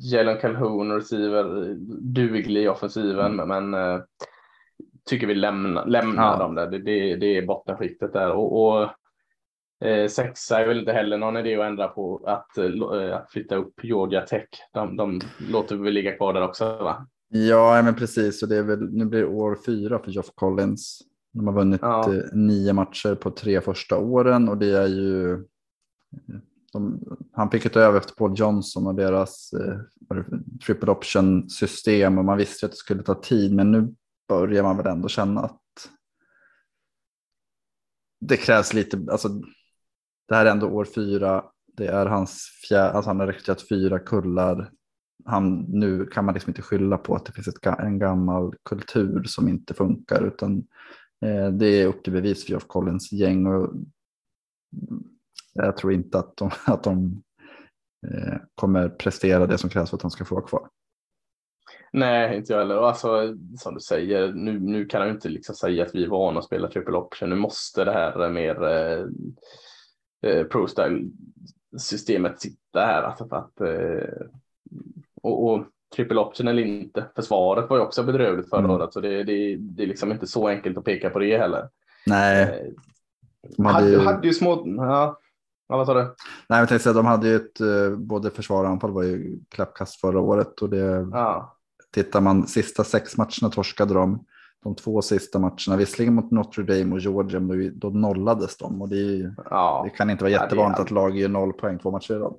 Jalen 0.00 0.38
Calhoun 0.38 0.92
receiver, 0.92 1.74
duglig 2.00 2.62
i 2.62 2.68
offensiven, 2.68 3.40
mm. 3.40 3.48
men 3.48 3.74
eh, 3.74 4.00
tycker 5.10 5.26
vi 5.26 5.34
lämnar, 5.34 5.86
lämnar 5.86 6.32
ja. 6.32 6.38
dem 6.38 6.54
där. 6.54 6.66
Det, 6.66 6.78
det, 6.78 7.16
det 7.16 7.36
är 7.36 7.46
bottenskiktet 7.46 8.12
där. 8.12 8.30
Och, 8.30 8.66
och 8.66 8.88
eh, 9.84 10.08
sexa 10.08 10.60
är 10.60 10.68
väl 10.68 10.78
inte 10.78 10.92
heller 10.92 11.18
någon 11.18 11.36
idé 11.36 11.56
att 11.56 11.66
ändra 11.66 11.88
på 11.88 12.22
att, 12.26 12.58
eh, 12.58 13.16
att 13.16 13.30
flytta 13.30 13.56
upp 13.56 13.84
Georgia 13.84 14.20
Tech. 14.20 14.48
De, 14.72 14.96
de 14.96 15.20
låter 15.50 15.76
väl 15.76 15.92
ligga 15.92 16.16
kvar 16.16 16.32
där 16.32 16.42
också 16.42 16.64
va? 16.64 17.06
Ja, 17.28 17.82
men 17.82 17.94
precis. 17.94 18.42
Och 18.42 18.48
det 18.48 18.56
är 18.56 18.62
väl, 18.62 18.92
nu 18.92 19.04
blir 19.04 19.20
det 19.20 19.26
år 19.26 19.58
fyra 19.66 19.98
för 19.98 20.10
Geoff 20.10 20.30
Collins. 20.34 21.02
De 21.32 21.46
har 21.46 21.54
vunnit 21.54 21.80
ja. 21.82 22.14
Eh, 22.14 22.22
nio 22.32 22.72
matcher 22.72 23.14
på 23.14 23.30
tre 23.30 23.60
första 23.60 23.98
åren 23.98 24.48
och 24.48 24.58
det 24.58 24.78
är 24.78 24.86
ju 24.86 25.44
de, 26.72 27.00
han 27.32 27.50
fick 27.50 27.66
ett 27.66 27.76
över 27.76 27.98
efter 27.98 28.14
Paul 28.14 28.32
Johnson 28.36 28.86
och 28.86 28.94
deras 28.94 29.52
eh, 29.52 29.78
triple 30.66 30.90
option 30.90 31.50
system 31.50 32.18
och 32.18 32.24
man 32.24 32.38
visste 32.38 32.66
att 32.66 32.72
det 32.72 32.78
skulle 32.78 33.02
ta 33.02 33.14
tid 33.14 33.54
men 33.54 33.70
nu 33.70 33.94
börjar 34.28 34.62
man 34.62 34.76
väl 34.76 34.86
ändå 34.86 35.08
känna 35.08 35.40
att 35.40 35.60
det 38.20 38.36
krävs 38.36 38.74
lite, 38.74 39.06
alltså 39.10 39.28
det 40.30 40.36
här 40.36 40.46
är 40.46 40.50
ändå 40.50 40.66
år 40.66 40.84
fyra, 40.84 41.44
det 41.76 41.86
är 41.86 42.06
hans 42.06 42.60
fjärde, 42.68 42.90
alltså 42.90 43.10
han 43.10 43.20
har 43.20 43.26
rekryterat 43.26 43.68
fyra 43.68 43.98
kullar. 43.98 44.70
Han, 45.24 45.64
nu 45.68 46.06
kan 46.06 46.24
man 46.24 46.34
liksom 46.34 46.50
inte 46.50 46.62
skylla 46.62 46.98
på 46.98 47.14
att 47.14 47.26
det 47.26 47.32
finns 47.32 47.48
ett, 47.48 47.66
en 47.66 47.98
gammal 47.98 48.54
kultur 48.62 49.22
som 49.24 49.48
inte 49.48 49.74
funkar 49.74 50.26
utan 50.26 50.66
eh, 51.24 51.48
det 51.48 51.66
är 51.66 51.86
upp 51.86 52.04
till 52.04 52.12
bevis 52.12 52.44
för 52.44 52.50
Geoff 52.50 52.66
Collins 52.66 53.12
gäng 53.12 53.46
och 53.46 53.64
mm, 53.64 55.04
jag 55.52 55.76
tror 55.76 55.92
inte 55.92 56.18
att 56.18 56.36
de, 56.36 56.50
att 56.66 56.84
de 56.84 57.22
eh, 58.06 58.36
kommer 58.54 58.88
prestera 58.88 59.46
det 59.46 59.58
som 59.58 59.70
krävs 59.70 59.90
för 59.90 59.96
att 59.96 60.02
han 60.02 60.10
ska 60.10 60.24
få 60.24 60.34
vara 60.34 60.46
kvar. 60.46 60.68
Nej, 61.92 62.36
inte 62.36 62.52
jag 62.52 62.60
heller. 62.60 62.74
Alltså, 62.74 63.36
som 63.58 63.74
du 63.74 63.80
säger, 63.80 64.32
nu, 64.32 64.60
nu 64.60 64.86
kan 64.86 65.00
jag 65.00 65.10
inte 65.10 65.28
liksom 65.28 65.54
säga 65.54 65.84
att 65.84 65.94
vi 65.94 66.04
är 66.04 66.08
vana 66.08 66.38
att 66.38 66.44
spela 66.44 66.68
triple 66.68 66.96
option. 66.96 67.30
Nu 67.30 67.36
måste 67.36 67.84
det 67.84 67.92
här 67.92 68.30
mer 68.30 68.64
eh, 68.64 69.06
eh, 70.22 70.44
pro-style-systemet 70.44 72.40
sitta 72.40 72.80
här. 72.80 73.02
Alltså 73.02 73.28
för 73.28 73.36
att, 73.36 73.60
eh, 73.60 74.26
och, 75.22 75.52
och 75.52 75.64
triple 75.96 76.20
option 76.20 76.48
eller 76.48 76.62
inte. 76.62 77.04
Försvaret 77.14 77.70
var 77.70 77.76
ju 77.76 77.82
också 77.82 78.02
bedrövligt 78.02 78.50
förra 78.50 78.60
mm. 78.60 78.70
året, 78.70 78.92
så 78.92 79.00
det, 79.00 79.24
det, 79.24 79.56
det 79.56 79.82
är 79.82 79.86
liksom 79.86 80.12
inte 80.12 80.26
så 80.26 80.48
enkelt 80.48 80.78
att 80.78 80.84
peka 80.84 81.10
på 81.10 81.18
det 81.18 81.38
heller. 81.38 81.68
Nej. 82.06 82.42
Eh, 82.42 82.72
de 83.56 83.66
hade, 83.66 83.90
ju... 83.90 83.98
hade 83.98 84.26
ju 84.26 84.34
små, 84.34 84.64
ja, 84.66 85.20
Ja, 85.70 85.76
vad 85.76 85.86
sa 85.86 85.94
du? 85.94 86.14
Nej, 86.48 86.58
jag 86.58 86.68
tänkte 86.68 86.82
säga, 86.82 86.92
de 86.92 87.06
hade 87.06 87.28
ju 87.28 87.36
ett, 87.36 87.60
eh, 87.60 87.90
både 87.96 88.30
försvar 88.30 88.64
och 88.64 88.70
anfall 88.70 88.90
var 88.90 89.02
ju 89.02 89.38
klappkast 89.48 90.00
förra 90.00 90.20
året. 90.20 90.62
Och 90.62 90.70
det, 90.70 91.08
ja. 91.12 91.56
Tittar 91.92 92.20
man 92.20 92.46
sista 92.46 92.84
sex 92.84 93.16
matcherna 93.16 93.50
torskade 93.52 93.94
de. 93.94 94.24
De 94.62 94.74
två 94.74 95.02
sista 95.02 95.38
matcherna, 95.38 95.76
visserligen 95.76 96.14
mot 96.14 96.30
Notre 96.30 96.64
Dame 96.64 96.94
och 96.94 97.00
Georgia, 97.00 97.40
men 97.40 97.78
då 97.78 97.90
nollades 97.90 98.56
de. 98.56 98.82
Och 98.82 98.88
det, 98.88 99.34
ja. 99.50 99.82
det 99.84 99.90
kan 99.90 100.10
inte 100.10 100.24
vara 100.24 100.32
jättevanligt 100.32 100.78
ja, 100.78 100.84
att 100.84 100.90
lag 100.90 101.16
ger 101.16 101.28
noll 101.28 101.52
poäng 101.52 101.78
två 101.78 101.90
matcher 101.90 102.14
i 102.14 102.18
rad. 102.18 102.34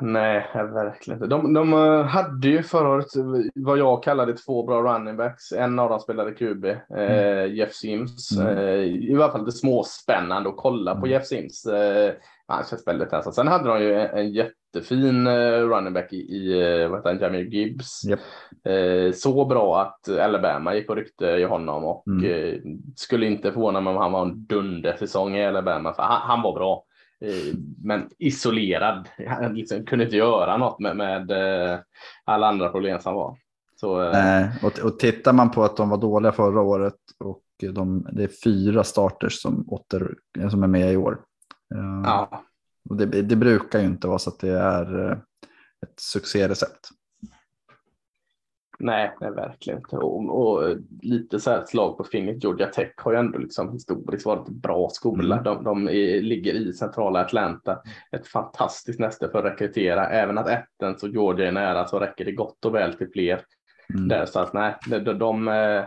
Nej, 0.00 0.50
verkligen 0.54 1.16
inte. 1.16 1.26
De, 1.26 1.52
de 1.52 1.72
eh, 1.72 2.02
hade 2.02 2.48
ju 2.48 2.62
förra 2.62 2.88
året 2.88 3.06
vad 3.54 3.78
jag 3.78 4.02
kallade 4.02 4.32
två 4.32 4.66
bra 4.66 4.82
running 4.82 5.16
backs. 5.16 5.52
En 5.52 5.78
av 5.78 5.90
dem 5.90 6.00
spelade 6.00 6.32
QB, 6.32 6.64
eh, 6.64 6.78
mm. 6.90 7.54
Jeff 7.54 7.72
Sims. 7.72 8.38
Mm. 8.38 8.58
Eh, 8.58 8.74
I 8.74 9.14
alla 9.14 9.32
fall 9.32 9.44
lite 9.44 9.58
småspännande 9.58 10.48
att 10.48 10.56
kolla 10.56 10.92
på 10.92 10.98
mm. 11.06 11.10
Jeff 11.10 11.26
Sims. 11.26 11.66
Eh, 11.66 12.14
han 12.46 12.64
känns 12.64 12.86
väldigt 12.86 13.12
hänsyn. 13.12 13.32
Sen 13.32 13.48
hade 13.48 13.68
de 13.68 13.82
ju 13.82 13.94
en, 13.94 14.18
en 14.18 14.32
jättefin 14.76 15.26
uh, 15.26 15.68
running 15.68 15.92
back 15.92 16.12
i, 16.12 16.16
i 16.16 16.62
uh, 16.84 16.88
vad 16.90 16.98
heter 16.98 17.10
han, 17.10 17.18
Jamie 17.20 17.50
Gibbs. 17.50 18.04
Yep. 18.08 18.20
Uh, 18.68 19.12
så 19.12 19.44
bra 19.44 19.80
att 19.80 20.08
Alabama 20.08 20.74
gick 20.74 20.86
på 20.86 20.94
rykte 20.94 21.26
i 21.26 21.44
honom 21.44 21.84
och 21.84 22.08
mm. 22.08 22.60
skulle 22.96 23.26
inte 23.26 23.52
förvåna 23.52 23.80
mig 23.80 23.90
om 23.90 23.96
han 23.96 24.12
var 24.12 24.22
en 24.22 24.46
dundersäsong 24.46 25.36
i 25.36 25.46
Alabama. 25.46 25.94
För 25.94 26.02
han, 26.02 26.20
han 26.20 26.42
var 26.42 26.52
bra. 26.52 26.84
men 27.84 28.08
isolerad. 28.18 29.08
Han 29.28 29.54
liksom 29.54 29.86
kunde 29.86 30.04
inte 30.04 30.16
göra 30.16 30.56
något 30.56 30.80
med, 30.80 30.96
med 30.96 31.30
alla 32.24 32.46
andra 32.48 32.68
problem 32.68 33.00
som 33.00 33.14
var. 33.14 33.36
Så, 33.80 34.12
och, 34.62 34.78
och 34.84 34.98
tittar 34.98 35.32
man 35.32 35.50
på 35.50 35.64
att 35.64 35.76
de 35.76 35.88
var 35.88 35.96
dåliga 35.96 36.32
förra 36.32 36.60
året 36.60 36.94
och 37.24 37.42
de, 37.72 38.06
det 38.12 38.24
är 38.24 38.30
fyra 38.44 38.84
starters 38.84 39.42
som, 39.42 39.68
åter, 39.68 40.14
som 40.50 40.62
är 40.62 40.66
med 40.66 40.92
i 40.92 40.96
år. 40.96 41.20
Ja. 42.04 42.42
Det, 42.90 43.22
det, 43.22 43.36
brukar 43.36 43.78
ju 43.78 43.86
inte 43.86 44.08
vara 44.08 44.18
så 44.18 44.30
att 44.30 44.40
det 44.40 44.58
är 44.58 45.10
eh, 45.10 45.18
ett 45.82 46.00
succérecept. 46.00 46.88
Nej, 48.78 49.16
nej 49.20 49.30
verkligen 49.30 49.78
inte. 49.78 49.96
Och, 49.96 50.40
och, 50.40 50.76
lite 51.02 51.40
så 51.40 51.50
här 51.50 51.64
slag 51.64 51.96
på 51.96 52.04
fingret. 52.04 52.44
Georgia 52.44 52.66
Tech 52.66 52.92
har 52.96 53.12
ju 53.12 53.18
ändå 53.18 53.38
liksom 53.38 53.72
historiskt 53.72 54.26
varit 54.26 54.48
en 54.48 54.60
bra 54.60 54.88
skola. 54.88 55.34
Mm. 55.34 55.44
De, 55.44 55.64
de 55.64 55.88
är, 55.88 56.22
ligger 56.22 56.54
i 56.54 56.72
centrala 56.72 57.20
Atlanta. 57.20 57.82
Ett 58.12 58.26
fantastiskt 58.26 59.00
näste 59.00 59.28
för 59.28 59.38
att 59.38 59.52
rekrytera. 59.52 60.08
Även 60.08 60.38
att 60.38 60.48
Ettens 60.48 61.02
och 61.02 61.08
Georgia 61.08 61.48
är 61.48 61.52
nära 61.52 61.86
så 61.86 61.98
räcker 61.98 62.24
det 62.24 62.32
gott 62.32 62.64
och 62.64 62.74
väl 62.74 62.94
till 62.94 63.10
fler. 63.12 63.40
Mm. 63.94 64.08
Där, 64.08 64.26
så 64.26 64.40
att 64.40 64.52
nej, 64.52 64.76
de, 64.86 64.98
de, 64.98 65.18
de 65.18 65.48
eh, 65.48 65.84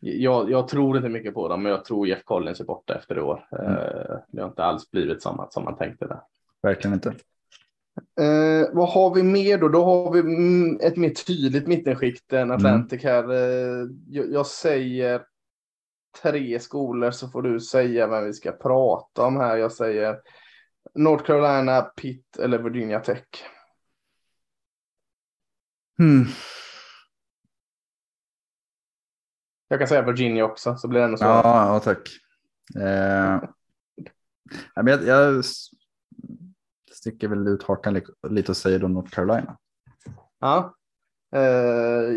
jag, 0.00 0.50
jag, 0.50 0.68
tror 0.68 0.96
inte 0.96 1.08
mycket 1.08 1.34
på 1.34 1.48
dem, 1.48 1.62
men 1.62 1.72
jag 1.72 1.84
tror 1.84 2.08
Jeff 2.08 2.24
Collins 2.24 2.60
är 2.60 2.64
borta 2.64 2.94
efter 2.94 3.18
i 3.18 3.20
år. 3.20 3.48
Mm. 3.52 3.72
Eh, 3.72 4.16
det 4.28 4.40
har 4.40 4.48
inte 4.48 4.64
alls 4.64 4.90
blivit 4.90 5.22
som, 5.22 5.46
som 5.50 5.64
man 5.64 5.76
tänkte 5.76 6.06
där. 6.06 6.20
Verkligen 6.66 6.94
inte. 6.94 7.08
Eh, 8.20 8.68
vad 8.72 8.88
har 8.88 9.14
vi 9.14 9.22
mer 9.22 9.58
då? 9.58 9.68
Då 9.68 9.84
har 9.84 10.12
vi 10.12 10.86
ett 10.86 10.96
mer 10.96 11.10
tydligt 11.10 11.66
mittenskikt 11.66 12.32
än 12.32 12.50
Atlantic 12.50 13.04
mm. 13.04 13.14
här. 13.14 13.34
Eh, 13.34 13.86
jag, 14.08 14.32
jag, 14.32 14.46
säger 14.46 15.22
tre 16.22 16.60
skolor 16.60 17.10
så 17.10 17.28
får 17.28 17.42
du 17.42 17.60
säga 17.60 18.06
vem 18.06 18.24
vi 18.24 18.32
ska 18.32 18.52
prata 18.52 19.22
om 19.22 19.36
här. 19.36 19.56
Jag 19.56 19.72
säger 19.72 20.16
North 20.94 21.24
Carolina, 21.24 21.82
Pitt 21.82 22.38
eller 22.38 22.58
Virginia 22.58 23.00
Tech. 23.00 23.24
Hmm. 25.98 26.24
Jag 29.68 29.78
kan 29.78 29.88
säga 29.88 30.02
Virginia 30.02 30.44
också 30.44 30.76
så 30.76 30.88
blir 30.88 31.00
det 31.00 31.06
ännu 31.06 31.16
svårare. 31.16 31.40
Ja, 31.44 31.74
ja 31.74 31.80
tack. 31.80 32.08
Eh, 32.76 33.40
jag, 34.74 35.06
jag 35.06 35.44
sticker 37.06 37.28
väl 37.28 37.48
ut 37.48 37.62
hakan 37.62 38.00
lite 38.28 38.52
och 38.52 38.56
säger 38.56 38.78
då 38.78 38.88
North 38.88 39.10
Carolina. 39.10 39.56
Ja. 40.40 40.74
Eh, 41.34 42.10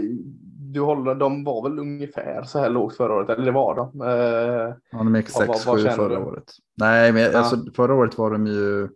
du 0.72 0.82
håller, 0.82 1.16
de 1.16 1.44
var 1.44 1.70
väl 1.70 1.80
ungefär 1.80 2.44
så 2.44 2.60
här 2.60 2.70
lågt 2.70 2.98
förra 2.98 3.14
året, 3.14 3.30
eller 3.30 3.46
det 3.46 3.52
var 3.52 3.76
de. 3.76 4.02
Eh, 4.02 4.76
ja, 4.92 4.98
de 4.98 5.16
gick 5.16 5.30
6-7 5.30 5.90
förra 5.96 6.16
du? 6.16 6.18
året. 6.18 6.52
Nej, 6.78 7.14
men 7.14 7.22
ja. 7.22 7.38
alltså, 7.38 7.72
förra 7.76 7.94
året 7.94 8.18
var 8.18 8.32
de 8.32 8.48
ju. 8.48 8.90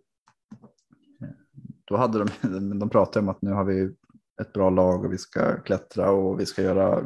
Då 1.84 1.96
hade 1.96 2.18
de, 2.18 2.78
de 2.78 2.90
pratade 2.90 3.22
om 3.22 3.28
att 3.28 3.42
nu 3.42 3.52
har 3.52 3.64
vi 3.64 3.94
ett 4.40 4.52
bra 4.52 4.70
lag 4.70 5.04
och 5.04 5.12
vi 5.12 5.18
ska 5.18 5.62
klättra 5.62 6.10
och 6.10 6.40
vi 6.40 6.46
ska 6.46 6.62
göra 6.62 7.04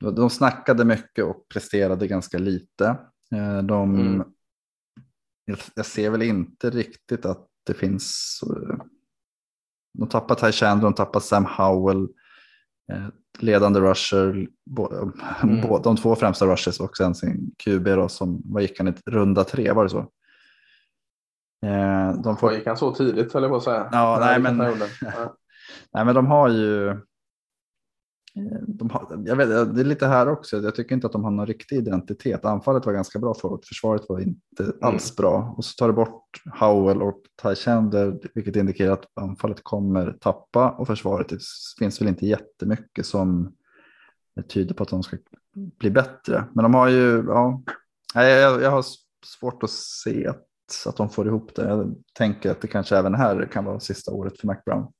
de 0.00 0.30
snackade 0.30 0.84
mycket 0.84 1.24
och 1.24 1.48
presterade 1.48 2.06
ganska 2.06 2.38
lite. 2.38 2.86
Eh, 3.34 3.62
de, 3.62 3.94
mm. 3.94 4.24
Jag 5.74 5.86
ser 5.86 6.10
väl 6.10 6.22
inte 6.22 6.70
riktigt 6.70 7.26
att 7.26 7.49
det 7.70 7.78
finns. 7.78 8.40
Eh, 8.42 8.76
de 9.98 10.08
tappar 10.08 10.34
Ty 10.34 10.52
Chandler, 10.52 10.84
de 10.84 10.94
tappar 10.94 11.20
Sam 11.20 11.44
Howell, 11.44 12.08
eh, 12.92 13.06
ledande 13.38 13.80
rusher, 13.80 14.48
mm. 15.42 15.60
de 15.82 15.96
två 15.96 16.16
främsta 16.16 16.46
rushers 16.46 16.80
och 16.80 16.96
sen 16.96 17.14
sin 17.14 17.50
QB 17.64 17.84
då, 17.84 18.08
som, 18.08 18.42
vad 18.44 18.62
gick 18.62 18.78
han 18.78 18.88
i 18.88 18.94
runda 19.06 19.44
tre, 19.44 19.72
var 19.72 19.84
det 19.84 19.90
så? 19.90 20.06
De 22.24 22.36
får... 22.36 22.52
Gick 22.52 22.66
han 22.66 22.76
så 22.76 22.94
tidigt 22.94 23.32
höll 23.32 23.42
jag 23.42 23.50
på 23.50 23.56
att 23.56 23.62
säga. 23.62 23.88
Ja, 23.92 24.18
nej, 24.20 24.40
men, 24.40 24.56
nej 25.92 26.04
men 26.04 26.14
de 26.14 26.26
har 26.26 26.48
ju 26.48 27.00
de 28.66 28.90
har, 28.90 29.22
jag 29.26 29.36
vet, 29.36 29.74
det 29.74 29.80
är 29.80 29.84
lite 29.84 30.06
här 30.06 30.28
också, 30.28 30.56
jag 30.56 30.74
tycker 30.74 30.94
inte 30.94 31.06
att 31.06 31.12
de 31.12 31.24
har 31.24 31.30
någon 31.30 31.46
riktig 31.46 31.76
identitet. 31.76 32.44
Anfallet 32.44 32.86
var 32.86 32.92
ganska 32.92 33.18
bra 33.18 33.34
förut, 33.34 33.66
försvaret 33.68 34.02
var 34.08 34.20
inte 34.20 34.62
mm. 34.62 34.76
alls 34.80 35.16
bra. 35.16 35.54
Och 35.56 35.64
så 35.64 35.74
tar 35.76 35.88
du 35.88 35.94
bort 35.94 36.42
Howell 36.60 37.02
och 37.02 37.22
Ty 37.42 37.54
Chandler, 37.54 38.18
vilket 38.34 38.56
indikerar 38.56 38.92
att 38.92 39.06
anfallet 39.14 39.60
kommer 39.62 40.12
tappa 40.12 40.70
och 40.70 40.86
försvaret 40.86 41.28
det 41.28 41.38
finns 41.78 42.00
väl 42.00 42.08
inte 42.08 42.26
jättemycket 42.26 43.06
som 43.06 43.52
tyder 44.48 44.74
på 44.74 44.82
att 44.82 44.88
de 44.88 45.02
ska 45.02 45.16
bli 45.78 45.90
bättre. 45.90 46.44
Men 46.54 46.62
de 46.62 46.74
har 46.74 46.88
ju, 46.88 47.24
ja, 47.26 47.62
jag, 48.14 48.62
jag 48.62 48.70
har 48.70 48.84
svårt 49.26 49.62
att 49.62 49.70
se 49.70 50.26
att, 50.26 50.46
att 50.86 50.96
de 50.96 51.10
får 51.10 51.26
ihop 51.26 51.54
det. 51.54 51.68
Jag 51.68 51.94
tänker 52.14 52.50
att 52.50 52.60
det 52.60 52.68
kanske 52.68 52.96
även 52.96 53.14
här 53.14 53.48
kan 53.52 53.64
vara 53.64 53.80
sista 53.80 54.12
året 54.12 54.40
för 54.40 54.46
McBrown. 54.46 54.92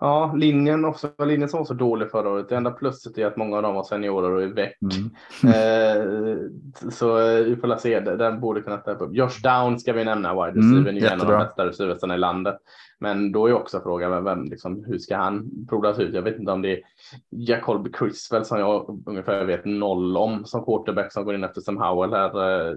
Ja, 0.00 0.32
linjen, 0.36 0.84
också, 0.84 1.10
linjen 1.18 1.48
som 1.48 1.58
var 1.58 1.64
så 1.64 1.74
dålig 1.74 2.10
förra 2.10 2.30
året. 2.30 2.48
Det 2.48 2.56
enda 2.56 2.70
plusset 2.70 3.18
är 3.18 3.26
att 3.26 3.36
många 3.36 3.56
av 3.56 3.62
dem 3.62 3.74
var 3.74 3.84
seniorer 3.84 4.30
och 4.30 4.42
är 4.42 4.46
väck. 4.46 4.78
Mm. 4.82 5.10
eh, 5.54 6.90
så 6.90 7.18
eh, 7.18 7.44
vi 7.44 7.56
får 7.56 7.76
se, 7.76 8.00
den 8.00 8.40
borde 8.40 8.62
kunna 8.62 8.78
steppa 8.78 9.04
upp. 9.04 9.14
Josh 9.14 9.42
Down 9.42 9.80
ska 9.80 9.92
vi 9.92 10.04
nämna, 10.04 10.34
wide 10.34 10.58
receiver, 10.58 10.90
mm, 10.90 11.04
en 11.04 11.20
av 11.20 11.26
de 11.26 11.38
bästa 11.38 11.66
receiversarna 11.66 12.14
i 12.14 12.18
landet. 12.18 12.56
Men 12.98 13.32
då 13.32 13.46
är 13.46 13.52
också 13.52 13.80
frågan, 13.80 14.24
vem, 14.24 14.44
liksom, 14.44 14.84
hur 14.84 14.98
ska 14.98 15.16
han 15.16 15.50
provas 15.68 15.98
ut? 15.98 16.14
Jag 16.14 16.22
vet 16.22 16.38
inte 16.38 16.52
om 16.52 16.62
det 16.62 16.72
är 16.72 16.80
Jacob 17.30 17.94
Criswell 17.94 18.44
som 18.44 18.58
jag 18.58 19.02
ungefär 19.06 19.44
vet 19.44 19.64
noll 19.64 20.16
om 20.16 20.44
som 20.44 20.64
quarterback 20.64 21.12
som 21.12 21.24
går 21.24 21.34
in 21.34 21.44
efter 21.44 21.60
Sam 21.60 21.76
Howell 21.76 22.12
här. 22.12 22.68
Eh, 22.68 22.76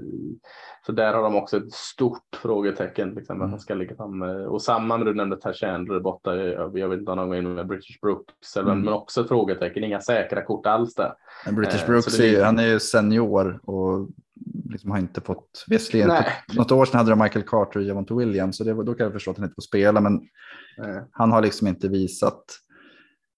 så 0.86 0.92
där 0.92 1.14
har 1.14 1.24
de 1.24 1.36
också 1.36 1.58
ett 1.58 1.72
stort 1.72 2.36
frågetecken. 2.42 3.14
Liksom, 3.14 3.36
mm. 3.36 3.46
att 3.46 3.52
han 3.52 3.60
ska 3.60 3.74
ligga 3.74 3.96
fram. 3.96 4.22
Och 4.22 4.62
samma 4.62 4.98
du 4.98 5.14
nämnde 5.14 5.38
Tashandler 5.38 6.00
borta. 6.00 6.36
Jag 6.36 6.90
vet 6.90 7.00
inte 7.00 7.09
om 7.12 7.18
de 7.18 7.28
går 7.28 7.38
in 7.38 7.56
med 7.56 7.68
British 7.68 8.00
Brooks. 8.02 8.58
Mm. 8.58 8.82
Men 8.82 8.94
också 8.94 9.22
ett 9.22 9.28
frågetecken. 9.28 9.84
Inga 9.84 10.02
säkra 10.02 10.46
kort 10.46 10.66
alls 10.66 10.96
där. 10.96 11.14
Men 11.46 11.56
British 11.56 11.82
eh, 11.82 11.88
Brooks, 11.88 12.20
är, 12.20 12.44
han 12.44 12.60
är 12.60 12.68
ju 12.68 12.80
senior 12.80 13.60
och 13.64 14.10
liksom 14.70 14.92
har 14.92 14.98
inte 14.98 15.22
fått. 15.22 15.66
Visserligen, 15.68 16.12
något 16.54 16.72
år 16.72 16.86
sedan 16.86 16.98
hade 16.98 17.10
de 17.10 17.20
Michael 17.20 17.46
Carter 17.46 17.80
och 17.80 17.86
Javonte 17.86 18.14
Williams. 18.14 18.58
Så 18.58 18.64
det, 18.64 18.74
då 18.74 18.94
kan 18.94 19.04
jag 19.04 19.14
förstå 19.14 19.32
att 19.32 19.38
han 19.38 19.46
inte 19.46 19.56
får 19.56 19.62
spela. 19.62 20.02
Men 20.02 20.22
Nej. 20.78 21.04
han 21.12 21.32
har 21.32 21.42
liksom 21.42 21.68
inte 21.68 21.88
visat 21.88 22.44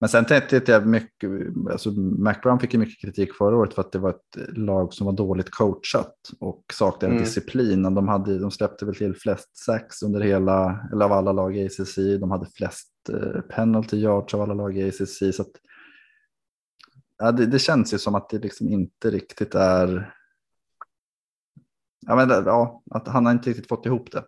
men 0.02 0.08
sen 0.08 0.24
tänkte 0.24 0.62
jag 0.66 0.86
mycket, 0.86 1.30
alltså 1.70 1.90
McBrown 1.90 2.58
fick 2.58 2.72
ju 2.72 2.78
mycket 2.78 3.00
kritik 3.00 3.34
förra 3.34 3.56
året 3.56 3.74
för 3.74 3.82
att 3.82 3.92
det 3.92 3.98
var 3.98 4.10
ett 4.10 4.56
lag 4.56 4.94
som 4.94 5.06
var 5.06 5.12
dåligt 5.12 5.50
coachat 5.50 6.14
och 6.40 6.64
saknade 6.72 7.14
mm. 7.14 7.24
disciplin. 7.24 7.82
De, 7.82 8.08
hade, 8.08 8.38
de 8.38 8.50
släppte 8.50 8.84
väl 8.84 8.94
till 8.94 9.14
flest 9.14 9.64
sax 9.64 10.02
under 10.02 10.20
hela, 10.20 10.88
eller 10.92 11.04
av 11.04 11.12
alla 11.12 11.32
lag 11.32 11.56
i 11.56 11.66
ACC. 11.66 11.96
De 12.20 12.30
hade 12.30 12.46
flest 12.46 12.91
penalty 13.48 13.96
yards 13.96 14.34
av 14.34 14.40
alla 14.40 14.54
lag 14.54 14.76
i 14.76 14.88
ACC. 14.88 15.36
Så 15.36 15.42
att, 15.42 15.52
ja, 17.18 17.32
det, 17.32 17.46
det, 17.46 17.58
känns 17.58 17.94
ju 17.94 17.98
som 17.98 18.14
att 18.14 18.28
det 18.28 18.38
liksom 18.38 18.68
inte 18.68 19.10
riktigt 19.10 19.54
är, 19.54 20.14
ja, 22.06 22.16
men, 22.16 22.28
ja, 22.28 22.82
att 22.90 23.08
han 23.08 23.26
har 23.26 23.32
inte 23.32 23.50
riktigt 23.50 23.68
fått 23.68 23.86
ihop 23.86 24.12
det. 24.12 24.24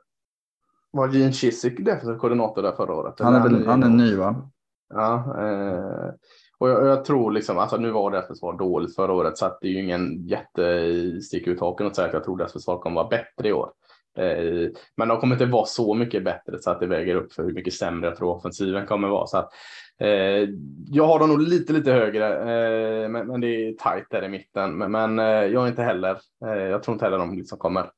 Var 0.91 1.09
Gene 1.09 1.33
Chiswick 1.33 1.85
defensiv 1.85 2.19
koordinator 2.19 2.63
där 2.63 2.73
förra 2.73 2.95
året? 2.95 3.21
Han 3.21 3.35
är, 3.35 3.43
väl, 3.43 3.67
han 3.67 3.83
är 3.83 3.89
ny 3.89 4.17
va? 4.17 4.51
Ja, 4.89 5.37
eh, 5.41 6.15
och 6.59 6.69
jag, 6.69 6.87
jag, 6.87 7.05
tror 7.05 7.33
liksom, 7.33 7.59
alltså 7.59 7.77
nu 7.77 7.91
var 7.91 8.11
deras 8.11 8.27
försvar 8.27 8.59
dåligt 8.59 8.95
förra 8.95 9.13
året 9.13 9.39
så 9.39 9.47
att 9.47 9.59
det 9.61 9.69
är 9.69 9.71
ju 9.71 9.83
ingen 9.83 10.27
jättestick 10.27 11.47
ut 11.47 11.61
haken 11.61 11.87
och 11.87 11.97
säga 11.97 12.07
att 12.09 12.15
jag 12.15 12.25
tror 12.25 12.37
deras 12.37 12.53
försvar 12.53 12.79
kommer 12.79 12.95
vara 12.97 13.09
bättre 13.09 13.49
i 13.49 13.53
år. 13.53 13.73
Eh, 14.19 14.71
men 14.97 15.09
de 15.09 15.21
kommer 15.21 15.35
inte 15.35 15.47
vara 15.47 15.67
så 15.67 15.95
mycket 15.95 16.25
bättre 16.25 16.59
så 16.59 16.71
att 16.71 16.81
det 16.81 16.87
väger 16.87 17.15
upp 17.15 17.33
för 17.33 17.43
hur 17.43 17.53
mycket 17.53 17.75
sämre 17.75 18.09
jag 18.09 18.17
tror 18.17 18.37
offensiven 18.37 18.87
kommer 18.87 19.09
vara. 19.09 19.27
Så 19.27 19.39
att, 19.39 19.53
eh, 20.01 20.49
jag 20.91 21.07
har 21.07 21.19
dem 21.19 21.29
nog 21.29 21.43
lite, 21.43 21.73
lite 21.73 21.93
högre, 21.93 22.29
eh, 22.39 23.09
men, 23.09 23.27
men, 23.27 23.41
det 23.41 23.47
är 23.47 23.73
tajt 23.73 24.07
där 24.11 24.25
i 24.25 24.29
mitten. 24.29 24.79
Men, 24.79 24.93
men 24.93 25.19
eh, 25.19 25.25
jag 25.25 25.65
är 25.65 25.69
inte 25.69 25.83
heller, 25.83 26.19
eh, 26.47 26.63
jag 26.63 26.83
tror 26.83 26.93
inte 26.93 27.05
heller 27.05 27.19
de 27.19 27.37
liksom 27.37 27.59
kommer 27.59 27.91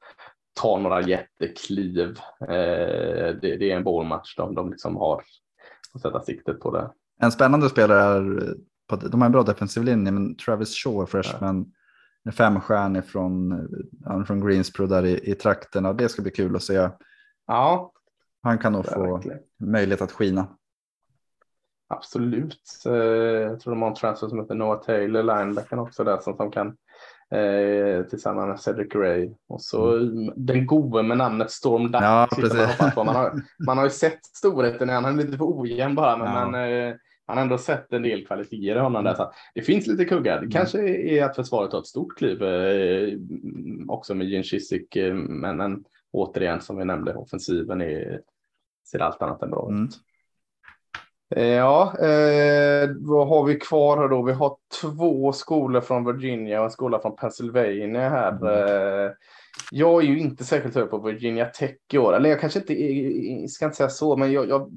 ta 0.60 0.78
några 0.78 1.00
jättekliv. 1.02 2.14
Det, 3.40 3.56
det, 3.56 3.70
är 3.70 3.76
en 3.76 3.84
bollmatch 3.84 4.36
de, 4.36 4.54
de 4.54 4.70
liksom 4.70 4.96
har 4.96 5.22
och 5.94 6.00
sätta 6.00 6.20
siktet 6.20 6.60
på 6.60 6.70
det. 6.70 6.90
En 7.22 7.32
spännande 7.32 7.68
spelare 7.68 8.00
är, 8.00 8.54
de 9.10 9.20
har 9.20 9.26
en 9.26 9.32
bra 9.32 9.42
defensiv 9.42 9.84
linje, 9.84 10.12
men 10.12 10.36
Travis 10.36 10.74
Shaw, 10.74 11.06
freshman, 11.06 11.64
ja. 11.68 11.72
Femstjärnig 12.32 13.04
från, 13.04 13.68
från 14.26 14.46
Greensboro 14.46 14.86
där 14.86 15.04
i, 15.04 15.30
i 15.30 15.34
trakterna. 15.34 15.92
Det 15.92 16.08
ska 16.08 16.22
bli 16.22 16.30
kul 16.30 16.56
att 16.56 16.62
se. 16.62 16.88
Ja. 17.46 17.92
Han 18.42 18.58
kan 18.58 18.72
nog 18.72 18.86
få 18.86 19.22
möjlighet 19.58 20.02
att 20.02 20.12
skina. 20.12 20.46
Absolut. 21.88 22.82
Eh, 22.86 22.92
jag 22.92 23.60
tror 23.60 23.72
de 23.72 23.82
har 23.82 23.88
en 23.88 23.94
transfer 23.94 24.28
som 24.28 24.38
heter 24.38 24.54
Noah 24.54 24.80
Taylor, 24.80 25.22
linebacken 25.22 25.78
också 25.78 26.04
där 26.04 26.18
som, 26.18 26.36
som 26.36 26.50
kan 26.50 26.66
eh, 27.30 28.02
tillsammans 28.02 28.48
med 28.48 28.60
Cedric 28.60 28.88
Gray. 28.88 29.30
Och 29.48 29.62
så 29.62 29.96
mm. 29.96 30.32
den 30.36 30.66
gode 30.66 31.02
med 31.02 31.16
namnet 31.16 31.50
Storm 31.50 31.92
Duck. 31.92 32.02
Ja, 32.02 32.28
man, 32.96 33.06
man, 33.06 33.16
har, 33.16 33.42
man 33.66 33.78
har 33.78 33.84
ju 33.84 33.90
sett 33.90 34.24
storheten, 34.24 34.88
han 34.88 35.04
är 35.04 35.12
lite 35.12 35.38
för 35.38 35.60
ojämn 35.60 35.94
bara, 35.94 36.16
men 36.16 36.26
ja. 36.26 36.32
man, 36.32 36.54
eh, 36.54 36.94
han 37.26 37.36
har 37.36 37.42
ändå 37.42 37.58
sett 37.58 37.92
en 37.92 38.02
del 38.02 38.26
kvaliteter 38.26 38.76
i 38.76 38.78
honom 38.78 39.04
där. 39.04 39.14
Så 39.14 39.32
det 39.54 39.62
finns 39.62 39.86
lite 39.86 40.04
kuggar. 40.04 40.34
Det 40.34 40.38
mm. 40.38 40.50
kanske 40.50 40.88
är 40.88 41.24
att 41.24 41.36
försvaret 41.36 41.70
tar 41.70 41.78
ett 41.78 41.86
stort 41.86 42.18
kliv 42.18 42.42
eh, 42.42 43.18
också 43.88 44.14
med 44.14 44.28
Gene 44.28 44.44
Chiswick, 44.44 44.96
eh, 44.96 45.14
men, 45.14 45.56
men 45.56 45.84
återigen 46.12 46.60
som 46.60 46.78
vi 46.78 46.84
nämnde, 46.84 47.14
offensiven 47.14 47.80
är, 47.80 48.20
ser 48.90 48.98
allt 48.98 49.22
annat 49.22 49.42
än 49.42 49.50
bra 49.50 49.68
ut. 49.70 49.70
Mm. 49.70 49.88
Eh, 51.30 51.44
ja, 51.44 51.98
eh, 51.98 52.90
vad 52.98 53.28
har 53.28 53.44
vi 53.44 53.54
kvar 53.54 53.96
här 53.96 54.08
då? 54.08 54.22
Vi 54.22 54.32
har 54.32 54.56
två 54.80 55.32
skolor 55.32 55.80
från 55.80 56.04
Virginia 56.04 56.58
och 56.58 56.64
en 56.64 56.70
skola 56.70 56.98
från 56.98 57.16
Pennsylvania 57.16 58.08
här. 58.08 58.30
Mm. 58.30 59.14
Jag 59.70 60.02
är 60.02 60.06
ju 60.06 60.18
inte 60.18 60.44
särskilt 60.44 60.74
hög 60.74 60.90
på 60.90 60.98
Virginia 60.98 61.44
Tech 61.46 61.76
i 61.92 61.98
år. 61.98 62.16
Eller 62.16 62.30
jag 62.30 62.40
kanske 62.40 62.58
inte, 62.58 63.48
ska 63.48 63.64
inte 63.64 63.76
säga 63.76 63.88
så, 63.88 64.16
men 64.16 64.32
jag, 64.32 64.48
jag 64.48 64.70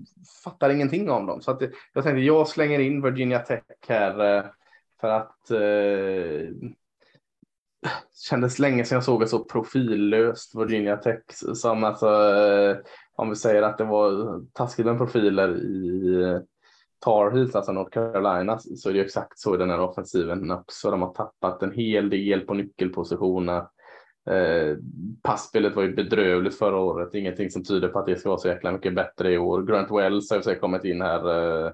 fattar 0.44 0.70
ingenting 0.70 1.10
om 1.10 1.26
dem. 1.26 1.42
Så 1.42 1.52
att 1.52 1.62
jag 1.94 2.04
tänkte 2.04 2.22
jag 2.22 2.48
slänger 2.48 2.80
in 2.80 3.02
Virginia 3.02 3.40
Tech 3.40 3.64
här 3.88 4.38
eh, 4.38 4.46
för 5.02 5.08
att 5.08 5.52
eh, 5.52 6.70
kändes 8.30 8.60
länge 8.60 8.86
sedan 8.86 8.96
jag 8.96 9.04
såg 9.04 9.24
ett 9.24 9.30
så 9.30 9.44
profillöst 9.44 10.56
Virginia 10.56 10.98
Tech 10.98 11.24
som 11.54 11.84
alltså 11.84 12.08
eh, 12.08 12.78
om 13.16 13.30
vi 13.30 13.36
säger 13.36 13.62
att 13.62 13.78
det 13.78 13.84
var 13.84 14.42
taskigt 14.54 14.86
med 14.86 14.98
profiler 14.98 15.58
i 15.58 16.24
eh, 16.24 16.40
Tar 17.00 17.32
Heels, 17.32 17.56
alltså 17.56 17.72
North 17.72 17.92
Carolina, 17.92 18.60
så 18.60 18.90
är 18.90 18.94
det 18.94 19.00
exakt 19.00 19.40
så 19.40 19.56
i 19.56 19.58
den 19.58 19.70
här 19.70 19.80
offensiven 19.80 20.52
också. 20.52 20.92
De 20.92 21.02
har 21.02 21.14
tappat 21.14 21.64
en 21.64 21.72
hel 21.72 22.10
del 22.10 22.42
på 22.42 22.54
nyckelpositioner. 22.54 23.64
Eh, 24.30 24.78
passspelet 25.24 25.76
var 25.76 25.84
ju 25.84 25.96
bedrövligt 25.96 26.58
förra 26.58 26.78
året, 26.78 27.16
ingenting 27.16 27.50
som 27.50 27.64
tyder 27.64 27.88
på 27.88 28.00
att 28.00 28.06
det 28.06 28.16
ska 28.16 28.30
vara 28.30 28.40
så 28.40 28.48
jäkla 28.48 28.72
mycket 28.72 28.96
bättre 28.96 29.34
i 29.34 29.38
år. 29.38 29.64
Grant 29.64 29.92
Wells 29.92 30.32
har 30.32 30.52
ju 30.52 30.60
kommit 30.60 30.84
in 30.84 31.02
här 31.02 31.66
eh, 31.66 31.72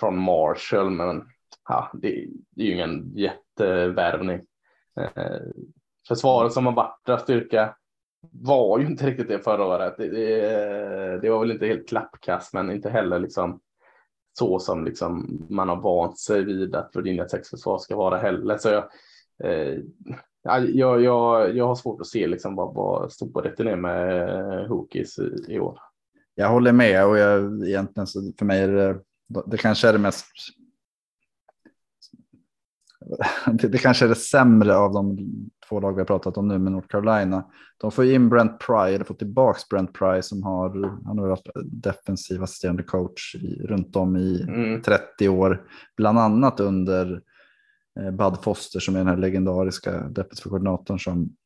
från 0.00 0.18
Marshall, 0.18 0.90
men 0.90 1.22
ja, 1.68 1.90
det, 1.94 2.26
det 2.50 2.62
är 2.62 2.66
ju 2.66 2.72
ingen 2.72 3.12
jättevärvning. 3.16 4.40
Eh, 5.00 5.40
försvaret 6.08 6.52
som 6.52 6.66
har 6.66 6.72
varit 6.72 7.00
där 7.06 7.16
styrka 7.16 7.76
var 8.32 8.78
ju 8.78 8.86
inte 8.86 9.06
riktigt 9.06 9.28
det 9.28 9.38
förra 9.38 9.64
året. 9.64 9.94
Det, 9.98 10.08
det, 10.08 11.18
det 11.22 11.30
var 11.30 11.40
väl 11.40 11.50
inte 11.50 11.66
helt 11.66 11.88
klappkast, 11.88 12.54
men 12.54 12.70
inte 12.70 12.90
heller 12.90 13.18
liksom 13.18 13.60
så 14.38 14.58
som 14.58 14.84
liksom 14.84 15.38
man 15.50 15.68
har 15.68 15.76
vant 15.76 16.18
sig 16.18 16.44
vid 16.44 16.74
att 16.74 16.90
Virginia 16.94 17.24
Techs 17.24 17.50
försvar 17.50 17.78
ska 17.78 17.96
vara 17.96 18.18
heller. 18.18 18.58
Så 18.58 18.68
jag, 18.68 18.84
eh, 19.44 19.78
jag, 20.44 21.00
jag, 21.02 21.56
jag 21.56 21.66
har 21.66 21.74
svårt 21.74 22.00
att 22.00 22.06
se 22.06 22.26
liksom 22.26 22.56
vad, 22.56 22.74
vad 22.74 23.12
storheten 23.12 23.66
är 23.66 23.76
med 23.76 24.68
Hokies 24.68 25.18
i, 25.18 25.44
i 25.48 25.60
år. 25.60 25.78
Jag 26.34 26.48
håller 26.48 26.72
med 26.72 27.06
och 27.06 27.18
jag, 27.18 27.68
egentligen 27.68 28.06
så 28.06 28.32
för 28.38 28.46
mig 28.46 28.60
är 28.60 28.68
det, 28.68 29.00
det 29.46 29.56
kanske 29.56 29.88
är 29.88 29.92
det 29.92 29.98
mest 29.98 30.26
det, 33.52 33.68
det 33.68 33.78
kanske 33.78 34.04
är 34.04 34.08
det 34.08 34.14
sämre 34.14 34.76
av 34.76 34.92
de 34.92 35.18
två 35.68 35.80
lag 35.80 35.92
vi 35.92 36.00
har 36.00 36.06
pratat 36.06 36.36
om 36.36 36.48
nu 36.48 36.58
med 36.58 36.72
North 36.72 36.88
Carolina. 36.88 37.44
De 37.78 37.90
får 37.92 38.04
in 38.04 38.28
Brent 38.28 38.60
Pry, 38.60 38.94
eller 38.94 39.04
får 39.04 39.14
tillbaka 39.14 39.58
Brent 39.70 39.92
Pry 39.92 40.22
som 40.22 40.42
har, 40.42 40.98
han 41.04 41.18
har 41.18 41.28
varit 41.28 41.48
defensiv 41.64 42.42
assisterande 42.42 42.82
coach 42.82 43.34
i, 43.34 43.66
runt 43.66 43.96
om 43.96 44.16
i 44.16 44.42
mm. 44.42 44.82
30 44.82 45.28
år. 45.28 45.66
Bland 45.96 46.18
annat 46.18 46.60
under 46.60 47.12
eh, 47.12 47.18
Bud 48.00 48.42
Foster 48.42 48.80
som 48.80 48.94
är 48.94 48.98
den 48.98 49.08
här 49.08 49.16
legendariska 49.16 50.08
defensiva 50.08 50.50
koordinatorn 50.50 50.98
som, 50.98 51.36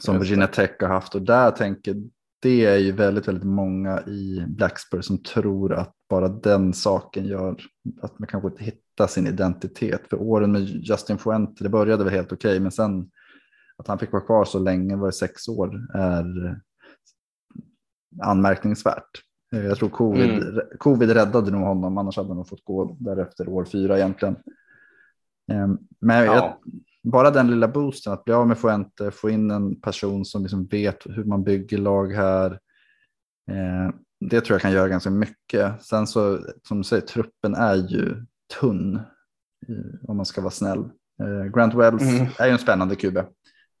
som 0.00 0.18
Virginia 0.18 0.46
Tech 0.46 0.70
har 0.80 0.88
haft. 0.88 1.14
Och 1.14 1.22
där 1.22 1.50
tänker 1.50 1.96
det 2.42 2.64
är 2.64 2.76
ju 2.76 2.92
väldigt, 2.92 3.28
väldigt 3.28 3.44
många 3.44 4.00
i 4.00 4.44
Blacksburg 4.48 5.04
som 5.04 5.22
tror 5.22 5.72
att 5.74 5.94
bara 6.08 6.28
den 6.28 6.72
saken 6.72 7.26
gör 7.26 7.56
att 8.00 8.18
man 8.18 8.28
kanske 8.28 8.48
inte 8.48 8.64
hittar 8.64 9.06
sin 9.06 9.26
identitet. 9.26 10.02
För 10.10 10.22
åren 10.22 10.52
med 10.52 10.62
Justin 10.62 11.18
Fuente, 11.18 11.64
det 11.64 11.70
började 11.70 12.04
väl 12.04 12.12
helt 12.12 12.32
okej, 12.32 12.50
okay, 12.50 12.60
men 12.60 12.72
sen 12.72 13.10
att 13.76 13.88
han 13.88 13.98
fick 13.98 14.12
vara 14.12 14.22
kvar 14.22 14.44
så 14.44 14.58
länge, 14.58 14.96
var 14.96 15.06
det 15.06 15.12
sex 15.12 15.48
år, 15.48 15.86
är 15.94 16.60
anmärkningsvärt. 18.22 19.22
Eh, 19.52 19.64
Jag 19.64 19.78
tror 19.78 19.88
covid, 19.88 20.30
Mm. 20.42 20.60
covid 20.78 21.10
räddade 21.10 21.50
nog 21.50 21.60
honom, 21.60 21.98
annars 21.98 22.16
hade 22.16 22.28
han 22.28 22.36
nog 22.36 22.48
fått 22.48 22.64
gå 22.64 22.96
därefter 23.00 23.48
år 23.48 23.64
fyra 23.64 23.98
egentligen. 23.98 24.36
Ehm, 25.52 25.78
Men 26.00 26.24
jag, 26.24 26.36
Ja. 26.36 26.60
bara 27.02 27.30
den 27.30 27.50
lilla 27.50 27.68
boosten, 27.68 28.12
att 28.12 28.24
bli 28.24 28.34
av 28.34 28.48
med 28.48 28.58
Fuente, 28.58 29.10
få 29.10 29.30
in 29.30 29.50
en 29.50 29.80
person 29.80 30.24
som 30.24 30.42
liksom 30.42 30.66
vet 30.66 31.06
hur 31.06 31.24
man 31.24 31.44
bygger 31.44 31.78
lag 31.78 32.12
här. 32.12 32.50
Eh, 33.50 33.94
det 34.20 34.40
tror 34.40 34.54
jag 34.54 34.60
kan 34.62 34.72
göra 34.72 34.88
ganska 34.88 35.10
mycket. 35.10 35.82
Sen 35.82 36.06
så, 36.06 36.38
som 36.68 36.78
du 36.78 36.84
säger, 36.84 37.06
truppen 37.06 37.54
är 37.54 37.74
ju 37.74 38.24
tunn, 38.60 39.00
om 40.08 40.16
man 40.16 40.26
ska 40.26 40.40
vara 40.40 40.50
snäll. 40.50 40.78
Eh, 41.22 41.44
Grant 41.54 41.74
Wells 41.74 42.02
Mm. 42.02 42.26
är 42.38 42.46
ju 42.46 42.52
en 42.52 42.58
spännande 42.58 42.96
QB. 42.96 43.16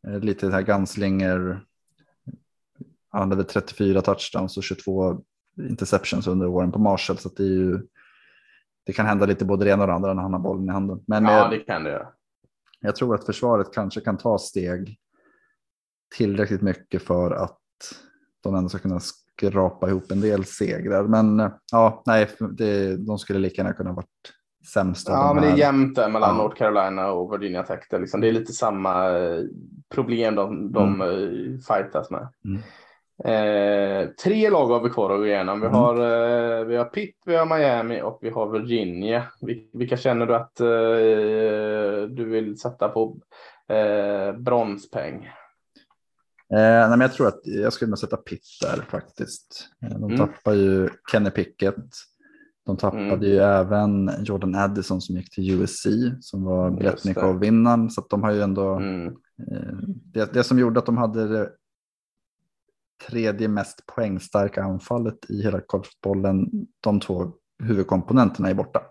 Eh, 0.06 0.18
lite 0.20 0.46
det 0.46 0.52
här 0.52 0.62
gunslinger. 0.62 1.60
Han 3.08 3.30
hade 3.30 3.44
34 3.44 4.02
touchdowns 4.02 4.56
och 4.56 4.62
22 4.64 5.22
interceptions 5.68 6.26
under 6.26 6.46
åren 6.46 6.72
på 6.72 6.78
Marshall. 6.78 7.18
Så 7.18 7.28
det 7.28 7.42
är 7.42 7.46
ju, 7.48 7.80
det 8.86 8.92
kan 8.92 9.06
hända 9.06 9.26
lite 9.26 9.44
både 9.44 9.64
det 9.64 9.70
ena 9.70 9.82
och 9.82 9.86
det 9.88 9.94
andra 9.94 10.14
när 10.14 10.22
han 10.22 10.32
har 10.32 10.40
bollen 10.40 10.68
i 10.68 10.72
handen. 10.72 11.00
Men 11.06 11.24
ja, 11.24 11.44
eh, 11.44 11.50
det 11.50 11.58
kan 11.58 11.84
det 11.84 11.90
göra. 11.90 12.08
jag 12.80 12.96
tror 12.96 13.14
att 13.14 13.26
försvaret 13.26 13.74
kanske 13.74 14.00
kan 14.00 14.18
ta 14.18 14.38
steg 14.38 14.98
tillräckligt 16.16 16.62
mycket 16.62 17.02
för 17.02 17.30
att 17.30 17.58
de 18.42 18.54
ändå 18.54 18.68
ska 18.68 18.78
kunna 18.78 19.00
skrapa 19.00 19.88
ihop 19.88 20.10
en 20.10 20.20
del 20.20 20.44
segrar. 20.44 21.02
Men 21.02 21.40
eh, 21.40 21.50
ja, 21.72 22.02
nej, 22.06 22.28
det, 22.50 22.96
de 22.96 23.18
skulle 23.18 23.38
lika 23.38 23.62
gärna 23.62 23.74
kunna 23.74 23.92
varit 23.92 24.32
sämst. 24.72 25.08
Ja, 25.08 25.32
men 25.34 25.42
det 25.42 25.50
är 25.50 25.56
jämnt 25.56 25.96
där 25.96 26.08
mellan 26.08 26.36
Ja. 26.36 26.42
North 26.42 26.56
Carolina 26.56 27.10
och 27.10 27.32
Virginia 27.32 27.62
Tech. 27.62 27.80
Det 27.90 27.96
är, 27.96 28.00
liksom, 28.00 28.20
det 28.20 28.28
är 28.28 28.32
lite 28.32 28.52
samma 28.52 29.18
eh, 29.18 29.42
problem 29.94 30.34
de, 30.34 30.72
de 30.72 31.00
eh, 31.00 31.74
fightas 31.74 32.10
med. 32.10 32.28
Mm. 32.44 32.62
Eh, 33.24 34.08
tre 34.24 34.50
lag 34.50 34.66
har 34.66 34.80
vi 34.82 34.90
kvar 34.90 35.10
att 35.10 35.18
gå 35.18 35.26
igenom. 35.26 35.60
Vi 35.60 35.66
Mm. 35.66 35.78
har, 35.78 35.94
eh, 36.60 36.64
vi 36.64 36.76
har 36.76 36.84
Pitt, 36.84 37.16
vi 37.26 37.36
har 37.36 37.46
Miami 37.58 38.02
och 38.02 38.18
vi 38.22 38.30
har 38.30 38.50
Virginia. 38.50 39.22
Vil- 39.40 39.68
Vilka 39.72 39.96
känner 39.96 40.26
du 40.26 40.34
att 40.34 40.60
eh, 40.60 42.08
du 42.16 42.24
vill 42.24 42.58
sätta 42.58 42.88
på 42.88 43.16
eh, 43.68 44.32
bronspäng? 44.38 45.24
Eh, 46.54 46.58
nej, 46.58 46.88
men 46.90 47.00
jag 47.00 47.12
tror 47.12 47.28
att 47.28 47.40
jag 47.44 47.72
skulle 47.72 47.88
nog 47.88 47.98
sätta 47.98 48.16
Pitt 48.16 48.44
där 48.62 48.82
faktiskt. 48.88 49.68
De 49.80 50.04
Mm. 50.04 50.16
tappar 50.16 50.52
ju 50.52 50.88
Kenny 51.12 51.30
Pickett. 51.30 51.84
De 52.66 52.76
tappade 52.76 53.02
Mm. 53.04 53.22
ju 53.22 53.38
även 53.38 54.10
Jordan 54.24 54.54
Addison 54.54 55.00
som 55.00 55.16
gick 55.16 55.30
till 55.34 55.50
USC 55.62 55.86
som 56.20 56.44
var 56.44 56.70
Bretnikov-vinnaren. 56.70 57.90
Så 57.90 58.06
de 58.10 58.22
har 58.22 58.32
ju 58.32 58.40
ändå 58.40 58.74
Mm. 58.74 59.14
Det, 60.12 60.32
det 60.32 60.44
som 60.44 60.58
gjorde 60.58 60.78
att 60.78 60.86
de 60.86 60.96
hade 60.96 61.28
det 61.28 61.50
tredje 63.08 63.48
mest 63.48 63.86
poängstarka 63.86 64.62
anfallet 64.62 65.30
i 65.30 65.42
hela 65.42 65.60
collegefotbollen, 65.60 66.46
de 66.80 67.00
två 67.00 67.32
huvudkomponenterna 67.62 68.48
är 68.50 68.54
borta. 68.54 68.82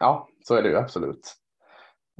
Ja, 0.00 0.28
så 0.44 0.54
är 0.54 0.62
det 0.62 0.68
ju 0.68 0.76
absolut. 0.76 1.34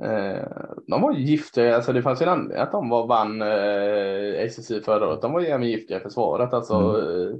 Eh, 0.02 0.46
de 0.86 1.02
var 1.02 1.12
giftiga, 1.12 1.76
alltså 1.76 1.92
det 1.92 2.02
fanns 2.02 2.22
ju 2.22 2.24
en 2.24 2.28
anledning 2.32 2.58
att 2.58 2.72
de 2.72 2.88
var, 2.88 3.06
vann 3.06 3.42
eh, 3.42 4.44
ACC 4.44 4.84
förra 4.84 5.08
året. 5.08 5.22
De 5.22 5.32
var 5.32 5.40
ju 5.40 5.46
även 5.46 5.68
giftiga 5.68 5.98
i 5.98 6.02
försvaret. 6.02 6.52
Alltså, 6.52 6.74
eh, 6.74 7.36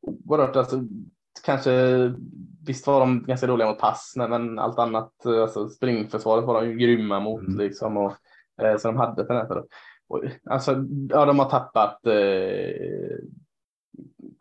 oerhört, 0.00 0.56
alltså, 0.56 0.80
kanske, 1.44 1.70
visst 2.66 2.86
var 2.86 3.00
de 3.00 3.22
ganska 3.22 3.46
dåliga 3.46 3.68
mot 3.68 3.78
pass, 3.78 4.12
men 4.16 4.58
allt 4.58 4.78
annat, 4.78 5.26
eh, 5.26 5.42
alltså 5.42 5.68
springförsvaret 5.68 6.44
var 6.44 6.62
de 6.62 6.70
ju 6.70 6.76
grymma 6.76 7.20
mot 7.20 7.42
Mm. 7.42 7.58
liksom. 7.58 7.96
Och, 7.96 8.12
eh, 8.62 8.76
så 8.76 8.88
de 8.88 8.96
hade 8.96 9.34
nätet. 9.34 9.64
Alltså, 10.50 10.84
ja, 11.08 11.24
de 11.24 11.38
har 11.38 11.50
tappat 11.50 12.06
eh, 12.06 13.18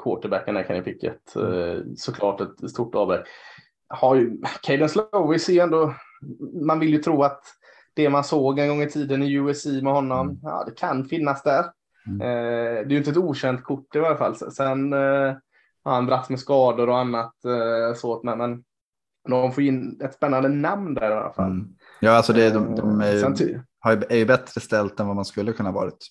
quarterbacken 0.03 0.55
där, 0.55 0.63
Kenny 0.63 0.81
Pickett. 0.81 1.35
Eh, 1.35 1.83
såklart 1.97 2.41
ett 2.41 2.69
stort 2.69 2.95
avbräck 2.95 3.27
har 3.87 4.15
ju, 4.15 4.37
Caden 4.61 4.89
Slowis 4.89 5.49
är 5.49 5.63
ändå, 5.63 5.93
man 6.65 6.79
vill 6.79 6.89
ju 6.93 6.97
tro 6.97 7.23
att 7.23 7.41
det 7.93 8.09
man 8.09 8.23
såg 8.23 8.59
en 8.59 8.67
gång 8.69 8.81
i 8.81 8.89
tiden 8.89 9.23
i 9.23 9.33
USC 9.33 9.65
med 9.65 9.93
honom, 9.93 10.27
Mm. 10.29 10.39
ja 10.43 10.63
det 10.67 10.71
kan 10.77 11.05
finnas 11.05 11.43
där. 11.43 11.65
Mm. 12.07 12.21
Eh, 12.21 12.73
det 12.73 12.85
är 12.87 12.89
ju 12.89 12.97
inte 12.97 13.09
ett 13.11 13.17
okänt 13.17 13.63
kort 13.63 13.95
i 13.95 13.99
varje 13.99 14.17
fall. 14.17 14.35
Sen 14.35 14.93
eh, 14.93 15.33
har 15.83 15.93
han 15.93 16.05
dragits 16.05 16.29
med 16.29 16.39
skador 16.39 16.89
och 16.89 16.97
annat 16.97 17.45
eh, 17.45 17.95
så, 17.95 18.21
men, 18.23 18.37
men 18.37 18.63
de 19.29 19.51
får 19.51 19.63
in 19.63 20.01
ett 20.03 20.13
spännande 20.13 20.49
namn 20.49 20.93
där 20.93 21.11
i 21.11 21.13
alla 21.13 21.33
fall. 21.33 21.51
Mm. 21.51 21.67
Ja, 21.99 22.11
alltså 22.11 22.33
det, 22.33 22.49
de, 22.49 22.75
de 22.75 23.01
är, 23.01 23.15
Eh, 23.15 23.21
sen 23.21 23.35
är 23.91 24.17
ju 24.17 24.25
bättre 24.25 24.61
ställt 24.61 24.99
än 24.99 25.07
vad 25.07 25.15
man 25.15 25.25
skulle 25.25 25.53
kunna 25.53 25.71
varit. 25.71 26.07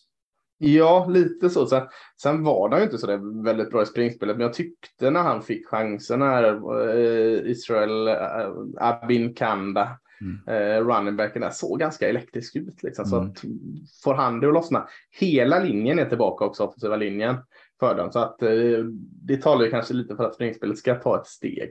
Ja, 0.59 1.07
lite 1.11 1.51
så. 1.51 1.67
Sen, 1.67 1.83
sen 2.23 2.45
var 2.45 2.71
han 2.71 2.79
ju 2.79 2.85
inte 2.85 2.99
så 2.99 3.07
där 3.07 3.45
väldigt 3.45 3.71
bra 3.71 3.83
i 3.83 3.87
springspelet, 3.87 4.37
men 4.37 4.45
jag 4.47 4.55
tyckte 4.55 5.11
när 5.11 5.23
han 5.23 5.43
fick 5.43 5.67
chansen 5.69 6.23
här, 6.23 6.45
eh, 6.89 7.51
Israel 7.51 8.09
eh, 8.09 8.51
Abin 8.77 9.35
Kanda, 9.35 9.99
Mm. 10.21 10.41
eh, 10.47 10.87
running 10.87 11.17
backen 11.17 11.43
där, 11.43 11.51
såg 11.51 11.79
ganska 11.79 12.09
elektrisk 12.09 12.57
ut. 12.57 12.83
Liksom. 12.83 13.05
Så 13.05 13.17
Mm. 13.17 13.31
att, 13.31 13.43
får 14.05 14.15
han 14.15 14.41
det 14.41 14.47
att 14.49 14.55
lossna. 14.55 14.89
Hela 15.21 15.59
linjen 15.59 15.99
är 15.99 16.09
tillbaka 16.09 16.45
också, 16.45 16.65
offensiva 16.65 16.97
linjen 16.97 17.37
för 17.81 17.95
dem. 17.95 18.13
Så 18.13 18.19
att 18.19 18.43
eh, 18.43 18.85
det 19.23 19.43
talar 19.43 19.65
ju 19.65 19.71
kanske 19.71 19.95
lite 19.95 20.17
för 20.17 20.25
att 20.25 20.35
springspelet 20.35 20.79
ska 20.79 20.95
ta 20.95 21.21
ett 21.21 21.27
steg. 21.27 21.71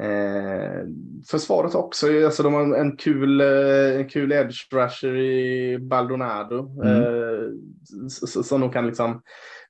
Eh, 0.00 0.86
försvaret 1.30 1.74
också, 1.74 2.24
alltså 2.24 2.42
de 2.42 2.54
har 2.54 2.74
en 2.76 2.96
kul, 2.96 3.40
eh, 3.40 3.96
en 3.96 4.08
kul 4.08 4.32
edge 4.32 4.72
rusher 4.72 5.16
i 5.16 5.78
Baldonado. 5.78 6.82
Mm. 6.82 7.02
Eh, 7.02 7.48
som 8.42 8.60
de 8.60 8.70
kan 8.70 8.86
liksom 8.86 9.22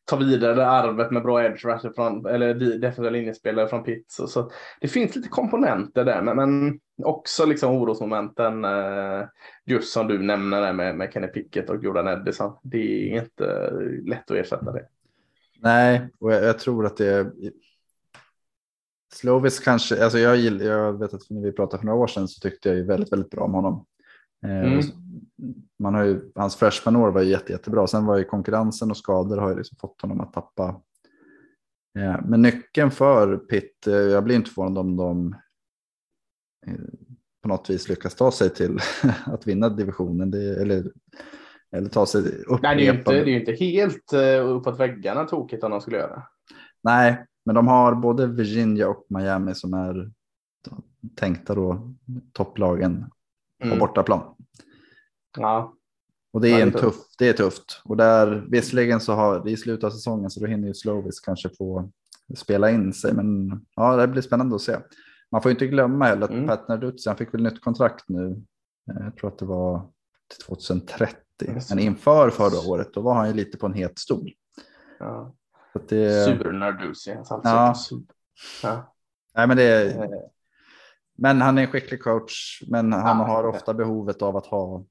ta 0.05 0.16
vidare 0.16 0.55
det 0.55 0.66
arvet 0.66 1.11
med 1.11 1.23
bra 1.23 1.45
edge 1.45 1.64
rusher 1.64 1.93
från, 1.95 2.27
eller 2.27 2.55
de- 2.55 2.79
defensiva 2.79 3.11
linjespelare 3.11 3.68
från 3.68 3.85
Pitt. 3.85 4.05
Så, 4.09 4.27
så 4.27 4.51
det 4.81 4.89
finns 4.89 5.16
lite 5.16 5.29
komponenter 5.29 6.05
där, 6.05 6.23
men, 6.23 6.37
men 6.37 6.79
också 7.05 7.47
liksom 7.47 7.75
orosmomenten. 7.77 8.64
Eh, 8.64 9.23
just 9.66 9.93
som 9.93 10.09
du 10.09 10.18
nämner 10.18 10.61
där 10.61 10.73
med, 10.73 10.97
med 10.97 11.12
Kenny 11.12 11.27
Pickett 11.27 11.70
och 11.70 11.85
Jordan 11.85 12.09
Edison. 12.09 12.57
Det 12.62 13.12
är 13.12 13.23
inte 13.23 13.70
lätt 14.07 14.31
att 14.31 14.37
ersätta 14.37 14.73
det. 14.73 14.87
Nej, 15.61 16.09
och 16.20 16.33
jag, 16.33 16.45
jag 16.45 16.59
tror 16.59 16.87
att 16.87 16.97
det 16.97 17.07
är... 17.07 17.31
Slovis 19.13 19.61
kanske, 19.61 20.05
alltså 20.05 20.19
jag, 20.19 20.37
gill- 20.37 20.65
jag 20.65 20.99
vet 20.99 21.15
att 21.15 21.31
när 21.31 21.41
vi 21.43 21.53
pratade 21.53 21.79
för 21.81 21.87
några 21.87 21.99
år 21.99 22.07
sedan 22.07 22.29
så 22.29 22.41
tyckte 22.41 22.69
jag 22.69 22.79
ju 22.79 22.85
väldigt, 22.85 23.13
väldigt 23.13 23.31
bra 23.31 23.45
om 23.45 23.55
honom. 23.55 23.87
Eh, 24.47 24.73
Mm. 24.73 24.81
Man 25.79 25.95
har 25.95 26.05
ju, 26.05 26.33
hans 26.35 26.57
freshman-år 26.57 27.11
var 27.11 27.23
ju 27.23 27.31
jätte, 27.31 27.53
jättebra, 27.53 27.87
sen 27.87 28.07
var 28.07 28.19
ju 28.19 28.25
konkurrensen 28.25 28.91
och 28.91 28.97
skador 28.97 29.37
har 29.37 29.51
ju 29.51 29.57
liksom 29.57 29.79
fått 29.81 30.01
honom 30.03 30.21
att 30.21 30.33
tappa. 30.33 30.81
Eh, 31.99 32.17
Men 32.27 32.43
nyckeln 32.43 32.91
för 32.91 33.37
Pitt, 33.37 33.87
eh, 33.87 33.95
jag 33.95 34.25
blir 34.25 34.37
inte 34.37 34.51
förvånad 34.51 34.79
om 34.79 34.97
de 34.97 35.37
på 37.43 37.49
något 37.49 37.71
vis 37.71 37.89
lyckas 37.89 38.15
ta 38.15 38.33
sig 38.33 38.51
till 38.51 38.79
att 39.27 39.47
vinna 39.47 39.69
divisionen. 39.69 40.31
Det, 40.31 40.61
eller, 40.63 40.85
eller 41.77 41.89
ta 41.89 42.07
sig 42.07 42.23
upp. 42.47 42.63
Nej, 42.63 42.77
det 42.77 42.83
är 42.83 42.93
ju 42.93 42.99
inte, 42.99 43.13
det 43.13 43.31
är 43.31 43.41
inte 43.41 43.53
helt 43.53 44.13
uppåt 44.45 44.81
väggarna 44.81 45.25
tokigt 45.25 45.65
om 45.65 45.71
de 45.71 45.81
skulle 45.81 45.97
göra. 45.97 46.23
Nej, 46.83 47.27
men 47.45 47.55
de 47.55 47.68
har 47.68 47.95
både 47.95 48.26
Virginia 48.26 48.88
och 48.88 49.07
Miami 49.09 49.55
som 49.55 49.74
är 49.74 50.11
tänkta 51.16 51.55
då 51.55 51.93
topplagen 52.32 53.05
på 53.61 53.66
Mm. 53.66 53.78
bortaplan. 53.78 54.34
Ja, 55.38 55.74
Och 56.32 56.40
det 56.40 56.49
är, 56.49 56.59
Ja, 56.59 56.66
en 56.66 56.72
tuff, 56.72 56.95
det 57.18 57.28
är 57.28 57.32
tufft. 57.32 57.82
Och 57.84 57.97
där, 57.97 58.47
visserligen 58.51 59.01
så 59.01 59.12
har 59.12 59.45
det 59.45 59.51
i 59.51 59.57
slutet 59.57 59.84
av 59.84 59.90
säsongen 59.90 60.30
så 60.30 60.40
då 60.40 60.47
hinner 60.47 60.68
ju 60.68 60.74
Slovis 60.74 61.20
kanske 61.20 61.49
få 61.59 61.90
spela 62.36 62.70
in 62.70 62.93
sig. 62.93 63.14
Men 63.14 63.61
ja, 63.76 63.97
det 63.97 64.09
blir 64.09 64.22
spännande 64.22 64.55
att 64.57 64.62
se. 64.62 64.76
Man 65.30 65.43
får 65.43 65.51
ju 65.51 65.55
inte 65.55 65.66
glömma 65.66 66.05
heller 66.05 66.24
att 66.24 66.30
Mm. 66.30 66.47
Pat 66.47 66.68
Narduzzi, 66.68 67.14
fick 67.18 67.34
väl 67.34 67.43
nytt 67.43 67.61
kontrakt 67.61 68.09
nu. 68.09 68.43
Eh, 68.90 69.05
Jag 69.05 69.16
tror 69.16 69.28
att 69.30 69.38
det 69.38 69.45
var 69.47 69.88
till 70.28 70.45
2030. 70.45 71.16
Just 71.55 71.70
Men 71.70 71.78
inför 71.78 72.30
förra 72.30 72.70
året, 72.70 72.95
då 72.95 73.01
var 73.01 73.14
han 73.14 73.28
ju 73.28 73.34
lite 73.34 73.59
på 73.59 73.66
en 73.66 73.72
het 73.74 73.99
stol. 73.99 74.30
ja. 74.99 75.34
Så 75.73 75.79
det, 75.89 76.25
Sur 76.25 76.53
Nardusi. 76.53 77.12
Alltså 77.12 77.41
Ja. 77.45 77.75
Ja. 78.62 78.95
nej, 79.35 79.47
men 79.47 79.57
det, 79.57 79.95
Eh, 79.95 80.11
Men 81.18 81.41
han 81.41 81.59
är 81.59 81.62
en 81.62 81.68
skicklig 81.68 82.03
coach, 82.03 82.62
men 82.68 82.93
han 82.93 83.18
Ja, 83.18 83.25
har 83.25 83.45
ofta 83.47 83.75
behovet 83.75 84.23
av 84.23 84.37
att 84.37 84.47
ha 84.47 84.85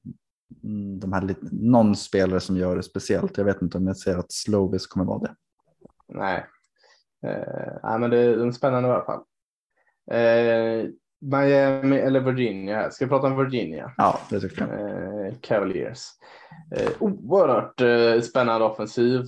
mm, 0.64 1.00
de 1.00 1.12
här 1.12 1.22
lite, 1.22 1.46
någon 1.52 1.96
spelare 1.96 2.40
som 2.40 2.56
gör 2.56 2.76
det 2.76 2.82
speciellt. 2.82 3.38
Jag 3.38 3.44
vet 3.44 3.62
inte 3.62 3.78
om 3.78 3.86
jag 3.86 3.96
säger 3.96 4.18
att 4.18 4.32
Slovis 4.32 4.86
kommer 4.86 5.06
vara 5.06 5.18
det. 5.18 5.34
Nej. 6.08 6.46
Eh, 7.26 7.98
men 7.98 8.10
det 8.10 8.18
är 8.18 8.38
en 8.38 8.52
spännande 8.52 8.88
i 8.88 8.92
alla 8.92 9.04
fall. 9.04 9.20
Eh, 10.10 10.88
Miami 11.20 11.96
eller 11.96 12.20
Virginia. 12.20 12.90
Ska 12.90 13.04
vi 13.04 13.08
prata 13.08 13.26
om 13.26 13.36
Virginia? 13.36 13.92
Ja, 13.96 14.20
det 14.30 14.40
tycker 14.40 14.66
jag. 14.66 15.26
Eh, 15.26 15.32
Cavaliers. 15.40 16.06
Eh, 16.76 16.90
oerhört 17.00 17.80
eh, 17.80 18.20
spännande 18.22 18.64
offensiv 18.66 19.26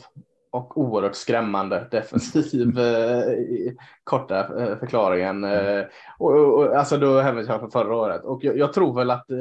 och 0.54 0.78
oerhört 0.78 1.14
skrämmande 1.14 1.88
defensiv. 1.90 2.78
Eh, 2.84 3.72
korta 4.04 4.38
eh, 4.38 4.78
förklaringen. 4.78 5.44
Eh, 5.44 5.84
och, 6.18 6.32
och, 6.32 6.76
alltså 6.76 6.96
då 6.96 7.20
hänvisar 7.20 7.52
jag 7.52 7.60
från 7.60 7.70
förra 7.70 7.96
året. 7.96 8.24
Och 8.24 8.44
jag, 8.44 8.58
jag 8.58 8.72
tror 8.72 8.94
väl 8.94 9.10
att 9.10 9.30
eh, 9.30 9.38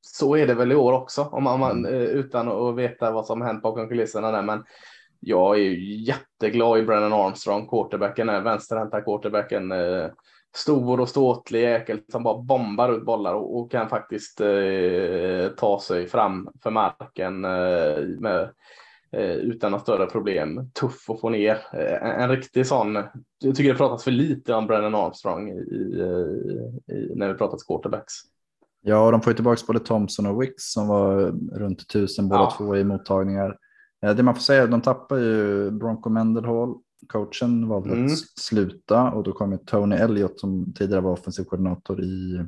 så 0.00 0.36
är 0.36 0.46
det 0.46 0.54
väl 0.54 0.72
i 0.72 0.74
år 0.74 0.92
också. 0.92 1.22
Om 1.22 1.44
man, 1.44 1.54
om 1.54 1.60
man, 1.60 1.86
eh, 1.86 1.92
utan 1.92 2.48
att 2.48 2.76
veta 2.76 3.10
vad 3.10 3.26
som 3.26 3.42
hänt 3.42 3.62
bakom 3.62 3.88
kulisserna. 3.88 4.32
Där. 4.32 4.42
Men 4.42 4.64
jag 5.20 5.54
är 5.56 5.60
ju 5.62 5.96
jätteglad 5.96 6.78
i 6.78 6.82
Brennan 6.82 7.12
Armstrong, 7.12 7.68
quarterbacken, 7.68 8.26
vänsterhänta 8.26 9.00
quarterbacken. 9.00 9.72
Stor 10.56 11.00
och 11.00 11.08
ståtlig 11.08 11.62
jäkel 11.62 12.00
som 12.12 12.22
bara 12.22 12.38
bombar 12.38 12.92
ut 12.92 13.04
bollar 13.04 13.34
och, 13.34 13.58
och 13.58 13.70
kan 13.70 13.88
faktiskt 13.88 14.40
ta 15.56 15.80
sig 15.80 16.06
fram 16.06 16.48
för 16.62 16.70
marken 16.70 17.40
med, 18.20 18.50
utan 19.12 19.70
några 19.70 19.82
större 19.82 20.06
problem. 20.06 20.70
Tuff 20.80 21.10
att 21.10 21.20
få 21.20 21.30
ner. 21.30 21.58
En, 21.72 22.10
en, 22.20 22.30
riktig 22.30 22.66
sån. 22.66 22.94
Jag 23.38 23.56
tycker 23.56 23.72
det 23.72 23.78
pratas 23.78 24.04
för 24.04 24.10
lite 24.10 24.54
om 24.54 24.66
Brennan 24.66 24.94
Armstrong 24.94 25.50
i, 25.50 25.52
i, 25.52 27.12
när 27.16 27.28
vi 27.28 27.34
pratat 27.34 27.66
quarterbacks. 27.66 28.14
Ja, 28.80 29.06
och 29.06 29.12
de 29.12 29.20
får 29.20 29.30
ju 29.30 29.34
tillbaka 29.34 29.62
både 29.66 29.80
Thompson 29.80 30.26
och 30.26 30.42
Wicks 30.42 30.72
som 30.72 30.88
var 30.88 31.34
runt 31.58 31.88
tusen 31.88 32.28
båda 32.28 32.40
ja. 32.40 32.54
två 32.58 32.76
i 32.76 32.84
mottagningar. 32.84 33.56
Det 34.00 34.22
man 34.22 34.34
får 34.34 34.42
säga, 34.42 34.66
de 34.66 34.80
tappar 34.80 35.16
ju 35.16 35.70
Bronco 35.70 36.10
Mendelhall 36.10 36.74
coachen 37.06 37.68
valde 37.68 37.90
mm. 37.90 38.06
att 38.06 38.18
sluta 38.38 39.10
och 39.10 39.22
då 39.22 39.32
kom 39.32 39.58
Tony 39.66 39.96
Elliott 39.96 40.40
som 40.40 40.72
tidigare 40.72 41.00
var 41.00 41.12
offensiv 41.12 41.44
koordinator 41.44 42.00
i, 42.00 42.44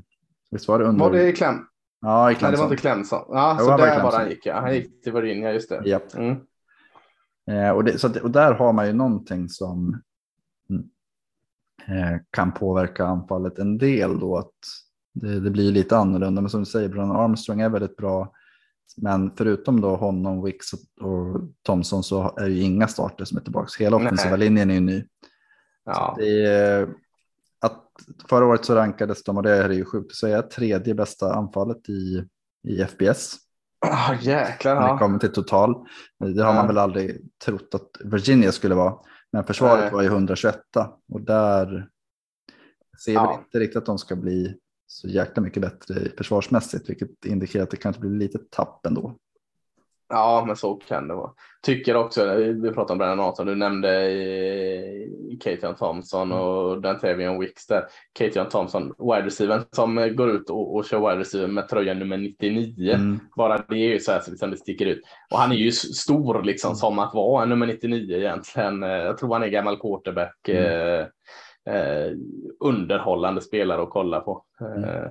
visst 0.51 0.69
var 0.69 0.79
det 0.79 0.85
under? 0.85 1.05
Var 1.05 1.13
det 1.13 1.29
i 1.29 1.33
Clem? 1.33 1.55
Ja, 2.01 2.31
i 2.31 2.35
Clemson. 2.35 2.47
Nej, 2.47 2.57
det 2.57 2.59
var 2.59 2.71
inte 2.71 2.83
Clemson. 2.83 3.25
Ja, 3.29 3.57
jo, 3.59 3.65
så 3.65 3.77
där 3.77 4.03
var 4.03 4.13
han 4.13 4.29
gick. 4.29 4.47
Ja. 4.47 4.61
Han 4.61 4.75
gick 4.75 5.03
till 5.03 5.13
Virginia, 5.13 5.53
just 5.53 5.69
det. 5.69 5.83
Japp. 5.85 6.15
Mm. 6.15 6.37
Eh, 7.51 7.71
och, 7.71 7.85
det, 7.85 7.99
så 7.99 8.21
och 8.23 8.31
där 8.31 8.53
har 8.53 8.73
man 8.73 8.87
ju 8.87 8.93
någonting 8.93 9.49
som 9.49 10.03
mm, 10.71 10.85
eh, 11.87 12.21
kan 12.31 12.53
påverka 12.53 13.05
anfallet 13.05 13.59
en 13.59 13.79
del 13.79 14.19
då. 14.19 14.39
Att 14.39 14.55
det, 15.13 15.41
det 15.41 15.51
blir 15.51 15.73
lite 15.73 15.97
annorlunda, 15.97 16.41
men 16.41 16.51
som 16.51 16.61
du 16.61 16.67
säger, 16.67 16.89
Brian 16.89 17.11
Armstrong 17.11 17.61
är 17.61 17.69
väldigt 17.69 17.97
bra 17.97 18.33
men 18.97 19.31
förutom 19.37 19.81
då 19.81 19.97
honom, 19.97 20.45
Wicks 20.45 20.73
och 21.01 21.41
Thomson 21.63 22.03
så 22.03 22.35
är 22.37 22.47
ju 22.47 22.63
inga 22.63 22.89
starter 22.89 23.25
som 23.25 23.39
är 23.39 23.43
tillbaka. 23.43 23.85
Hela 23.85 23.97
offensiva 23.97 24.37
linjen 24.37 24.71
är 24.71 24.75
ju 24.75 24.81
ny. 24.81 25.05
Ja. 25.85 26.21
Är, 26.21 26.89
att 27.61 27.87
förra 28.29 28.47
året 28.47 28.65
så 28.65 28.75
rankades 28.75 29.23
de, 29.23 29.37
och 29.37 29.43
det 29.43 29.51
är 29.51 29.71
ju 29.71 29.85
sjukt 29.85 30.11
att 30.11 30.17
säga, 30.17 30.43
tredje 30.43 30.95
bästa 30.95 31.35
anfallet 31.35 31.89
i, 31.89 32.25
i 32.69 32.83
FBS. 32.83 33.37
Oh, 33.87 34.15
jäklar. 34.21 34.81
När 34.81 34.93
det 34.93 34.99
kommer 34.99 35.19
till 35.19 35.33
total. 35.33 35.87
Det 36.35 36.43
har 36.43 36.55
man 36.55 36.67
väl 36.67 36.79
aldrig 36.79 37.21
trott 37.45 37.75
att 37.75 37.91
Virginia 38.05 38.53
skulle 38.53 38.75
vara. 38.75 38.95
Men 39.33 39.45
försvaret 39.45 39.81
Nej. 39.81 39.93
var 39.93 40.03
ju 40.03 40.09
121 40.09 40.57
och 41.13 41.21
där 41.21 41.89
ser 43.05 43.13
ja. 43.13 43.31
väl 43.31 43.39
inte 43.39 43.59
riktigt 43.59 43.77
att 43.77 43.87
de 43.87 43.99
ska 43.99 44.17
bli 44.17 44.57
så 44.87 45.09
jäkla 45.09 45.43
mycket 45.43 45.63
bättre 45.63 46.09
försvarsmässigt, 46.19 46.91
vilket 46.91 47.25
indikerar 47.25 47.63
att 47.63 47.71
det 47.71 47.77
kanske 47.77 48.01
blir 48.01 48.11
lite 48.11 48.39
tapp 48.51 48.87
ändå. 48.87 49.17
Ja, 50.11 50.45
men 50.47 50.57
så 50.57 50.75
kan 50.75 51.09
det 51.09 51.15
vara. 51.15 51.31
Tycker 51.63 51.97
också, 51.97 52.35
vi 52.35 52.71
pratade 52.71 52.93
om 52.93 52.99
Brennan 52.99 53.21
Arthur, 53.21 53.45
du 53.45 53.55
nämnde 53.55 54.11
Kation 55.41 55.75
Thompson 55.75 56.33
mm. 56.33 56.43
och 56.43 56.81
Dantevion 56.81 57.41
Wicks 57.41 57.67
där. 57.67 57.85
Kation 58.13 58.49
Thompson, 58.49 58.95
wide 58.99 59.27
receiver 59.27 59.63
som 59.73 60.17
går 60.17 60.31
ut 60.31 60.51
och, 60.51 60.75
och 60.75 60.85
kör 60.85 61.01
wide 61.01 61.21
receiver 61.21 61.47
med 61.47 61.69
tröja 61.69 61.95
nummer 61.95 62.17
99. 62.17 62.95
Mm. 62.95 63.21
Bara 63.37 63.65
det 63.69 63.75
är 63.75 63.89
ju 63.89 64.01
så 64.01 64.13
här 64.13 64.21
så 64.21 64.31
liksom 64.31 64.51
det 64.51 64.57
sticker 64.57 64.87
ut. 64.87 65.01
Och 65.31 65.39
han 65.39 65.53
är 65.53 65.57
ju 65.57 65.73
stor 65.73 66.43
liksom 66.43 66.75
som 66.75 66.99
att 66.99 67.15
vara 67.15 67.45
nummer 67.45 67.67
99 67.67 68.17
egentligen. 68.17 68.83
Jag 68.83 69.19
tror 69.19 69.33
han 69.33 69.43
är 69.43 69.49
gammal 69.49 69.81
quarterback. 69.81 70.49
Mm. 70.49 70.65
Eh, 70.65 71.07
eh, 71.75 72.13
underhållande 72.61 73.41
spelare 73.41 73.83
att 73.83 73.91
kolla 73.91 74.21
på. 74.21 74.45
Mm. 74.61 75.11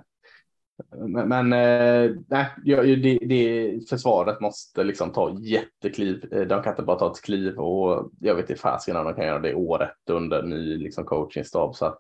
Men, 0.91 1.27
men 1.27 1.53
eh, 1.53 2.15
nej, 2.27 2.47
det, 2.65 3.19
det, 3.21 3.80
försvaret 3.89 4.41
måste 4.41 4.84
liksom 4.84 5.11
ta 5.11 5.38
jättekliv. 5.39 6.34
Eh, 6.34 6.41
de 6.41 6.63
kan 6.63 6.73
inte 6.73 6.84
bara 6.84 6.99
ta 6.99 7.11
ett 7.11 7.21
kliv 7.21 7.59
och 7.59 8.11
jag 8.19 8.36
vet 8.36 8.49
inte 8.49 8.61
fasiken 8.61 8.97
om 8.97 9.05
de 9.05 9.13
kan 9.13 9.25
göra 9.25 9.39
det 9.39 9.55
året 9.55 10.09
under 10.09 10.43
ny 10.43 10.77
liksom, 10.77 11.05
coachingstab. 11.05 11.75
Så 11.75 11.86
att, 11.86 11.99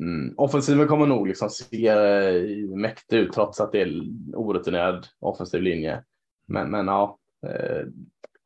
mm, 0.00 0.34
offensiven 0.36 0.88
kommer 0.88 1.06
nog 1.06 1.28
liksom 1.28 1.50
se 1.50 1.88
eh, 1.88 2.68
mäktig 2.76 3.16
ut 3.16 3.32
trots 3.32 3.60
att 3.60 3.72
det 3.72 3.82
är 3.82 4.02
orutinerad 4.34 5.06
offensiv 5.20 5.62
linje. 5.62 6.04
Men, 6.46 6.70
men 6.70 6.86
ja, 6.86 7.18
eh, 7.46 7.86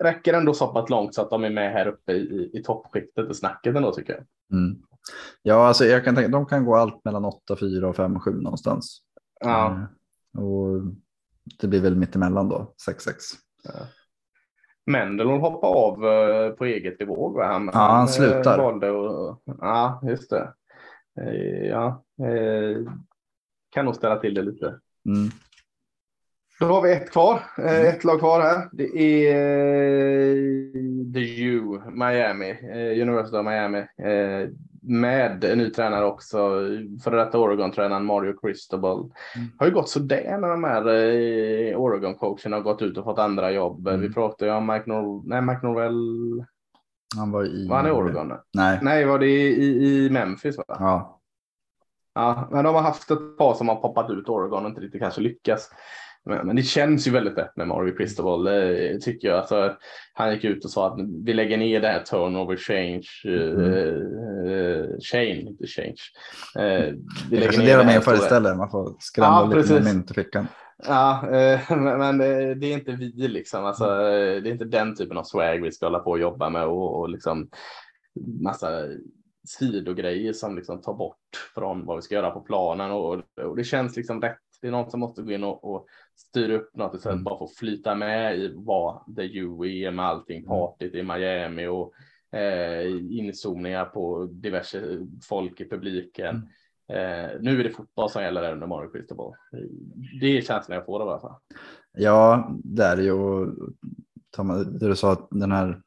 räcker 0.04 0.34
ändå 0.34 0.54
så 0.54 0.66
pass 0.66 0.90
långt 0.90 1.14
så 1.14 1.22
att 1.22 1.30
de 1.30 1.44
är 1.44 1.50
med 1.50 1.72
här 1.72 1.86
uppe 1.86 2.12
i, 2.12 2.50
i 2.54 2.62
toppskiktet 2.62 3.30
i 3.30 3.34
snacket 3.34 3.76
ändå 3.76 3.92
tycker 3.92 4.12
jag. 4.12 4.24
Mm. 4.58 4.76
Ja, 5.42 5.66
alltså 5.66 5.84
jag 5.84 6.04
kan 6.04 6.14
tänka 6.14 6.28
de 6.28 6.46
kan 6.46 6.64
gå 6.64 6.76
allt 6.76 7.04
mellan 7.04 7.24
8, 7.24 7.56
4 7.56 7.88
och 7.88 7.96
5, 7.96 8.20
7 8.20 8.30
någonstans. 8.30 9.00
Ja. 9.44 9.88
Eh, 10.34 10.42
och 10.42 10.80
det 11.60 11.68
blir 11.68 11.80
väl 11.80 11.96
mittemellan 11.96 12.48
då, 12.48 12.74
6, 12.84 13.04
6. 13.04 13.24
Ja. 13.64 13.70
Mendel 14.86 15.26
hoppar 15.26 15.68
av 15.68 16.06
eh, 16.06 16.50
på 16.50 16.64
eget 16.64 16.98
bevåg. 16.98 17.40
Han, 17.40 17.70
ja, 17.72 17.78
han, 17.78 17.90
han 17.90 18.08
slutar. 18.08 18.58
Eh, 18.58 18.64
valde 18.64 18.90
och, 18.90 19.42
ja, 19.44 20.00
just 20.04 20.30
det. 20.30 20.52
Ja, 21.68 22.04
kan 23.70 23.84
nog 23.84 23.94
ställa 23.94 24.16
till 24.16 24.34
det 24.34 24.42
lite. 24.42 24.66
Mm. 25.06 25.30
Då 26.60 26.66
har 26.66 26.82
vi 26.82 26.92
ett 26.92 27.10
kvar, 27.10 27.42
mm. 27.58 27.86
ett 27.86 28.04
lag 28.04 28.18
kvar 28.18 28.40
här. 28.40 28.68
Det 28.72 28.98
är 29.28 30.34
The 31.14 31.44
U, 31.44 31.80
Miami, 31.90 32.52
University 33.02 33.36
of 33.36 33.44
Miami 33.44 33.86
med 34.86 35.44
en 35.44 35.58
ny 35.58 35.70
tränare 35.70 36.04
också, 36.04 36.38
före 37.04 37.16
detta 37.16 37.38
Oregon-tränaren 37.38 38.04
Mario 38.04 38.32
Cristobal. 38.40 38.98
Mm. 38.98 39.48
Har 39.58 39.66
ju 39.66 39.72
gått 39.72 39.88
sådär 39.88 40.38
när 40.38 40.48
de 40.48 40.64
här 40.64 40.86
eh, 40.86 41.78
Oregon-coacherna 41.78 42.56
har 42.56 42.60
gått 42.60 42.82
ut 42.82 42.98
och 42.98 43.04
fått 43.04 43.18
andra 43.18 43.50
jobb. 43.50 43.88
Mm. 43.88 44.00
Vi 44.00 44.12
pratade 44.12 44.50
ju 44.50 44.56
om 44.56 44.66
Mike, 44.66 44.84
Nor 44.86 45.22
Nej, 45.28 45.42
Mike 45.42 45.60
Norwell. 45.62 46.44
Han 47.16 47.30
var 47.30 47.44
i... 47.44 47.68
Var 47.68 47.76
han 47.76 47.86
i 47.86 47.90
Oregon? 47.90 48.32
Nej. 48.54 48.78
Nej, 48.82 49.04
var 49.04 49.18
det 49.18 49.26
i, 49.26 50.04
i 50.04 50.10
Memphis? 50.10 50.56
Va? 50.56 50.64
Ja. 50.68 51.20
Ja, 52.14 52.48
men 52.50 52.64
de 52.64 52.74
har 52.74 52.82
haft 52.82 53.10
ett 53.10 53.38
par 53.38 53.54
som 53.54 53.68
har 53.68 53.76
poppat 53.76 54.10
ut 54.10 54.28
Oregon 54.28 54.64
och 54.64 54.68
inte 54.68 54.80
riktigt 54.80 55.00
kanske 55.00 55.20
lyckas. 55.20 55.70
Men, 56.26 56.56
det 56.56 56.62
känns 56.62 57.06
ju 57.06 57.10
väldigt 57.10 57.38
rätt 57.38 57.56
med 57.56 57.68
Mario 57.68 57.96
Cristobal, 57.96 58.44
det 58.44 59.00
tycker 59.00 59.28
jag. 59.28 59.38
Alltså, 59.38 59.76
han 60.14 60.32
gick 60.34 60.44
ut 60.44 60.64
och 60.64 60.70
sa 60.70 60.86
att 60.86 60.98
vi 61.24 61.34
lägger 61.34 61.56
ner 61.56 61.80
det 61.80 61.88
här 61.88 62.00
turnover 62.00 62.56
change, 62.56 63.06
mm. 63.24 63.60
uh, 63.60 64.86
chain, 65.00 65.48
inte 65.48 65.66
change. 65.66 65.96
Uh, 66.58 66.94
vi 67.30 67.38
ner 67.38 67.78
det, 67.78 67.84
det 67.84 67.94
inför 67.94 68.14
istället, 68.14 68.56
man 68.56 68.70
får 68.70 68.96
skrämma 68.98 69.48
ja, 69.50 69.56
lite 69.56 69.72
med 69.72 69.84
mynt 69.84 70.10
i 70.10 70.14
fickan. 70.14 70.46
Ja, 70.86 71.22
uh, 71.26 71.76
men, 71.78 71.98
men 71.98 72.18
det 72.60 72.66
är 72.66 72.72
inte 72.72 72.92
vi 72.92 73.28
liksom. 73.28 73.64
Alltså, 73.64 73.84
det 73.84 74.48
är 74.48 74.52
inte 74.52 74.64
den 74.64 74.96
typen 74.96 75.18
av 75.18 75.24
swag 75.24 75.62
vi 75.62 75.72
ska 75.72 75.86
hålla 75.86 75.98
på 75.98 76.10
och 76.10 76.18
jobba 76.18 76.50
med 76.50 76.66
och, 76.66 77.00
och 77.00 77.08
liksom 77.08 77.48
massa 78.42 78.68
sidogrejer 79.46 80.32
som 80.32 80.56
liksom 80.56 80.82
tar 80.82 80.94
bort 80.94 81.50
från 81.54 81.86
vad 81.86 81.96
vi 81.96 82.02
ska 82.02 82.14
göra 82.14 82.30
på 82.30 82.40
planen 82.40 82.90
och, 82.90 83.22
och 83.40 83.56
det 83.56 83.64
känns 83.64 83.96
liksom 83.96 84.20
rätt. 84.20 84.38
Det 84.60 84.68
är 84.68 84.72
någon 84.72 84.90
som 84.90 85.00
måste 85.00 85.22
gå 85.22 85.32
in 85.32 85.44
och, 85.44 85.74
och 85.74 85.86
styra 86.16 86.54
upp 86.54 86.76
något 86.76 86.94
istället 86.94 87.14
mm. 87.14 87.24
bara 87.24 87.38
få 87.38 87.48
flyta 87.48 87.94
med 87.94 88.38
i 88.38 88.52
vad 88.56 89.16
the 89.16 89.38
UE 89.38 89.86
är 89.86 89.90
med 89.90 90.04
allting 90.04 90.38
mm. 90.38 90.48
partyt 90.48 90.94
i 90.94 91.02
Miami 91.02 91.66
och 91.66 91.92
eh, 92.38 92.86
inzoomningar 93.10 93.84
på 93.84 94.24
diverse 94.24 94.98
folk 95.28 95.60
i 95.60 95.68
publiken. 95.68 96.36
Mm. 96.36 96.48
Eh, 96.88 97.30
nu 97.40 97.60
är 97.60 97.64
det 97.64 97.70
fotboll 97.70 98.10
som 98.10 98.22
gäller 98.22 98.52
under 98.52 98.66
Mario 98.66 98.90
Cristobal. 98.90 99.32
Det 100.20 100.26
är 100.26 100.42
känslan 100.42 100.76
jag 100.76 100.86
får 100.86 101.00
i 101.00 101.02
alla 101.02 101.20
fall. 101.20 101.36
Ja, 101.92 102.50
det 102.64 102.84
är 102.84 102.96
ju. 102.96 103.46
Det 104.80 104.88
du 104.88 104.96
sa 104.96 105.12
att 105.12 105.28
den 105.30 105.52
här 105.52 105.82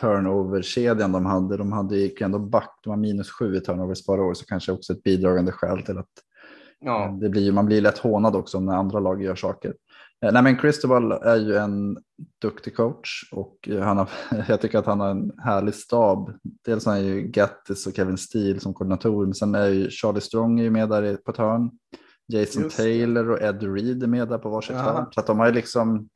turnover-kedjan 0.00 1.12
de 1.12 1.26
hade, 1.26 1.56
de 1.56 1.72
hade 1.72 1.96
gick 1.96 2.20
ändå 2.20 2.38
back, 2.38 2.80
de 2.82 2.90
var 2.90 2.96
minus 2.96 3.30
sju 3.30 3.56
i 3.56 3.60
turnovers 3.60 4.04
förra 4.04 4.22
året, 4.22 4.36
så 4.36 4.46
kanske 4.46 4.72
också 4.72 4.92
ett 4.92 5.02
bidragande 5.02 5.52
skäl 5.52 5.82
till 5.82 5.98
att 5.98 6.10
ja. 6.82 7.18
det 7.20 7.28
blir, 7.28 7.52
man 7.52 7.66
blir 7.66 7.80
lätt 7.80 7.98
hånad 7.98 8.36
också 8.36 8.60
när 8.60 8.74
andra 8.74 9.00
lag 9.00 9.22
gör 9.22 9.34
saker. 9.34 9.74
Eh, 10.24 10.32
nej, 10.32 10.42
men 10.42 10.56
Cristobal 10.56 11.12
är 11.12 11.36
ju 11.36 11.56
en 11.56 11.98
duktig 12.42 12.76
coach 12.76 13.28
och 13.32 13.68
han 13.80 13.98
har, 13.98 14.08
jag 14.48 14.60
tycker 14.60 14.78
att 14.78 14.86
han 14.86 15.00
har 15.00 15.10
en 15.10 15.32
härlig 15.38 15.74
stab. 15.74 16.32
Dels 16.64 16.86
är 16.86 16.96
ju 16.96 17.22
Gattis 17.22 17.86
och 17.86 17.94
Kevin 17.94 18.18
Steele 18.18 18.60
som 18.60 18.74
koordinatorer, 18.74 19.26
men 19.26 19.34
sen 19.34 19.54
är 19.54 19.68
ju 19.68 19.90
Charlie 19.90 20.20
Strong 20.20 20.60
är 20.60 20.64
ju 20.64 20.70
med 20.70 20.88
där 20.88 21.16
på 21.16 21.30
ett 21.30 21.36
hörn. 21.36 21.70
Jason 22.26 22.62
Just 22.62 22.76
Taylor 22.76 23.30
och 23.30 23.42
Ed 23.42 23.62
Reed 23.62 24.02
är 24.02 24.06
med 24.06 24.28
där 24.28 24.38
på 24.38 24.48
varsitt 24.48 24.76
hörn. 24.76 25.06
Så 25.10 25.20
att 25.20 25.26
de 25.26 25.38
har 25.38 25.46
ju 25.46 25.52
liksom, 25.52 26.08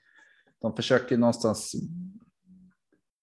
de 0.62 0.76
försöker 0.76 1.16
någonstans 1.16 1.74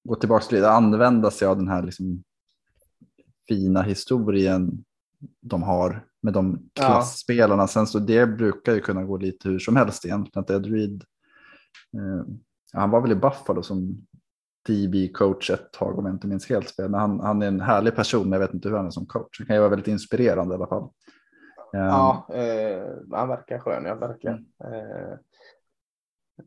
gå 0.04 0.16
tillbaka 0.16 0.46
till 0.46 0.66
använda 0.66 1.32
sig 1.32 1.48
av 1.48 1.58
den 1.58 1.68
här 1.68 1.84
liksom 1.84 2.24
fina 3.48 3.82
historien 3.82 4.84
de 5.42 5.64
har 5.64 6.06
med 6.24 6.34
de 6.34 6.70
klassspelarna. 6.74 7.64
Ja. 7.64 7.68
Sen 7.68 7.88
så 7.88 8.00
det 8.00 8.28
brukar 8.28 8.74
ju 8.74 8.80
kunna 8.80 9.04
gå 9.04 9.18
lite 9.18 9.50
hur 9.50 9.60
som 9.60 9.76
helst 9.76 10.06
egentligen. 10.06 10.44
Att 10.44 10.50
Ed 10.50 10.66
Reed, 10.66 11.04
eh, 11.94 12.26
han 12.74 12.90
var 12.90 13.02
väl 13.02 13.12
i 13.12 13.16
Buffalo 13.16 13.64
som 13.64 14.08
DB-coach 14.68 15.50
ett 15.50 15.74
tag 15.74 16.00
om 16.00 16.06
jag 16.06 16.16
inte 16.16 16.28
minns 16.28 16.50
helt 16.50 16.72
fel. 16.72 16.90
Men 16.90 17.00
han, 17.00 17.20
han 17.20 17.42
är 17.42 17.48
en 17.48 17.62
härlig 17.62 17.96
person, 17.96 18.30
men 18.30 18.32
jag 18.32 18.48
vet 18.48 18.54
inte 18.54 18.70
hur 18.70 18.76
han 18.76 18.86
är 18.86 18.92
som 18.92 19.06
coach. 19.06 19.40
Han 19.40 19.48
kan 19.48 19.56
ju 19.56 19.60
vara 19.60 19.70
väldigt 19.70 19.88
inspirerande 19.88 20.54
i 20.54 20.58
alla 20.58 20.68
fall. 20.68 20.90
Ja, 21.72 22.28
eh, 22.34 22.84
han 23.12 23.28
verkar 23.30 23.60
skön, 23.60 23.86
ja 23.86 23.96
verkligen. 23.96 24.46
Mm. 24.64 24.74
Eh, 24.74 25.18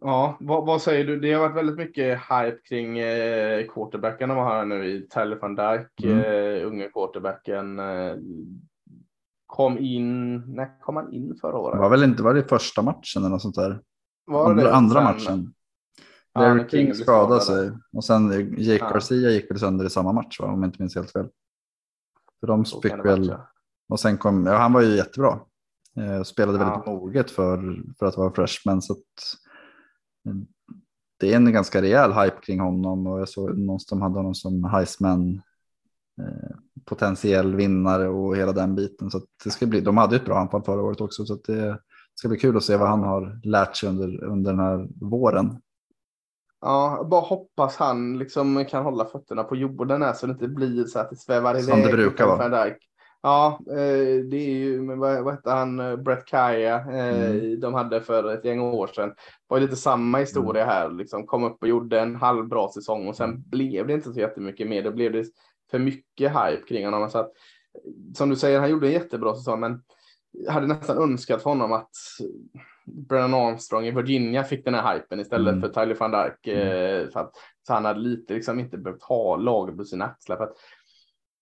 Ja, 0.01 0.37
vad, 0.41 0.67
vad, 0.67 0.83
säger 0.83 1.05
du? 1.05 1.21
Det 1.21 1.33
har 1.33 1.41
varit 1.41 1.57
väldigt 1.57 1.77
mycket 1.77 2.19
hype 2.19 2.59
kring 2.69 2.99
eh, 2.99 3.67
quarterbackarna 3.67 4.35
var 4.35 4.45
här 4.45 4.65
nu 4.65 4.87
i 4.87 5.09
Tyler 5.09 5.37
van 5.37 5.55
Dijk, 5.55 6.05
mm. 6.05 6.19
eh, 6.19 6.67
unge 6.67 6.89
quarterbacken. 6.89 7.81
Kom 9.47 9.79
in, 9.79 10.37
när 10.55 10.81
kom 10.81 10.97
han 10.97 11.13
in 11.13 11.37
förra 11.41 11.59
året? 11.59 11.77
Det 11.77 11.83
var 11.83 11.91
väl 11.91 12.05
inte, 12.05 12.23
var 12.23 12.35
det 12.35 12.49
första 12.49 12.83
matchen 12.83 13.23
eller 13.23 13.29
något 13.29 13.43
sånt 13.43 13.55
där? 13.55 13.81
Var 14.27 14.51
andra, 14.51 14.65
det 14.65 14.75
andra 14.75 15.01
matchen. 15.03 15.55
Ja, 16.33 16.41
Derek 16.41 16.71
King 16.71 16.95
skadade 16.95 17.41
sig 17.41 17.73
och 17.93 18.05
sen 18.05 18.31
Jake 18.59 18.85
ja. 18.85 18.91
Garcia 18.91 19.31
gick 19.31 19.51
väl 19.51 19.59
sönder 19.59 19.85
i 19.85 19.91
samma 19.91 20.13
match 20.13 20.41
va? 20.41 20.47
om 20.47 20.63
jag 20.63 20.69
inte 20.69 20.83
minns 20.83 20.95
helt 20.95 21.13
fel. 21.13 21.29
För 22.41 22.47
de 22.47 22.65
fick 22.65 23.05
väl, 23.05 23.37
och 23.89 24.01
sen 24.01 24.19
kom, 24.19 24.47
ja 24.47 24.57
han 24.57 24.73
var 24.73 24.81
ju 24.81 24.97
jättebra. 24.97 25.41
Eh, 25.97 26.23
spelade 26.23 26.59
väldigt 26.59 26.83
ja. 26.87 26.93
moget 26.93 27.31
för, 27.31 27.83
för 27.99 28.07
att 28.07 28.17
vara 28.17 28.35
freshman 28.35 28.83
så 28.83 28.93
att 28.93 29.39
det 31.21 31.33
är 31.33 31.37
en 31.37 31.53
ganska 31.53 31.83
rejäl 31.83 32.13
hype 32.13 32.41
kring 32.43 32.61
honom 32.61 33.07
och 33.07 33.21
jag 33.21 33.29
såg 33.29 33.59
någonstans 33.59 34.03
hade 34.03 34.17
honom 34.17 34.35
som 34.35 34.65
Heisman 34.65 35.43
potentiell 36.85 37.55
vinnare 37.55 38.09
och 38.09 38.37
hela 38.37 38.53
den 38.53 38.75
biten. 38.75 39.11
Så 39.11 39.21
det 39.45 39.51
ska 39.51 39.67
bli, 39.67 39.81
de 39.81 39.97
hade 39.97 40.17
ett 40.17 40.25
bra 40.25 40.39
anfall 40.39 40.63
förra 40.63 40.83
året 40.83 41.01
också 41.01 41.25
så 41.25 41.35
det 41.35 41.79
ska 42.15 42.29
bli 42.29 42.39
kul 42.39 42.57
att 42.57 42.65
se 42.65 42.77
vad 42.77 42.89
han 42.89 43.03
har 43.03 43.41
lärt 43.45 43.77
sig 43.77 43.89
under, 43.89 44.25
under 44.25 44.51
den 44.51 44.61
här 44.61 44.89
våren. 45.01 45.61
Ja, 46.61 47.07
bara 47.11 47.21
hoppas 47.21 47.77
han 47.77 48.19
liksom 48.19 48.65
kan 48.65 48.85
hålla 48.85 49.05
fötterna 49.05 49.45
på 49.45 49.57
jorden 49.57 50.03
här 50.03 50.13
så 50.13 50.27
det 50.27 50.33
inte 50.33 50.49
blir 50.49 50.85
så 50.85 50.99
att 50.99 51.11
det 51.11 51.17
svävar 51.17 51.51
iväg. 51.51 51.65
Som 51.65 51.81
det 51.81 51.93
brukar 51.93 52.27
vara. 52.27 52.71
Ja, 53.23 53.61
eh, 53.71 54.25
det 54.31 54.37
är 54.37 54.55
ju, 54.55 54.97
vad, 54.97 55.25
vad 55.25 55.35
hette 55.35 55.51
han, 55.51 55.81
eh, 55.81 55.97
Brett 55.97 56.25
Kaya, 56.25 56.77
eh, 56.77 57.31
mm. 57.31 57.61
de 57.61 57.75
hade 57.75 58.01
för 58.01 58.35
ett 58.35 58.45
gäng 58.45 58.61
år 58.61 58.87
sedan. 58.87 59.09
Det 59.09 59.15
var 59.49 59.61
lite 59.61 59.77
samma 59.77 60.19
historia 60.19 60.63
mm. 60.63 60.75
här, 60.75 60.91
liksom 60.91 61.27
kom 61.27 61.45
upp 61.45 61.63
och 61.63 61.69
gjorde 61.69 62.01
en 62.01 62.17
halvbra 62.17 62.69
säsong 62.69 63.09
och 63.09 63.17
sen 63.17 63.31
mm. 63.31 63.43
blev 63.47 63.87
det 63.87 63.93
inte 63.93 64.13
så 64.13 64.21
jättemycket 64.21 64.69
mer. 64.69 64.83
Då 64.83 64.91
blev 64.91 65.13
det 65.13 65.25
för 65.71 65.79
mycket 65.79 66.33
hype 66.33 66.63
kring 66.69 66.85
honom. 66.85 67.11
Så 67.11 67.19
att, 67.19 67.33
som 68.15 68.31
du 68.31 68.37
säger, 68.37 68.61
han 68.61 68.71
gjorde 68.71 68.87
en 68.87 68.93
jättebra 68.93 69.35
säsong, 69.35 69.61
men 69.61 69.83
hade 70.49 70.67
nästan 70.67 70.99
önskat 70.99 71.43
för 71.43 71.51
honom 71.51 71.73
att 71.73 71.91
Brennan 72.87 73.35
Armstrong 73.35 73.87
i 73.87 73.91
Virginia 73.91 74.45
fick 74.45 74.65
den 74.65 74.75
här 74.75 74.95
hypen 74.95 75.21
istället 75.21 75.53
mm. 75.53 75.61
för 75.61 75.69
Tyler 75.69 75.95
van 75.95 76.11
Dijk. 76.11 76.47
Mm. 76.47 77.11
För 77.11 77.21
att, 77.21 77.33
så 77.67 77.73
han 77.73 77.85
hade 77.85 78.01
lite 78.01 78.35
liksom 78.35 78.61
inte 78.61 78.79
behövt 78.79 79.03
ha 79.03 79.37
laget 79.37 79.77
på 79.77 79.85
sina 79.85 80.05
axlar. 80.05 80.37
För 80.37 80.45
att 80.45 80.57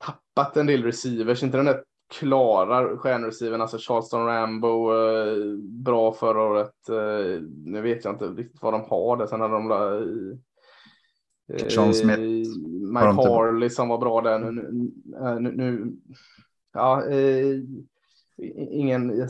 tappat 0.06 0.56
en 0.56 0.66
del 0.66 0.84
receivers, 0.84 1.42
inte 1.42 1.56
den 1.56 1.66
där 1.66 1.84
klara 2.18 2.96
stjärnreceiven, 2.96 3.60
alltså 3.60 3.78
Charleston 3.80 4.26
Rambo, 4.26 4.94
eh, 4.94 5.56
bra 5.58 6.12
förra 6.12 6.42
året. 6.42 6.88
Eh, 6.88 7.42
nu 7.64 7.80
vet 7.80 8.04
jag 8.04 8.14
inte 8.14 8.24
riktigt 8.24 8.62
vad 8.62 8.74
de 8.74 8.80
har 8.80 9.16
där. 9.16 9.26
Sen 9.26 9.40
hade 9.40 9.54
de 9.54 9.68
eh, 11.52 11.66
John 11.68 11.94
Smith. 11.94 12.20
Mike 12.92 13.06
Harley 13.06 13.70
som 13.70 13.88
var 13.88 13.98
bra 13.98 14.20
där. 14.20 14.38
Nu, 14.38 14.90
nu, 15.40 15.52
nu 15.52 15.92
ja, 16.72 17.06
eh, 17.06 17.60
ingen, 18.70 19.28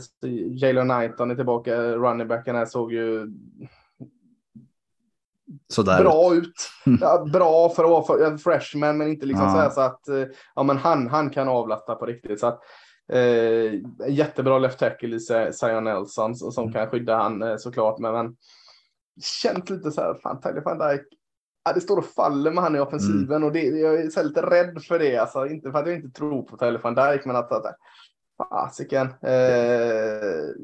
Jalen 0.55 0.89
Knighton 0.89 1.31
är 1.31 1.35
tillbaka, 1.35 1.81
running 1.81 2.27
backen 2.27 2.55
här 2.55 2.65
såg 2.65 2.93
ju 2.93 3.31
Sådär. 5.67 6.03
bra 6.03 6.35
ut. 6.35 6.69
Ja, 7.01 7.25
bra 7.33 7.69
för 7.69 7.83
att 7.83 7.89
vara 7.89 8.03
för, 8.03 8.25
en 8.25 8.37
freshman, 8.37 8.97
men 8.97 9.07
inte 9.07 9.25
liksom 9.25 9.45
ja. 9.45 9.69
så, 9.69 9.75
så 9.75 9.81
att 9.81 10.07
eh, 10.07 10.25
ja, 10.55 10.63
men 10.63 10.77
han, 10.77 11.07
han 11.07 11.29
kan 11.29 11.47
avlasta 11.47 11.95
på 11.95 12.05
riktigt. 12.05 12.39
Så 12.39 12.47
att, 12.47 12.59
eh, 13.11 13.73
jättebra 14.07 14.59
left 14.59 14.79
tackle 14.79 15.15
i 15.15 15.19
Zion 15.53 15.83
Nelson 15.83 16.35
som 16.35 16.63
mm. 16.63 16.73
kan 16.73 16.89
skydda 16.89 17.17
han 17.17 17.41
eh, 17.41 17.57
såklart. 17.57 17.99
Men, 17.99 18.13
men 18.13 18.35
känt 19.41 19.69
lite 19.69 19.91
så 19.91 20.01
här, 20.01 20.13
fan 20.23 20.41
Tyler 20.41 20.61
van 20.61 20.77
Dijk, 20.77 21.05
ja, 21.65 21.73
det 21.73 21.81
står 21.81 21.97
och 21.97 22.05
faller 22.05 22.51
med 22.51 22.63
han 22.63 22.75
i 22.75 22.79
offensiven 22.79 23.35
mm. 23.35 23.43
och 23.43 23.51
det, 23.51 23.63
jag 23.63 24.01
är 24.01 24.09
så 24.09 24.23
lite 24.23 24.41
rädd 24.41 24.83
för 24.83 24.99
det. 24.99 25.17
Alltså, 25.17 25.47
inte 25.47 25.71
för 25.71 25.79
att 25.79 25.87
jag 25.87 25.95
inte 25.95 26.19
tror 26.19 26.43
på 26.43 26.57
Tyler 26.57 26.79
van 26.83 26.95
Dijk, 26.95 27.25
men 27.25 27.35
att, 27.35 27.51
att 27.51 27.75
fasiken. 28.37 29.07
Eh, 29.21 30.55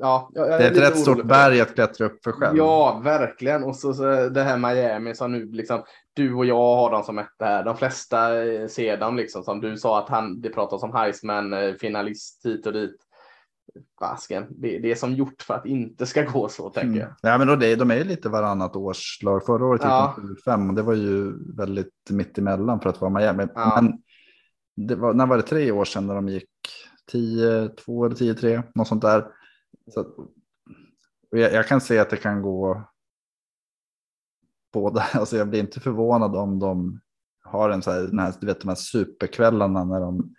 Ja, 0.00 0.30
det 0.34 0.40
är, 0.40 0.60
är 0.60 0.70
ett 0.70 0.78
rätt 0.78 0.98
stort 0.98 1.24
berg 1.24 1.60
att 1.60 1.74
klättra 1.74 2.06
upp 2.06 2.24
för 2.24 2.32
själv. 2.32 2.56
Ja, 2.56 3.00
verkligen. 3.04 3.64
Och 3.64 3.76
så, 3.76 3.94
så 3.94 4.28
det 4.28 4.42
här 4.42 4.56
Miami 4.56 5.14
som 5.14 5.32
nu 5.32 5.52
liksom 5.52 5.82
du 6.14 6.34
och 6.34 6.46
jag 6.46 6.76
har 6.76 6.90
dem 6.90 7.02
som 7.02 7.18
ett 7.18 7.34
där. 7.38 7.64
De 7.64 7.76
flesta 7.76 8.44
eh, 8.44 8.66
ser 8.66 8.96
dem 8.96 9.16
liksom 9.16 9.42
som 9.42 9.60
du 9.60 9.76
sa 9.76 9.98
att 9.98 10.08
han, 10.08 10.40
det 10.40 10.48
pratas 10.48 10.82
om 10.82 10.94
Heisman 10.94 11.52
eh, 11.52 11.74
finalist 11.74 12.46
hit 12.46 12.66
och 12.66 12.72
dit. 12.72 12.96
Vasken, 14.00 14.46
det, 14.50 14.78
det 14.78 14.90
är 14.90 14.94
som 14.94 15.14
gjort 15.14 15.42
för 15.42 15.54
att 15.54 15.66
inte 15.66 16.06
ska 16.06 16.22
gå 16.22 16.48
så 16.48 16.70
tänker 16.70 16.88
mm. 16.88 16.98
jag. 16.98 17.32
Ja, 17.32 17.38
men 17.38 17.46
då 17.46 17.56
det, 17.56 17.76
de 17.76 17.90
är 17.90 17.96
ju 17.96 18.04
lite 18.04 18.28
varannat 18.28 18.76
årslag. 18.76 19.46
Förra 19.46 19.66
året 19.66 19.80
gick 19.80 19.90
ja. 19.90 20.14
de 20.16 20.36
fem 20.44 20.68
och 20.68 20.74
det 20.74 20.82
var 20.82 20.94
ju 20.94 21.32
väldigt 21.56 21.94
mitt 22.10 22.38
emellan 22.38 22.80
för 22.80 22.90
att 22.90 23.00
vara 23.00 23.10
Miami. 23.10 23.46
Ja. 23.54 23.80
Men 23.80 24.02
det 24.86 24.94
var, 24.96 25.14
när 25.14 25.26
var 25.26 25.36
det 25.36 25.42
tre 25.42 25.72
år 25.72 25.84
sedan 25.84 26.06
när 26.06 26.14
de 26.14 26.28
gick 26.28 26.48
10, 27.10 27.68
2 27.68 28.04
eller 28.04 28.16
10, 28.16 28.34
3, 28.34 28.62
något 28.74 28.88
sånt 28.88 29.02
där. 29.02 29.26
Så, 29.94 30.06
jag, 31.30 31.52
jag, 31.52 31.66
kan 31.66 31.80
se 31.80 31.98
att 31.98 32.10
det 32.10 32.16
kan 32.16 32.42
gå 32.42 32.82
båda. 34.72 35.00
Alltså 35.12 35.36
jag 35.36 35.48
blir 35.48 35.60
inte 35.60 35.80
förvånad 35.80 36.36
om 36.36 36.58
de 36.58 37.00
har 37.44 37.70
en 37.70 37.82
så 37.82 37.90
här, 37.90 38.00
den 38.00 38.18
här, 38.18 38.34
du 38.40 38.46
vet, 38.46 38.60
de 38.60 38.68
här 38.68 38.76
superkvällarna 38.76 39.84
när 39.84 40.00
de 40.00 40.34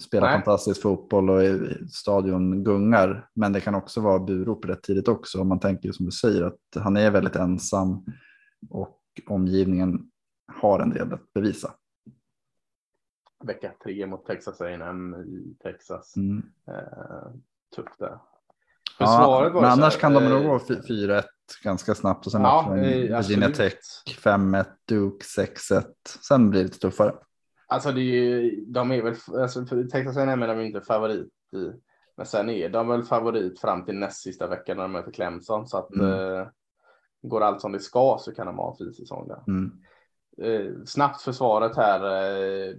spelar 0.00 0.26
Nej. 0.26 0.36
fantastisk 0.36 0.82
fotboll 0.82 1.30
och 1.30 1.42
stadion 1.90 2.64
gungar. 2.64 3.28
Men 3.34 3.52
det 3.52 3.60
kan 3.60 3.74
också 3.74 4.00
vara 4.00 4.18
burop 4.18 4.64
rätt 4.64 4.82
tidigt 4.82 5.08
också 5.08 5.40
om 5.40 5.48
man 5.48 5.60
tänker 5.60 5.92
som 5.92 6.06
du 6.06 6.12
säger 6.12 6.42
att 6.42 6.58
han 6.74 6.96
är 6.96 7.10
väldigt 7.10 7.36
ensam 7.36 8.04
och 8.70 9.00
omgivningen 9.26 10.10
har 10.52 10.80
en 10.80 10.90
del 10.90 11.12
att 11.12 11.32
bevisa. 11.32 11.74
Vecka 13.44 13.72
tre 13.84 14.06
mot 14.06 14.26
Texas 14.26 14.60
A&M 14.60 15.14
i 15.14 15.56
Texas. 15.62 16.16
Mm. 16.16 16.42
Eh, 16.68 17.32
tufft 17.76 17.98
där. 17.98 18.18
Ja, 18.98 19.50
men 19.54 19.64
annars 19.64 19.96
kan 19.96 20.12
de 20.12 20.28
nog 20.28 20.44
gå 20.44 20.58
4-1 20.58 21.16
eh, 21.16 21.22
ganska 21.62 21.94
snabbt 21.94 22.26
och 22.26 22.32
sen 22.32 22.42
ja, 22.42 22.60
också 22.60 22.74
Virginia 22.74 23.50
Tech 23.50 23.74
5-1, 24.06 24.64
Duke 24.88 25.24
6-1. 25.24 25.84
Sen 26.28 26.50
blir 26.50 26.60
det 26.60 26.66
lite 26.66 26.78
tuffare. 26.78 27.14
Alltså 27.70 27.92
det 27.92 28.00
är 28.00 28.52
de 28.66 28.92
är 28.92 29.02
väl, 29.02 29.14
alltså 29.42 29.64
Texas 29.92 30.16
A&M 30.16 30.42
är 30.42 30.48
de 30.48 30.60
inte 30.60 30.80
favorit 30.80 31.28
i, 31.52 31.72
men 32.16 32.26
sen 32.26 32.50
är 32.50 32.68
de 32.68 32.88
väl 32.88 33.02
favorit 33.02 33.60
fram 33.60 33.84
till 33.84 33.98
näst 33.98 34.22
sista 34.22 34.46
veckan 34.46 34.76
när 34.76 34.84
de 34.84 34.92
möter 34.92 35.12
Clemson 35.12 35.66
så 35.66 35.78
att 35.78 35.94
mm. 35.94 36.12
eh, 36.12 36.46
går 37.22 37.40
allt 37.40 37.60
som 37.60 37.72
det 37.72 37.80
ska 37.80 38.16
så 38.20 38.34
kan 38.34 38.46
de 38.46 38.58
ha 38.58 38.70
en 38.70 38.76
fin 38.76 38.92
säsong 38.92 39.28
där. 39.28 39.42
Mm. 39.46 39.72
Eh, 40.42 40.72
snabbt 40.86 41.22
försvaret 41.22 41.76
här 41.76 42.00
eh, 42.04 42.74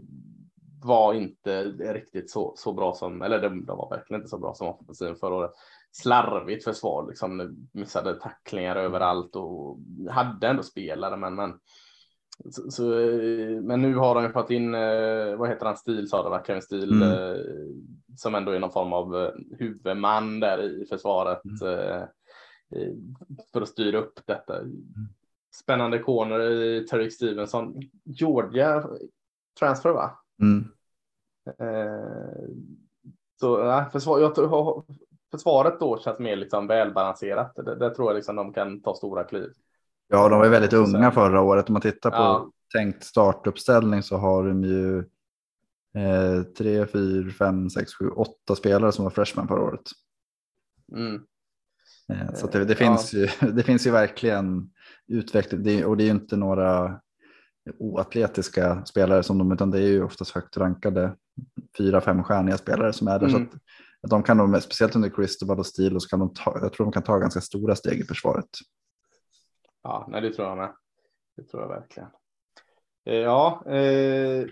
var 0.83 1.13
inte 1.13 1.63
riktigt 1.63 2.31
så, 2.31 2.53
så 2.57 2.73
bra 2.73 2.93
som, 2.93 3.21
eller 3.21 3.41
de, 3.41 3.65
de 3.65 3.77
var 3.77 3.89
verkligen 3.89 4.19
inte 4.19 4.29
så 4.29 4.39
bra 4.39 4.53
som 4.53 4.67
offensiven 4.67 5.15
förra 5.15 5.35
året 5.35 5.51
slarvigt 5.91 6.63
försvar, 6.63 7.07
liksom 7.07 7.57
missade 7.71 8.19
tacklingar 8.19 8.75
överallt 8.75 9.35
och 9.35 9.79
hade 10.09 10.47
ändå 10.47 10.63
spelare, 10.63 11.17
men, 11.17 11.35
men 11.35 11.59
så, 12.49 12.71
så, 12.71 12.83
men 13.61 13.81
nu 13.81 13.95
har 13.95 14.15
de 14.15 14.23
ju 14.23 14.31
fått 14.31 14.49
in, 14.49 14.75
eh, 14.75 15.35
vad 15.35 15.49
heter 15.49 15.65
han, 15.65 15.77
Stil 15.77 16.09
sa 16.09 16.29
va, 16.29 16.43
Kevin 16.45 16.61
Stil, 16.61 16.91
mm. 16.91 17.11
Eh, 17.11 17.41
som 18.17 18.35
ändå 18.35 18.51
är 18.51 18.59
någon 18.59 18.71
form 18.71 18.93
av 18.93 19.15
eh, 19.15 19.31
huvudman 19.59 20.39
där 20.39 20.63
i 20.63 20.85
försvaret 20.85 21.41
mm. 21.45 22.07
för 23.53 23.61
att 23.61 23.69
styra 23.69 23.97
upp 23.97 24.19
detta. 24.25 24.59
Mm. 24.59 24.73
Spännande 25.55 25.99
corner 25.99 26.51
i 26.51 26.87
Tarek 26.87 27.13
Stevenson, 27.13 27.81
Georgia 28.03 28.83
transfer 29.59 29.89
va? 29.89 30.19
Mm. 30.41 30.63
Så 33.39 33.59
ja, 33.59 33.89
försvar, 33.91 34.19
jag 34.19 34.35
tror, 34.35 34.83
försvaret 35.31 35.79
då 35.79 35.99
känns 35.99 36.19
mer 36.19 36.35
liksom 36.35 36.67
välbalanserat. 36.67 37.55
Det, 37.55 37.75
det 37.75 37.95
tror 37.95 38.09
jag 38.09 38.15
liksom 38.15 38.35
de 38.35 38.53
kan 38.53 38.81
ta 38.81 38.93
stora 38.93 39.23
kliv. 39.23 39.53
Ja, 40.11 40.29
de 40.29 40.39
var 40.39 40.49
väldigt 40.49 40.73
unga 40.73 41.11
förra 41.11 41.41
året. 41.41 41.69
Om 41.69 41.73
man 41.73 41.81
tittar 41.81 42.09
på 42.09 42.15
ja. 42.15 42.51
tänkt 42.73 43.03
startuppställning 43.03 44.03
så 44.03 44.17
har 44.17 44.47
de 44.47 44.63
ju 44.63 44.97
eh, 45.97 46.43
tre, 46.57 46.85
fyra, 46.85 47.31
fem, 47.31 47.69
sex, 47.69 47.93
sju, 47.93 48.09
åtta 48.09 48.55
spelare 48.55 48.91
som 48.91 49.03
var 49.03 49.11
freshman 49.11 49.47
förra 49.47 49.61
året. 49.61 49.81
Mm. 50.97 51.21
Eh, 52.09 52.33
så 52.33 52.47
det, 52.47 52.65
det, 52.65 52.75
finns 52.75 53.13
ja. 53.13 53.19
ju, 53.19 53.51
det 53.51 53.63
finns 53.63 53.87
ju 53.87 53.91
verkligen 53.91 54.69
utveckling 55.07 55.85
och 55.85 55.97
det 55.97 56.03
är 56.03 56.05
ju 56.05 56.11
inte 56.11 56.37
några 56.37 56.99
oatletiska 57.79 58.85
spelare 58.85 59.23
som 59.23 59.37
de, 59.37 59.51
utan 59.51 59.71
det 59.71 59.79
är 59.79 59.87
ju 59.87 60.03
oftast 60.03 60.31
högt 60.31 60.57
rankade 60.57 61.15
fyra, 61.77 62.01
fem 62.01 62.23
stjärniga 62.23 62.57
spelare 62.57 62.93
som 62.93 63.07
är 63.07 63.19
där. 63.19 63.27
Mm. 63.27 63.49
Så 63.49 63.57
att 64.03 64.09
de 64.09 64.23
kan 64.23 64.37
nog, 64.37 64.63
speciellt 64.63 64.95
under 64.95 65.09
Cristobal 65.09 65.59
och 65.59 65.65
Stil, 65.65 65.99
så 65.99 66.09
kan 66.09 66.19
de 66.19 66.33
ta, 66.33 66.59
jag 66.61 66.73
tror 66.73 66.85
de 66.85 66.91
kan 66.91 67.03
ta 67.03 67.17
ganska 67.17 67.41
stora 67.41 67.75
steg 67.75 67.99
i 67.99 68.03
försvaret. 68.03 68.49
Ja, 69.83 70.05
nej, 70.07 70.21
det 70.21 70.33
tror 70.33 70.47
jag 70.47 70.57
med. 70.57 70.73
Det 71.37 71.43
tror 71.43 71.61
jag 71.61 71.69
verkligen. 71.69 72.09
Eh, 73.05 73.15
ja, 73.15 73.63
eh, 73.65 74.45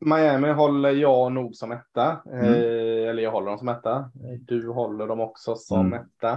Miami 0.00 0.52
håller 0.52 0.90
jag 0.90 1.32
nog 1.32 1.54
som 1.54 1.72
etta. 1.72 2.22
Mm. 2.26 2.44
Eh, 2.44 3.08
eller 3.10 3.22
jag 3.22 3.30
håller 3.30 3.46
dem 3.46 3.58
som 3.58 3.68
etta. 3.68 4.10
Du 4.40 4.68
håller 4.68 5.06
dem 5.06 5.20
också 5.20 5.54
som 5.56 5.86
mm. 5.86 6.00
etta. 6.00 6.32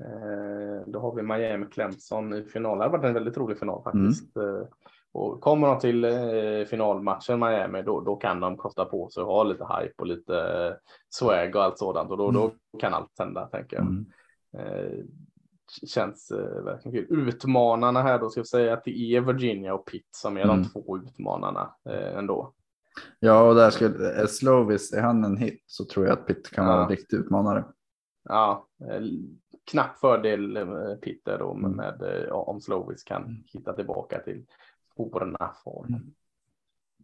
Eh, 0.00 0.86
då 0.86 1.00
har 1.00 1.14
vi 1.14 1.22
Miami 1.22 1.66
Clemson 1.66 2.34
i 2.34 2.44
final. 2.44 2.78
Det 2.78 2.84
har 2.84 2.90
varit 2.90 3.04
en 3.04 3.14
väldigt 3.14 3.36
rolig 3.36 3.58
final 3.58 3.82
faktiskt. 3.82 4.36
Mm. 4.36 4.66
Och 5.12 5.40
kommer 5.40 5.68
de 5.68 5.78
till 5.78 6.04
eh, 6.04 6.64
finalmatchen 6.66 7.40
Miami 7.40 7.82
då, 7.82 8.00
då 8.00 8.16
kan 8.16 8.40
de 8.40 8.56
kosta 8.56 8.84
på 8.84 9.08
sig 9.08 9.20
att 9.20 9.26
ha 9.26 9.42
lite 9.42 9.64
hype 9.64 9.94
och 9.96 10.06
lite 10.06 10.76
swag 11.10 11.56
och 11.56 11.62
allt 11.62 11.78
sådant 11.78 12.10
och 12.10 12.16
då, 12.16 12.28
mm. 12.28 12.40
då 12.40 12.52
kan 12.78 12.94
allt 12.94 13.18
hända 13.18 13.46
tänker 13.46 13.76
jag. 13.76 14.04
Eh, 15.82 15.86
känns 15.86 16.30
eh, 16.30 16.64
verkligen 16.64 17.06
kul. 17.06 17.28
Utmanarna 17.28 18.02
här 18.02 18.18
då 18.18 18.30
ska 18.30 18.40
jag 18.40 18.46
säga 18.46 18.74
att 18.74 18.84
det 18.84 18.98
är 18.98 19.20
Virginia 19.20 19.74
och 19.74 19.86
Pitt 19.86 20.08
som 20.10 20.36
är 20.36 20.42
mm. 20.42 20.62
de 20.62 20.68
två 20.68 20.98
utmanarna 20.98 21.74
eh, 21.88 22.18
ändå. 22.18 22.52
Ja, 23.20 23.42
och 23.42 23.54
där 23.54 23.70
skulle 23.70 24.10
är 24.12 24.26
Slovis, 24.26 24.92
är 24.92 25.02
han 25.02 25.24
en 25.24 25.36
hit 25.36 25.62
så 25.66 25.84
tror 25.84 26.06
jag 26.06 26.12
att 26.12 26.26
Pitt 26.26 26.50
kan 26.50 26.64
ja. 26.64 26.72
vara 26.72 26.82
en 26.82 26.88
riktig 26.88 27.16
utmanare. 27.16 27.64
Ja, 28.24 28.66
eh, 28.90 29.02
knapp 29.70 29.98
fördel 29.98 30.56
eh, 30.56 30.94
Pitter 31.02 31.38
då 31.38 31.54
med, 31.54 31.72
mm. 31.72 31.76
med 31.76 32.24
eh, 32.26 32.32
om 32.32 32.60
Slovis 32.60 33.02
kan 33.04 33.22
mm. 33.22 33.42
hitta 33.46 33.72
tillbaka 33.72 34.18
till 34.18 34.44
spårna 34.92 35.54
form. 35.64 35.86
Mm. 35.88 36.14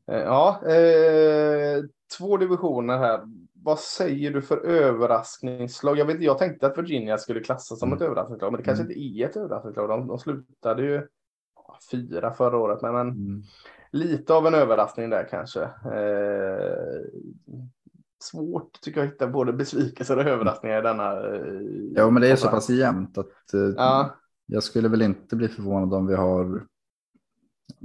Eh, 0.07 0.25
ja, 0.25 0.67
eh, 0.67 1.85
två 2.19 2.37
divisioner 2.37 2.99
här. 2.99 3.21
Vad 3.63 3.79
säger 3.79 4.31
du 4.31 4.43
för 4.43 4.67
överraskningslag? 4.67 5.99
Jag, 5.99 6.07
vet, 6.07 6.23
jag 6.23 6.39
tänkte 6.39 6.67
att 6.67 6.79
Virginia 6.79 7.19
skulle 7.19 7.41
klassas 7.41 7.79
som 7.79 7.89
mm. 7.89 7.97
ett 7.97 8.03
överraskningslag, 8.03 8.53
men 8.53 8.61
det 8.61 8.65
kanske 8.65 8.85
mm. 8.85 8.97
inte 8.97 9.23
är 9.23 9.29
ett 9.29 9.37
överraskningslag. 9.37 9.89
De, 9.89 10.07
de 10.07 10.19
slutade 10.19 10.83
ju 10.83 11.07
fyra 11.91 12.33
förra 12.33 12.59
året, 12.59 12.83
men, 12.83 12.93
men 12.93 13.09
mm. 13.09 13.43
lite 13.91 14.35
av 14.35 14.47
en 14.47 14.55
överraskning 14.55 15.11
där 15.11 15.29
kanske. 15.31 15.63
Eh, 15.63 17.05
svårt 18.23 18.81
tycker 18.81 19.01
jag 19.01 19.07
att 19.07 19.15
hitta 19.15 19.27
både 19.27 19.53
besvikelser 19.53 20.17
och 20.17 20.25
överraskningar 20.25 20.79
i 20.79 20.83
denna. 20.83 21.13
Eh, 21.13 21.53
ja, 21.95 22.11
men 22.11 22.23
det 22.23 22.29
är 22.29 22.37
så 22.37 22.49
pass 22.49 22.71
jämnt 22.71 23.19
att 23.19 23.55
eh, 23.55 23.61
ja. 23.77 24.15
jag 24.47 24.63
skulle 24.63 24.89
väl 24.89 25.03
inte 25.03 25.37
bli 25.37 25.49
förvånad 25.49 25.95
om 25.95 26.07
vi 26.07 26.15
har 26.15 26.67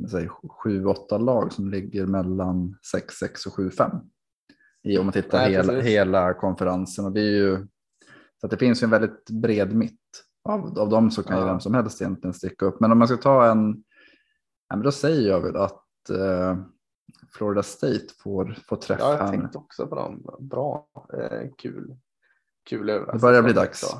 säger, 0.09 0.29
7-8 0.65 1.19
lag 1.19 1.53
som 1.53 1.69
ligger 1.69 2.05
mellan 2.05 2.77
6-6 2.95 3.47
och 3.47 3.53
7-5. 3.53 4.01
Om 4.85 5.05
man 5.05 5.13
tittar 5.13 5.37
Nej, 5.37 5.51
hela, 5.51 5.81
hela 5.81 6.33
konferensen. 6.33 7.05
Och 7.05 7.11
det, 7.11 7.21
är 7.21 7.31
ju, 7.31 7.67
så 8.41 8.47
det 8.47 8.57
finns 8.57 8.83
ju 8.83 8.85
en 8.85 8.91
väldigt 8.91 9.29
bred 9.29 9.75
mitt. 9.75 10.01
Av, 10.49 10.79
av 10.79 10.89
dem 10.89 11.11
så 11.11 11.23
kan 11.23 11.37
ja. 11.37 11.43
ju 11.43 11.49
vem 11.49 11.59
som 11.59 11.73
helst 11.73 12.01
egentligen 12.01 12.33
sticka 12.33 12.65
upp. 12.65 12.79
Men 12.79 12.91
om 12.91 12.99
man 12.99 13.07
ska 13.07 13.17
ta 13.17 13.45
en, 13.45 13.83
ja, 14.69 14.75
men 14.75 14.83
då 14.83 14.91
säger 14.91 15.29
jag 15.29 15.41
väl 15.41 15.55
att 15.55 16.09
eh, 16.09 16.57
Florida 17.33 17.63
State 17.63 18.07
får, 18.23 18.57
får 18.67 18.75
träffa. 18.75 19.03
Ja, 19.03 19.17
jag 19.17 19.31
tänkte 19.31 19.57
också 19.57 19.87
på 19.87 19.95
dem. 19.95 20.25
Bra, 20.39 20.87
eh, 21.13 21.49
kul. 21.57 21.97
Kul 22.69 22.89
överraskning. 22.89 23.19
Det 23.19 23.21
börjar 23.21 23.43
bli 23.43 23.53
dags. 23.53 23.95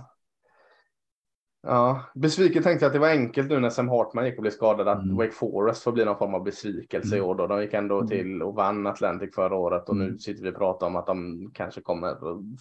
Ja, 1.68 2.04
besviken 2.14 2.64
tänkte 2.64 2.86
jag 2.86 2.90
att 2.90 2.94
det 2.94 3.00
var 3.00 3.10
enkelt 3.10 3.50
nu 3.50 3.60
när 3.60 3.70
Sam 3.70 3.90
Hartman 3.90 4.26
gick 4.26 4.36
och 4.36 4.42
blev 4.42 4.52
skadad 4.52 4.88
att 4.88 5.04
mm. 5.04 5.16
Wake 5.16 5.32
Forest 5.32 5.84
får 5.84 5.92
bli 5.92 6.06
någon 6.06 6.18
form 6.18 6.34
av 6.34 6.44
besvikelse 6.44 7.16
mm. 7.16 7.18
i 7.18 7.22
år. 7.22 7.36
Då. 7.36 7.48
De 7.48 7.62
gick 7.62 7.74
ändå 7.74 7.98
mm. 7.98 8.08
till 8.08 8.42
och 8.42 8.56
vann 8.56 8.88
Atlantic 8.88 9.36
förra 9.36 9.56
året 9.56 9.90
och 9.90 9.96
nu 9.96 10.06
mm. 10.06 10.20
sitter 10.20 10.44
vi 10.44 10.50
och 10.50 10.56
pratar 10.56 10.88
om 10.88 10.96
att 10.96 11.08
de 11.08 11.50
kanske 11.54 11.82
kommer 11.82 12.16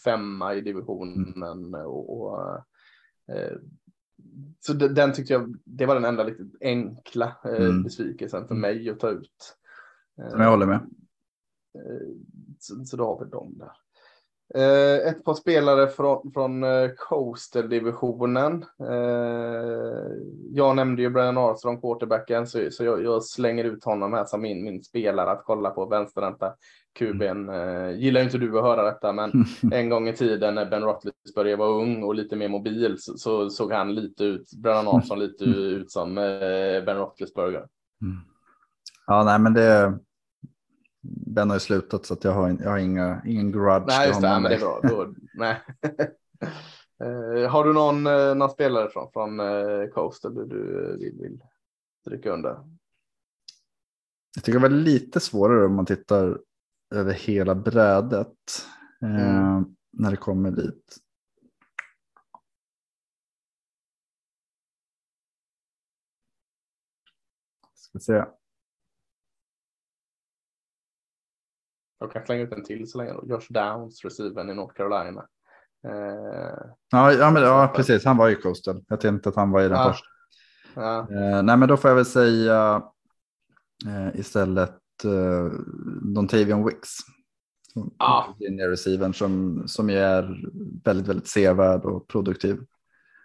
femma 0.04 0.54
i 0.54 0.60
divisionen. 0.60 1.34
Mm. 1.36 1.74
Och, 1.74 2.20
och 2.20 2.56
eh, 3.28 3.56
så 4.60 4.72
den 4.72 5.12
tyckte 5.12 5.32
jag, 5.32 5.56
det 5.64 5.86
var 5.86 5.94
den 5.94 6.04
enda 6.04 6.24
lite 6.24 6.44
enkla 6.60 7.36
eh, 7.44 7.64
mm. 7.64 7.82
besvikelsen 7.82 8.48
för 8.48 8.54
mig 8.54 8.90
att 8.90 9.00
ta 9.00 9.10
ut. 9.10 9.56
Som 10.30 10.40
jag 10.40 10.50
håller 10.50 10.66
med. 10.66 10.80
Eh, 11.74 12.08
så, 12.58 12.84
så 12.84 12.96
då 12.96 13.04
har 13.04 13.24
vi 13.24 13.30
dem 13.30 13.54
där. 13.58 13.72
Eh, 14.54 15.08
ett 15.08 15.24
par 15.24 15.34
spelare 15.34 15.88
från, 15.88 16.32
från 16.32 16.64
eh, 16.64 16.90
Coastal-divisionen. 16.96 18.64
Eh, 18.80 20.12
jag 20.50 20.76
nämnde 20.76 21.02
ju 21.02 21.10
Brian 21.10 21.38
Armstrong, 21.38 21.80
quarterbacken, 21.80 22.46
så, 22.46 22.70
så 22.70 22.84
jag, 22.84 23.04
jag, 23.04 23.24
slänger 23.24 23.64
ut 23.64 23.84
honom 23.84 24.12
här 24.12 24.24
som 24.24 24.42
min, 24.42 24.64
min 24.64 24.82
spelare 24.82 25.30
att 25.30 25.42
kolla 25.44 25.70
på, 25.70 25.86
vänsterhänta 25.86 26.52
QBn. 26.98 27.48
Eh, 27.48 27.90
gillar 27.90 28.20
inte 28.20 28.38
du 28.38 28.58
att 28.58 28.64
höra 28.64 28.82
detta, 28.82 29.12
men 29.12 29.32
en 29.72 29.88
gång 29.88 30.08
i 30.08 30.16
tiden 30.16 30.54
när 30.54 30.70
Ben 30.70 30.82
Roethlisberger 30.82 31.56
var 31.56 31.68
ung 31.68 32.02
och 32.02 32.14
lite 32.14 32.36
mer 32.36 32.48
mobil 32.48 32.96
så, 32.98 33.18
så 33.18 33.50
såg 33.50 33.72
han 33.72 33.94
lite 33.94 34.24
ut, 34.24 34.50
Brian 34.62 34.88
Armstrong 34.88 35.18
lite 35.18 35.44
ut 35.44 35.90
som 35.90 36.18
eh, 36.18 36.84
Ben 36.84 36.96
Roethlisberger. 36.96 37.66
Mm. 38.02 38.16
Ja, 39.06 39.24
nej, 39.24 39.38
men 39.38 39.54
det 39.54 39.98
Ben 41.34 41.50
har 41.50 41.56
ju 41.56 41.60
slutat 41.60 42.06
så 42.06 42.14
att 42.14 42.24
jag 42.24 42.32
har, 42.32 42.56
jag 42.60 42.70
har 42.70 42.78
inga, 42.78 43.22
ingen 43.26 43.52
grudge. 43.52 43.86
Nej, 43.86 44.08
just 44.08 44.20
det. 44.20 44.28
Men 44.28 44.42
det 44.42 44.54
är 44.54 44.60
bra. 44.60 44.80
Då, 44.82 45.14
nej. 45.34 45.62
uh, 47.04 47.48
har 47.48 47.64
du 47.64 47.72
någon, 47.72 48.06
uh, 48.06 48.34
någon 48.34 48.50
spelare 48.50 48.90
från, 48.90 49.12
från 49.12 49.40
uh, 49.40 49.88
Coastal 49.88 50.34
du, 50.34 50.46
du 50.46 50.96
vill, 50.98 51.18
vill 51.20 51.42
stryka 52.00 52.30
under? 52.30 52.50
Jag 54.34 54.44
tycker 54.44 54.58
det 54.58 54.68
var 54.68 54.76
lite 54.76 55.20
svårare 55.20 55.66
om 55.66 55.74
man 55.74 55.86
tittar 55.86 56.38
över 56.94 57.12
hela 57.12 57.54
brädet 57.54 58.66
mm. 59.02 59.64
när 59.92 60.10
det 60.10 60.16
kommer 60.16 60.50
dit. 60.50 60.96
Ska 67.74 67.98
se. 67.98 68.24
Jag 71.98 72.12
kan 72.12 72.26
slänga 72.26 72.42
ut 72.42 72.52
en 72.52 72.64
till 72.64 72.90
så 72.90 72.98
länge. 72.98 73.12
Josh 73.12 73.46
Downs, 73.50 74.04
receiven 74.04 74.50
i 74.50 74.54
North 74.54 74.74
Carolina. 74.74 75.26
Eh, 75.86 76.66
ja, 76.90 77.12
ja, 77.12 77.30
men, 77.30 77.42
ja, 77.42 77.72
precis. 77.76 78.04
Han 78.04 78.16
var 78.16 78.30
i 78.30 78.34
Coastal. 78.34 78.84
Jag 78.88 79.00
tänkte 79.00 79.28
att 79.28 79.36
han 79.36 79.50
var 79.50 79.60
i 79.62 79.68
den 79.68 79.78
ja. 79.78 79.92
första. 79.92 80.06
Ja. 80.74 80.98
Eh, 80.98 81.42
nej, 81.42 81.56
men 81.56 81.68
då 81.68 81.76
får 81.76 81.90
jag 81.90 81.96
väl 81.96 82.04
säga 82.04 82.82
eh, 83.86 84.20
istället 84.20 85.04
eh, 85.04 85.46
Dontavian 86.14 86.64
Wicks. 86.64 86.90
Ja. 87.98 88.36
Receivern 88.70 89.14
som, 89.14 89.62
som 89.68 89.90
ju 89.90 89.96
är 89.96 90.50
väldigt, 90.84 91.08
väldigt 91.08 91.28
sevärd 91.28 91.84
och 91.84 92.08
produktiv. 92.08 92.60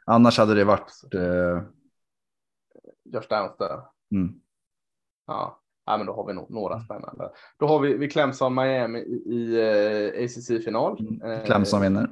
Annars 0.06 0.38
hade 0.38 0.54
det 0.54 0.64
varit. 0.64 0.92
Eh... 1.14 1.62
Josh 3.04 3.28
Downs 3.30 3.58
där. 3.58 3.82
Mm. 4.12 4.34
Ja 5.28 5.60
ja, 5.90 5.98
men 5.98 6.06
då 6.06 6.14
har 6.14 6.28
vi 6.28 6.34
nog 6.34 6.52
några 6.52 6.74
mm. 6.74 6.86
spännande. 6.86 7.30
Då 7.60 7.68
har 7.68 7.80
vi, 7.80 7.94
vi 7.94 8.10
Clemson 8.10 8.56
Miami 8.56 9.00
i, 9.00 9.24
i 9.26 9.56
eh, 10.16 10.24
ACC-final. 10.24 11.00
Mm. 11.00 11.32
Eh, 11.32 11.46
Clemson 11.46 11.82
vinner. 11.82 12.10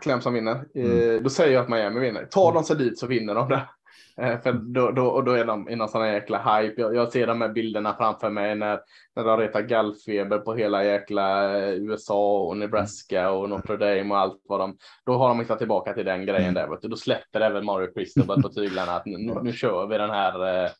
Clemson 0.00 0.34
vinner. 0.34 0.64
Mm. 0.74 1.22
då 1.22 1.30
säger 1.30 1.54
jag 1.54 1.62
att 1.62 1.68
Miami 1.68 2.00
vinner. 2.00 2.24
Tar 2.24 2.52
de 2.52 2.64
sig 2.64 2.76
dit 2.76 2.98
så 2.98 3.06
vinner 3.06 3.34
de 3.34 3.48
det. 3.48 3.68
Eh, 4.16 4.40
för 4.40 4.52
då, 4.52 4.90
då, 4.90 5.06
och 5.06 5.24
då 5.24 5.32
är 5.32 5.44
de 5.44 5.68
i 5.68 5.76
någon 5.76 5.88
sån 5.88 6.02
här 6.02 6.12
jäkla 6.12 6.38
hype. 6.38 6.80
Jag, 6.80 6.94
jag, 6.94 7.12
ser 7.12 7.26
de 7.26 7.40
här 7.40 7.48
bilderna 7.48 7.94
framför 7.94 8.30
mig 8.30 8.54
när, 8.54 8.80
när 9.16 9.24
de 9.24 9.38
retar 9.40 9.60
gallfeber 9.60 10.38
på 10.38 10.54
hela 10.54 10.84
jäkla 10.84 11.58
eh, 11.58 11.74
USA 11.74 12.38
och 12.38 12.56
Nebraska 12.56 13.30
och 13.30 13.48
Notre 13.48 13.76
Dame 13.76 14.14
och 14.14 14.20
allt 14.20 14.42
vad 14.48 14.60
de. 14.60 14.76
Då 15.06 15.16
har 15.16 15.28
de 15.28 15.40
hittat 15.40 15.58
tillbaka 15.58 15.92
till 15.92 16.04
den 16.04 16.26
grejen 16.26 16.54
där. 16.54 16.68
Vet 16.68 16.82
du. 16.82 16.88
Då 16.88 16.96
släpper 16.96 17.40
även 17.40 17.64
Mario 17.64 17.94
Cristobal 17.94 18.42
på 18.42 18.48
tyglarna 18.48 18.92
att 18.92 19.06
nu, 19.06 19.40
nu 19.42 19.52
kör 19.52 19.86
vi 19.86 19.98
den 19.98 20.10
här 20.10 20.64
eh, 20.64 20.70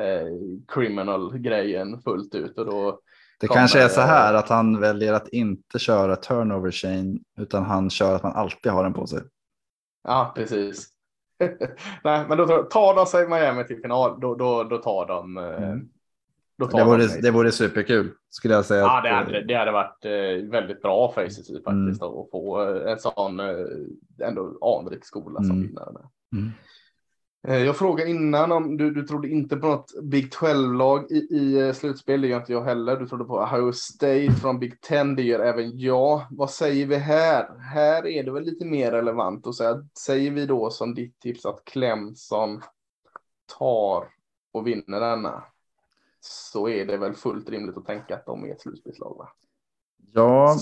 eh, 0.00 0.26
criminal 0.68 1.38
grejen 1.38 2.00
fullt 2.02 2.34
ut 2.34 2.58
och 2.58 2.66
då. 2.66 3.00
Det 3.40 3.46
kommer, 3.46 3.60
kanske 3.60 3.82
är 3.82 3.88
så 3.88 4.00
här 4.00 4.34
att 4.34 4.48
han 4.48 4.80
väljer 4.80 5.12
att 5.12 5.28
inte 5.28 5.78
köra 5.78 6.16
turnover 6.16 6.70
chain 6.70 7.20
utan 7.38 7.64
han 7.64 7.90
kör 7.90 8.14
att 8.16 8.22
man 8.22 8.32
alltid 8.32 8.72
har 8.72 8.82
den 8.82 8.92
på 8.92 9.06
sig. 9.06 9.20
Ja, 10.04 10.32
precis. 10.36 10.93
Nej, 12.04 12.24
men 12.28 12.38
då 12.38 12.46
tar 12.62 12.94
de 12.94 13.06
sig 13.06 13.28
Miami 13.28 13.64
till 13.64 13.80
final, 13.80 14.20
då, 14.20 14.34
då, 14.34 14.64
då 14.64 14.78
tar 14.78 15.06
de. 15.06 15.36
Eh, 15.36 15.62
mm. 15.62 15.88
Då 16.58 16.66
tar 16.66 16.78
det, 16.78 16.84
vore, 16.84 17.06
de 17.06 17.20
det 17.20 17.30
vore 17.30 17.52
superkul 17.52 18.12
skulle 18.30 18.54
jag 18.54 18.64
säga. 18.64 18.80
Ja, 18.80 19.00
det 19.00 19.08
hade, 19.08 19.44
det 19.44 19.54
hade 19.54 19.72
varit 19.72 20.04
eh, 20.04 20.50
väldigt 20.50 20.82
bra 20.82 21.12
för 21.12 21.24
ACC 21.24 21.36
faktiskt 21.36 22.02
mm. 22.02 22.14
att 22.14 22.30
få 22.30 22.62
eh, 22.62 22.92
en 22.92 22.98
sån 22.98 23.40
ändå 24.22 24.58
anrik 24.80 25.04
skola 25.04 25.36
som 25.36 25.50
mm. 25.50 25.62
vinnare. 25.62 26.08
Mm. 26.32 26.50
Eh, 27.48 27.64
jag 27.64 27.76
frågade 27.76 28.10
innan 28.10 28.52
om 28.52 28.76
du, 28.76 28.90
du 28.90 29.06
trodde 29.06 29.28
inte 29.28 29.56
på 29.56 29.66
något 29.66 30.02
Big 30.02 30.32
12-lag 30.32 31.10
i, 31.10 31.16
i 31.16 31.60
eh, 31.60 31.72
slutspel. 31.72 32.20
Det 32.20 32.28
gör 32.28 32.40
inte 32.40 32.52
jag 32.52 32.64
heller. 32.64 32.96
Du 32.96 33.08
trodde 33.08 33.24
på 33.24 33.38
Ohio 33.38 33.72
State 33.72 34.32
från 34.40 34.58
Big 34.58 34.80
10. 34.80 35.04
Det 35.04 35.22
gör 35.22 35.40
även 35.40 35.78
jag. 35.78 36.22
Vad 36.30 36.50
säger 36.50 36.86
vi 36.86 36.96
här? 36.96 37.58
Här 37.58 38.06
är 38.06 38.24
det 38.24 38.30
väl 38.30 38.42
lite 38.42 38.64
mer 38.64 38.92
relevant 38.92 39.46
att 39.46 39.54
säga. 39.54 39.88
Säger 39.98 40.30
vi 40.30 40.46
då 40.46 40.70
som 40.70 40.94
ditt 40.94 41.20
tips 41.20 41.46
att 41.46 41.64
Clemson 41.64 42.62
tar 43.58 44.08
och 44.52 44.66
vinner 44.66 45.00
denna 45.00 45.44
så 46.20 46.68
är 46.68 46.84
det 46.84 46.96
väl 46.96 47.14
fullt 47.14 47.48
rimligt 47.48 47.76
att 47.76 47.86
tänka 47.86 48.16
att 48.16 48.26
de 48.26 48.44
är 48.44 48.52
ett 48.52 48.60
slutspelslag. 48.60 49.16
Va? 49.18 49.28
Ja, 50.12 50.58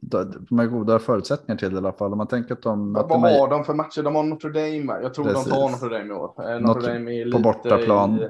de 0.00 0.58
har 0.58 0.66
goda 0.66 0.98
förutsättningar 0.98 1.58
till 1.58 1.70
det 1.70 1.74
i 1.74 1.78
alla 1.78 1.92
fall. 1.92 2.12
Om 2.12 2.18
man 2.18 2.26
tänker 2.26 2.54
att 2.54 2.62
de... 2.62 2.92
Vad 2.92 3.08
de 3.08 3.22
har 3.22 3.50
de 3.50 3.64
för 3.64 3.74
matcher? 3.74 4.02
De 4.02 4.14
har 4.14 4.22
Notre 4.22 4.50
Dame. 4.50 5.02
Jag 5.02 5.14
tror 5.14 5.24
Precis. 5.24 5.44
de 5.44 5.50
tar 5.50 5.70
Notre 5.70 5.98
Dame 5.98 6.14
i 6.14 6.16
år. 6.16 6.50
Eh, 6.50 6.60
Notre 6.60 6.92
Dame 6.92 7.12
är 7.12 7.32
på 7.32 7.38
bortaplan. 7.38 8.20
I, 8.20 8.28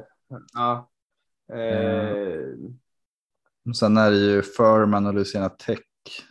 ja. 0.54 0.88
Eh. 1.52 2.40
Sen 3.74 3.96
är 3.96 4.10
det 4.10 4.16
ju 4.16 4.42
Furman 4.42 5.06
och 5.06 5.14
Louisiana 5.14 5.48
Tech 5.48 5.78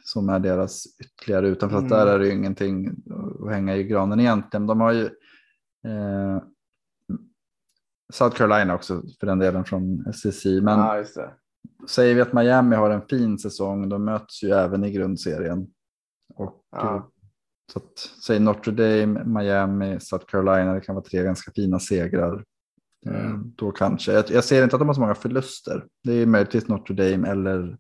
som 0.03 0.29
är 0.29 0.39
deras 0.39 0.83
ytterligare 0.99 1.47
utanför. 1.47 1.77
Mm. 1.77 1.85
Att 1.85 1.89
där 1.89 2.07
är 2.07 2.19
det 2.19 2.25
ju 2.25 2.33
ingenting 2.33 2.89
att 3.43 3.51
hänga 3.51 3.75
i 3.75 3.83
granen 3.83 4.19
egentligen. 4.19 4.67
De 4.67 4.81
har 4.81 4.91
ju 4.91 5.03
eh, 5.85 6.41
South 8.13 8.35
Carolina 8.37 8.75
också 8.75 9.01
för 9.19 9.27
den 9.27 9.39
delen 9.39 9.65
från 9.65 10.13
SEC. 10.13 10.45
Men 10.45 10.79
det. 10.79 11.33
Säger 11.87 12.15
vi 12.15 12.21
att 12.21 12.33
Miami 12.33 12.75
har 12.75 12.89
en 12.89 13.01
fin 13.09 13.39
säsong, 13.39 13.89
de 13.89 14.05
möts 14.05 14.43
ju 14.43 14.51
även 14.51 14.83
i 14.83 14.91
grundserien. 14.91 15.67
Och, 16.35 16.63
Ja. 16.71 16.95
eh, 16.95 17.03
så 17.71 17.79
att, 17.79 17.97
säg 18.25 18.39
Notre 18.39 18.71
Dame, 18.73 19.23
Miami, 19.25 19.99
South 19.99 20.25
Carolina, 20.25 20.73
det 20.73 20.81
kan 20.81 20.95
vara 20.95 21.05
tre 21.05 21.23
ganska 21.23 21.51
fina 21.51 21.79
segrar. 21.79 22.43
Eh, 23.05 23.25
Mm. 23.25 23.53
Då 23.55 23.71
kanske. 23.71 24.11
Jag, 24.13 24.29
jag 24.31 24.43
ser 24.43 24.63
inte 24.63 24.75
att 24.75 24.79
de 24.79 24.87
har 24.87 24.93
så 24.95 25.01
många 25.01 25.15
förluster. 25.15 25.85
Det 26.03 26.13
är 26.13 26.25
möjligtvis 26.25 26.67
Notre 26.67 26.95
Dame 26.95 27.29
eller 27.29 27.77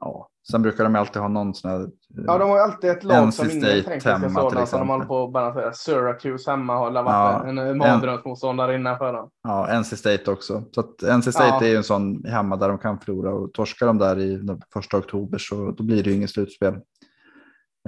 ja, 0.00 0.28
sen 0.50 0.62
brukar 0.62 0.84
de 0.84 0.96
alltid 0.96 1.22
ha 1.22 1.28
någon 1.28 1.54
sån 1.54 1.70
här. 1.70 1.88
Ja, 2.26 2.38
de 2.38 2.50
har 2.50 2.58
alltid 2.58 2.90
ett 2.90 3.04
lag 3.04 3.34
som 3.34 3.48
State 3.48 3.82
tänker 3.82 4.18
till 4.18 4.34
sådana 4.34 4.66
som 4.66 4.78
de 4.80 4.88
håller 4.88 5.04
på 5.04 5.24
att 5.24 5.32
balansera. 5.32 5.72
Syracuse 5.72 6.50
hemma 6.50 6.76
har 6.76 6.90
varit 6.90 7.06
Ja, 7.06 7.44
en 7.48 7.78
mardrömsmotståndare 7.78 8.74
innan 8.74 8.98
för 8.98 9.12
dem. 9.12 9.30
Ja, 9.42 9.78
NC 9.80 9.96
State 9.96 10.30
också. 10.30 10.62
Så 10.70 10.80
att 10.80 11.02
NC 11.02 11.32
State 11.32 11.48
Ja. 11.48 11.62
är 11.64 11.68
ju 11.70 11.76
en 11.76 11.84
sån 11.84 12.24
hemma 12.24 12.56
där 12.56 12.68
de 12.68 12.78
kan 12.78 12.98
förlora 13.00 13.34
och 13.34 13.52
torskar 13.52 13.86
de 13.86 13.98
där 13.98 14.18
i 14.18 14.36
den 14.36 14.60
första 14.72 14.96
oktober 14.98 15.38
så 15.38 15.70
då 15.70 15.84
blir 15.84 16.02
det 16.02 16.10
ju 16.10 16.16
inget 16.16 16.30
slutspel. 16.30 16.74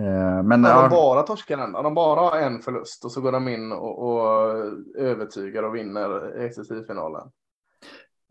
Eh, 0.01 0.43
men 0.45 0.65
Ja, 0.65 0.71
ja, 0.71 0.83
de 0.83 0.89
bara 0.91 1.23
torskar 1.23 1.57
den. 1.57 1.73
De 1.73 1.95
bara 1.95 2.21
har 2.21 2.39
en 2.39 2.63
förlust 2.63 3.05
och 3.05 3.13
så 3.13 3.21
går 3.21 3.33
de 3.33 3.49
in 3.49 3.73
och, 3.73 3.99
och 4.09 4.55
övertygar 4.99 5.63
och 5.63 5.75
vinner 5.75 6.37
SSI-finalen. 6.51 7.29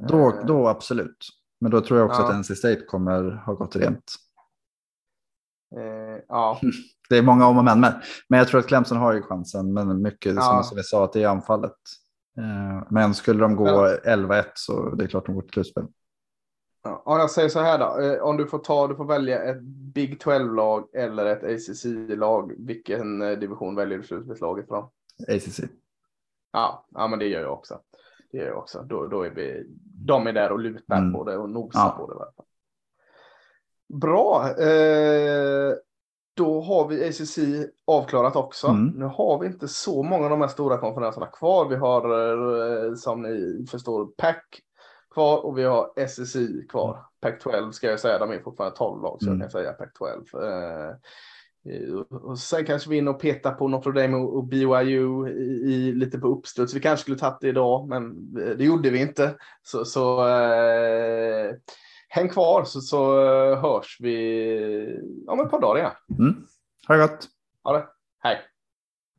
då, 0.07 0.29
Eh, 0.29 0.45
då 0.45 0.67
absolut. 0.67 1.17
Men 1.65 1.71
då 1.71 1.81
tror 1.81 1.99
jag 1.99 2.05
också 2.09 2.21
Ja. 2.21 2.27
att 2.29 2.35
NC 2.35 2.55
State 2.55 2.81
kommer 2.81 3.31
ha 3.45 3.53
gått 3.53 3.75
rent. 3.75 4.15
Eh, 5.77 6.21
ja, 6.27 6.59
Det 7.09 7.17
är 7.17 7.21
många 7.21 7.47
om 7.47 7.57
och 7.57 7.63
men, 7.63 7.79
men, 7.79 7.93
men 8.29 8.37
jag 8.39 8.47
tror 8.47 8.59
att 8.59 8.67
Clemson 8.67 8.97
har 8.97 9.13
ju 9.13 9.21
chansen. 9.21 9.73
Men 9.73 10.01
mycket 10.01 10.35
Ja. 10.35 10.63
som, 10.63 10.77
vi 10.77 10.83
sa, 10.83 11.03
att 11.03 11.13
det 11.13 11.23
är 11.23 11.27
anfallet. 11.27 11.71
Eh, 12.37 12.87
men 12.89 13.13
skulle 13.13 13.39
de 13.39 13.55
gå 13.55 13.63
Men- 13.63 14.25
11-1 14.25 14.43
så 14.53 14.89
det 14.89 15.03
är 15.03 15.07
klart 15.07 15.25
de 15.25 15.35
går 15.35 15.41
till 15.41 15.51
slutspel. 15.51 15.85
Ja, 16.83 17.01
om 17.05 17.17
jag 17.19 17.31
säger 17.31 17.49
så 17.49 17.59
här 17.59 17.79
då. 17.79 18.01
Eh, 18.01 18.21
Om 18.23 18.37
du 18.37 18.47
får 18.47 18.59
ta, 18.59 18.87
du 18.87 18.95
får 18.95 19.05
välja 19.05 19.43
ett 19.43 19.61
Big 19.93 20.21
12-lag 20.21 20.87
eller 20.95 21.25
ett 21.25 21.43
ACC-lag. 21.43 22.53
Vilken 22.57 23.21
eh, 23.21 23.31
division 23.31 23.75
väljer 23.75 23.97
du 23.97 24.03
slutspelslaget 24.03 24.67
från? 24.67 24.83
ACC. 25.27 25.59
Ja, 26.51 26.85
ja, 26.91 27.07
men 27.07 27.19
det 27.19 27.25
gör 27.27 27.41
jag 27.41 27.53
också. 27.53 27.79
Det 28.31 28.37
gör 28.37 28.47
jag 28.47 28.57
också. 28.57 28.81
Då, 28.81 29.07
då 29.07 29.21
är 29.21 29.29
vi, 29.29 29.65
de 30.05 30.27
är 30.27 30.33
där 30.33 30.51
och 30.51 30.59
lutar 30.59 30.97
Mm. 30.97 31.13
på 31.13 31.23
det 31.23 31.37
och 31.37 31.49
nosar 31.49 31.79
Ja. 31.79 31.95
på 31.99 32.13
det. 32.13 32.43
Bra. 33.97 34.49
Eh, 34.59 35.73
då 36.35 36.61
har 36.61 36.87
vi 36.87 37.07
ACC 37.07 37.37
avklarat 37.87 38.35
också. 38.35 38.67
Mm. 38.67 38.87
Nu 38.95 39.05
har 39.05 39.39
vi 39.39 39.47
inte 39.47 39.67
så 39.67 40.03
många 40.03 40.23
av 40.23 40.29
de 40.29 40.41
här 40.41 40.47
stora 40.47 40.77
konferenserna 40.77 41.25
kvar. 41.27 41.69
Vi 41.69 41.75
har 41.75 42.03
eh, 42.87 42.93
som 42.95 43.21
ni 43.21 43.65
förstår 43.71 44.05
PAC 44.05 44.35
kvar 45.13 45.45
och 45.45 45.57
vi 45.57 45.63
har 45.63 45.93
SSI 46.07 46.67
kvar. 46.69 47.05
Pac-12 47.21 47.71
ska 47.71 47.87
jag 47.87 47.99
säga, 47.99 48.19
de 48.19 48.31
är 48.31 48.39
fortfarande 48.39 48.77
12 48.77 49.01
lag 49.03 49.17
så 49.21 49.27
Mm. 49.27 49.39
jag 49.41 49.51
kan 49.51 49.61
säga 49.61 49.73
Pac-12. 49.73 50.43
Eh, 50.43 50.95
och 52.09 52.39
sen 52.39 52.65
kanske 52.65 52.89
vi 52.89 52.97
in 52.97 53.07
och 53.07 53.19
peta 53.19 53.51
på 53.51 53.67
Notre 53.67 53.91
Dame 53.91 54.17
och 54.17 54.43
BYU 54.43 55.27
i, 55.27 55.73
i, 55.73 55.93
lite 55.93 56.19
på 56.19 56.27
uppstuds. 56.27 56.73
Vi 56.73 56.79
kanske 56.79 57.01
skulle 57.01 57.17
tagit 57.17 57.41
det 57.41 57.47
idag, 57.47 57.89
men 57.89 58.33
det 58.33 58.63
gjorde 58.63 58.89
vi 58.89 59.01
inte. 59.01 59.35
Så, 59.63 59.85
så 59.85 60.27
eh, 60.27 61.55
häng 62.09 62.29
kvar 62.29 62.63
så, 62.63 62.81
så 62.81 63.25
eh, 63.25 63.61
hörs 63.61 63.97
vi 63.99 64.99
om 65.27 65.39
ett 65.39 65.51
par 65.51 65.61
dagar 65.61 65.79
igen. 65.79 65.91
Mm. 66.19 66.35
Ha 66.87 66.95
det 66.95 67.01
gott. 67.01 67.27
Ha 67.63 67.73
det. 67.73 67.85